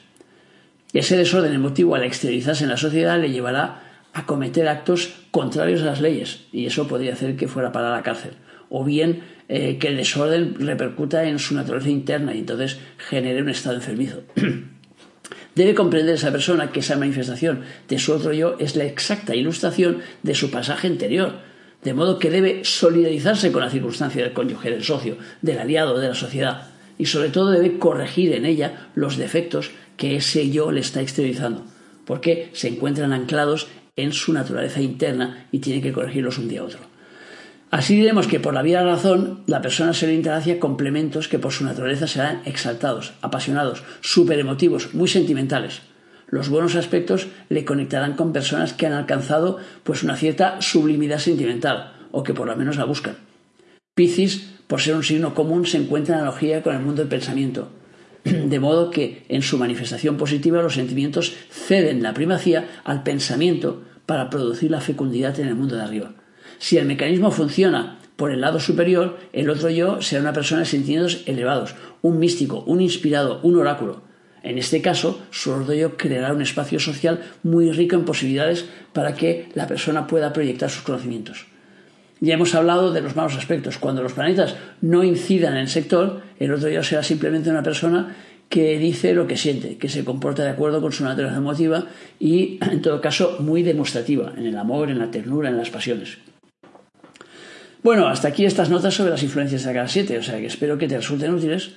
Ese 0.93 1.17
desorden 1.17 1.53
emotivo 1.53 1.95
al 1.95 2.05
exteriorizarse 2.05 2.65
en 2.65 2.71
la 2.71 2.77
sociedad 2.77 3.21
le 3.21 3.31
llevará 3.31 3.83
a 4.13 4.27
cometer 4.27 4.69
actos 4.69 5.13
contrarios 5.31 5.83
a 5.83 5.87
las 5.87 6.01
leyes, 6.01 6.47
y 6.53 6.67
eso 6.67 6.89
podría 6.89 7.13
hacer 7.13 7.37
que 7.37 7.49
fuera 7.49 7.71
para 7.71 7.91
la 7.91 8.03
cárcel, 8.03 8.33
o 8.69 8.85
bien 8.85 9.23
eh, 9.49 9.79
que 9.79 9.89
el 9.89 9.97
desorden 9.97 10.55
repercuta 10.59 11.25
en 11.25 11.39
su 11.39 11.55
naturaleza 11.55 11.91
interna 11.91 12.35
y 12.35 12.39
entonces 12.39 12.79
genere 12.99 13.43
un 13.43 13.49
estado 13.49 13.77
enfermizo. 13.77 14.23
Debe 15.55 15.75
comprender 15.75 16.15
esa 16.15 16.31
persona 16.31 16.71
que 16.71 16.81
esa 16.81 16.97
manifestación 16.97 17.63
de 17.89 17.99
su 17.99 18.13
otro 18.13 18.33
yo 18.33 18.57
es 18.59 18.77
la 18.77 18.85
exacta 18.85 19.35
ilustración 19.35 19.99
de 20.23 20.35
su 20.35 20.51
pasaje 20.51 20.87
anterior, 20.87 21.41
de 21.83 21.95
modo 21.95 22.19
que 22.19 22.31
debe 22.31 22.65
solidarizarse 22.65 23.51
con 23.51 23.63
la 23.63 23.71
circunstancia 23.71 24.23
del 24.23 24.33
cónyuge, 24.33 24.71
del 24.71 24.85
socio, 24.85 25.17
del 25.43 25.59
aliado, 25.59 25.99
de 25.99 26.09
la 26.09 26.15
sociedad, 26.15 26.69
y 27.01 27.07
sobre 27.07 27.31
todo 27.31 27.51
debe 27.51 27.79
corregir 27.79 28.33
en 28.35 28.45
ella 28.45 28.91
los 28.95 29.17
defectos 29.17 29.71
que 29.97 30.17
ese 30.17 30.51
yo 30.51 30.71
le 30.71 30.81
está 30.81 31.01
exteriorizando, 31.01 31.65
porque 32.05 32.51
se 32.53 32.69
encuentran 32.69 33.13
anclados 33.13 33.69
en 33.97 34.13
su 34.13 34.33
naturaleza 34.33 34.81
interna 34.81 35.47
y 35.51 35.59
tiene 35.59 35.83
que 35.83 35.93
corregirlos 35.93 36.39
un 36.39 36.49
día 36.49 36.61
a 36.61 36.65
otro. 36.65 36.81
Así 37.71 37.97
diremos 37.97 38.27
que 38.27 38.41
por 38.41 38.53
la 38.53 38.63
vía 38.63 38.81
de 38.81 38.85
la 38.85 38.93
razón, 38.93 39.43
la 39.47 39.63
persona 39.63 39.95
se 39.95 40.07
orientará 40.07 40.39
hacia 40.39 40.61
complementos 40.61 41.29
que 41.29 41.39
por 41.39 41.53
su 41.53 41.65
naturaleza 41.65 42.07
serán 42.07 42.43
exaltados, 42.45 43.13
apasionados, 43.23 43.83
emotivos, 44.41 44.93
muy 44.95 45.09
sentimentales, 45.09 45.83
los 46.31 46.49
buenos 46.49 46.77
aspectos 46.77 47.27
le 47.49 47.65
conectarán 47.65 48.15
con 48.15 48.33
personas 48.33 48.73
que 48.73 48.87
han 48.87 48.93
alcanzado 48.93 49.59
pues 49.83 50.05
una 50.05 50.17
cierta 50.17 50.63
sublimidad 50.63 51.19
sentimental 51.19 51.93
o 52.13 52.23
que 52.23 52.35
por 52.35 52.47
lo 52.47 52.57
menos 52.57 52.77
la 52.77 52.85
buscan. 52.85 53.17
Piscis, 53.95 54.60
por 54.71 54.81
ser 54.81 54.95
un 54.95 55.03
signo 55.03 55.35
común, 55.35 55.67
se 55.67 55.79
encuentra 55.79 56.15
en 56.15 56.21
analogía 56.21 56.63
con 56.63 56.77
el 56.77 56.81
mundo 56.81 57.03
del 57.03 57.09
pensamiento, 57.09 57.71
de 58.25 58.61
modo 58.61 58.93
que 58.93 59.25
en 59.29 59.43
su 59.43 59.59
manifestación 59.59 60.17
positiva 60.17 60.63
los 60.63 60.75
sentimientos 60.75 61.35
ceden 61.51 62.05
la 62.05 62.15
primacía 62.15 62.69
al 62.85 63.03
pensamiento 63.03 63.83
para 64.07 64.31
producir 64.31 64.71
la 64.71 64.81
fecundidad 64.81 65.41
en 65.41 65.49
el 65.49 65.57
mundo 65.57 65.75
de 65.75 65.83
arriba. 65.83 66.13
Si 66.61 66.77
el 66.77 66.87
mecanismo 66.87 67.33
funciona 67.33 67.99
por 68.15 68.31
el 68.31 68.43
lado 68.43 68.61
superior, 68.61 69.19
el 69.33 69.51
otro 69.51 69.71
yo 69.71 70.01
será 70.03 70.23
una 70.23 70.33
persona 70.33 70.61
de 70.61 70.67
sentimientos 70.67 71.25
elevados, 71.27 71.75
un 72.01 72.21
místico, 72.21 72.61
un 72.61 72.81
inspirado, 72.81 73.41
un 73.43 73.57
oráculo. 73.57 74.03
En 74.45 74.57
este 74.57 74.81
caso, 74.81 75.21
su 75.33 75.51
orgullo 75.51 75.97
creará 75.97 76.33
un 76.33 76.43
espacio 76.43 76.79
social 76.79 77.23
muy 77.43 77.73
rico 77.73 77.97
en 77.97 78.05
posibilidades 78.05 78.67
para 78.93 79.15
que 79.15 79.49
la 79.55 79.67
persona 79.67 80.07
pueda 80.07 80.33
proyectar 80.33 80.71
sus 80.71 80.83
conocimientos. 80.83 81.50
Ya 82.21 82.35
hemos 82.35 82.55
hablado 82.55 82.93
de 82.93 83.01
los 83.01 83.17
malos 83.17 83.37
aspectos. 83.37 83.79
Cuando 83.79 84.03
los 84.03 84.13
planetas 84.13 84.57
no 84.83 85.03
incidan 85.05 85.55
en 85.55 85.61
el 85.61 85.69
sector, 85.69 86.23
el 86.39 86.53
otro 86.53 86.69
yo 86.69 86.83
será 86.83 87.03
simplemente 87.03 87.51
una 87.51 87.63
persona 87.63 88.15
que 88.51 88.79
dice 88.79 89.15
lo 89.15 89.27
que 89.27 89.37
siente, 89.37 89.79
que 89.79 89.89
se 89.89 90.05
comporta 90.05 90.43
de 90.43 90.51
acuerdo 90.51 90.83
con 90.83 90.93
su 90.93 91.05
naturaleza 91.05 91.39
emotiva 91.39 91.87
y, 92.19 92.59
en 92.71 92.83
todo 92.83 93.01
caso, 93.01 93.37
muy 93.41 93.63
demostrativa 93.63 94.35
en 94.37 94.47
el 94.47 94.59
amor, 94.59 94.91
en 94.91 94.99
la 94.99 95.11
ternura, 95.11 95.49
en 95.49 95.57
las 95.57 95.71
pasiones. 95.71 96.19
Bueno, 97.83 98.09
hasta 98.09 98.29
aquí 98.29 98.45
estas 98.45 98.69
notas 98.69 98.93
sobre 98.93 99.13
las 99.13 99.23
influencias 99.23 99.63
de 99.63 99.73
la 99.73 99.81
casa 99.81 99.95
7, 99.95 100.19
o 100.19 100.23
sea 100.23 100.39
que 100.39 100.47
espero 100.47 100.77
que 100.77 100.87
te 100.87 100.97
resulten 100.97 101.33
útiles 101.33 101.71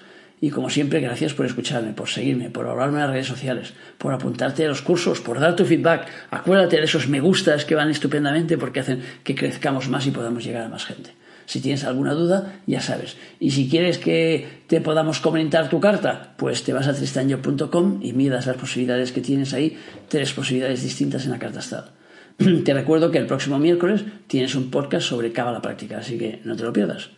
Y 0.44 0.50
como 0.50 0.70
siempre, 0.70 1.00
gracias 1.00 1.34
por 1.34 1.46
escucharme, 1.46 1.94
por 1.94 2.10
seguirme, 2.10 2.50
por 2.50 2.68
hablarme 2.68 2.98
en 2.98 3.04
las 3.06 3.12
redes 3.12 3.28
sociales, 3.28 3.74
por 3.98 4.14
apuntarte 4.14 4.66
a 4.66 4.68
los 4.68 4.82
cursos, 4.82 5.22
por 5.22 5.40
dar 5.40 5.56
tu 5.56 5.64
feedback. 5.64 6.06
Acuérdate 6.32 6.76
de 6.76 6.84
esos 6.84 7.08
me 7.08 7.22
gustas 7.22 7.64
que 7.64 7.76
van 7.76 7.90
estupendamente 7.90 8.58
porque 8.58 8.82
hacen 8.82 9.02
que 9.24 9.36
crezcamos 9.36 9.88
más 9.88 10.06
y 10.06 10.12
podamos 10.12 10.44
llegar 10.44 10.64
a 10.64 10.68
más 10.68 10.84
gente. 10.84 11.12
Si 11.46 11.62
tienes 11.62 11.86
alguna 11.86 12.14
duda, 12.14 12.56
ya 12.68 12.82
sabes. 12.82 13.16
Y 13.40 13.52
si 13.52 13.70
quieres 13.70 14.00
que 14.00 14.64
te 14.68 14.82
podamos 14.82 15.22
comentar 15.22 15.70
tu 15.70 15.80
carta, 15.80 16.34
pues 16.36 16.64
te 16.64 16.74
vas 16.74 16.90
a 16.90 16.94
tristanyo.com 16.94 18.02
y 18.04 18.12
miras 18.12 18.46
las 18.46 18.58
posibilidades 18.58 19.14
que 19.14 19.22
tienes 19.22 19.54
ahí, 19.54 19.80
tres 20.10 20.34
posibilidades 20.34 20.84
distintas 20.84 21.24
en 21.24 21.32
la 21.32 21.40
carta 21.40 21.60
astral. 21.60 21.92
Te 22.66 22.74
recuerdo 22.74 23.12
que 23.12 23.20
el 23.20 23.28
próximo 23.28 23.60
miércoles 23.60 24.04
tienes 24.28 24.56
un 24.56 24.72
podcast 24.72 25.08
sobre 25.08 25.32
cábala 25.32 25.62
práctica, 25.62 26.00
así 26.00 26.18
que 26.18 26.42
no 26.44 26.58
te 26.58 26.64
lo 26.64 26.74
pierdas. 26.74 27.12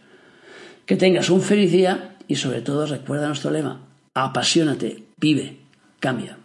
Que 0.85 0.97
tengas 0.97 1.31
un 1.31 1.41
feliz 1.41 1.71
día 1.71 2.14
y 2.27 2.35
sobre 2.35 2.61
todo 2.61 2.85
recuerda 2.85 3.27
nuestro 3.27 3.51
lema, 3.51 3.81
apasionate, 4.13 5.03
vive, 5.17 5.59
cambia. 5.99 6.37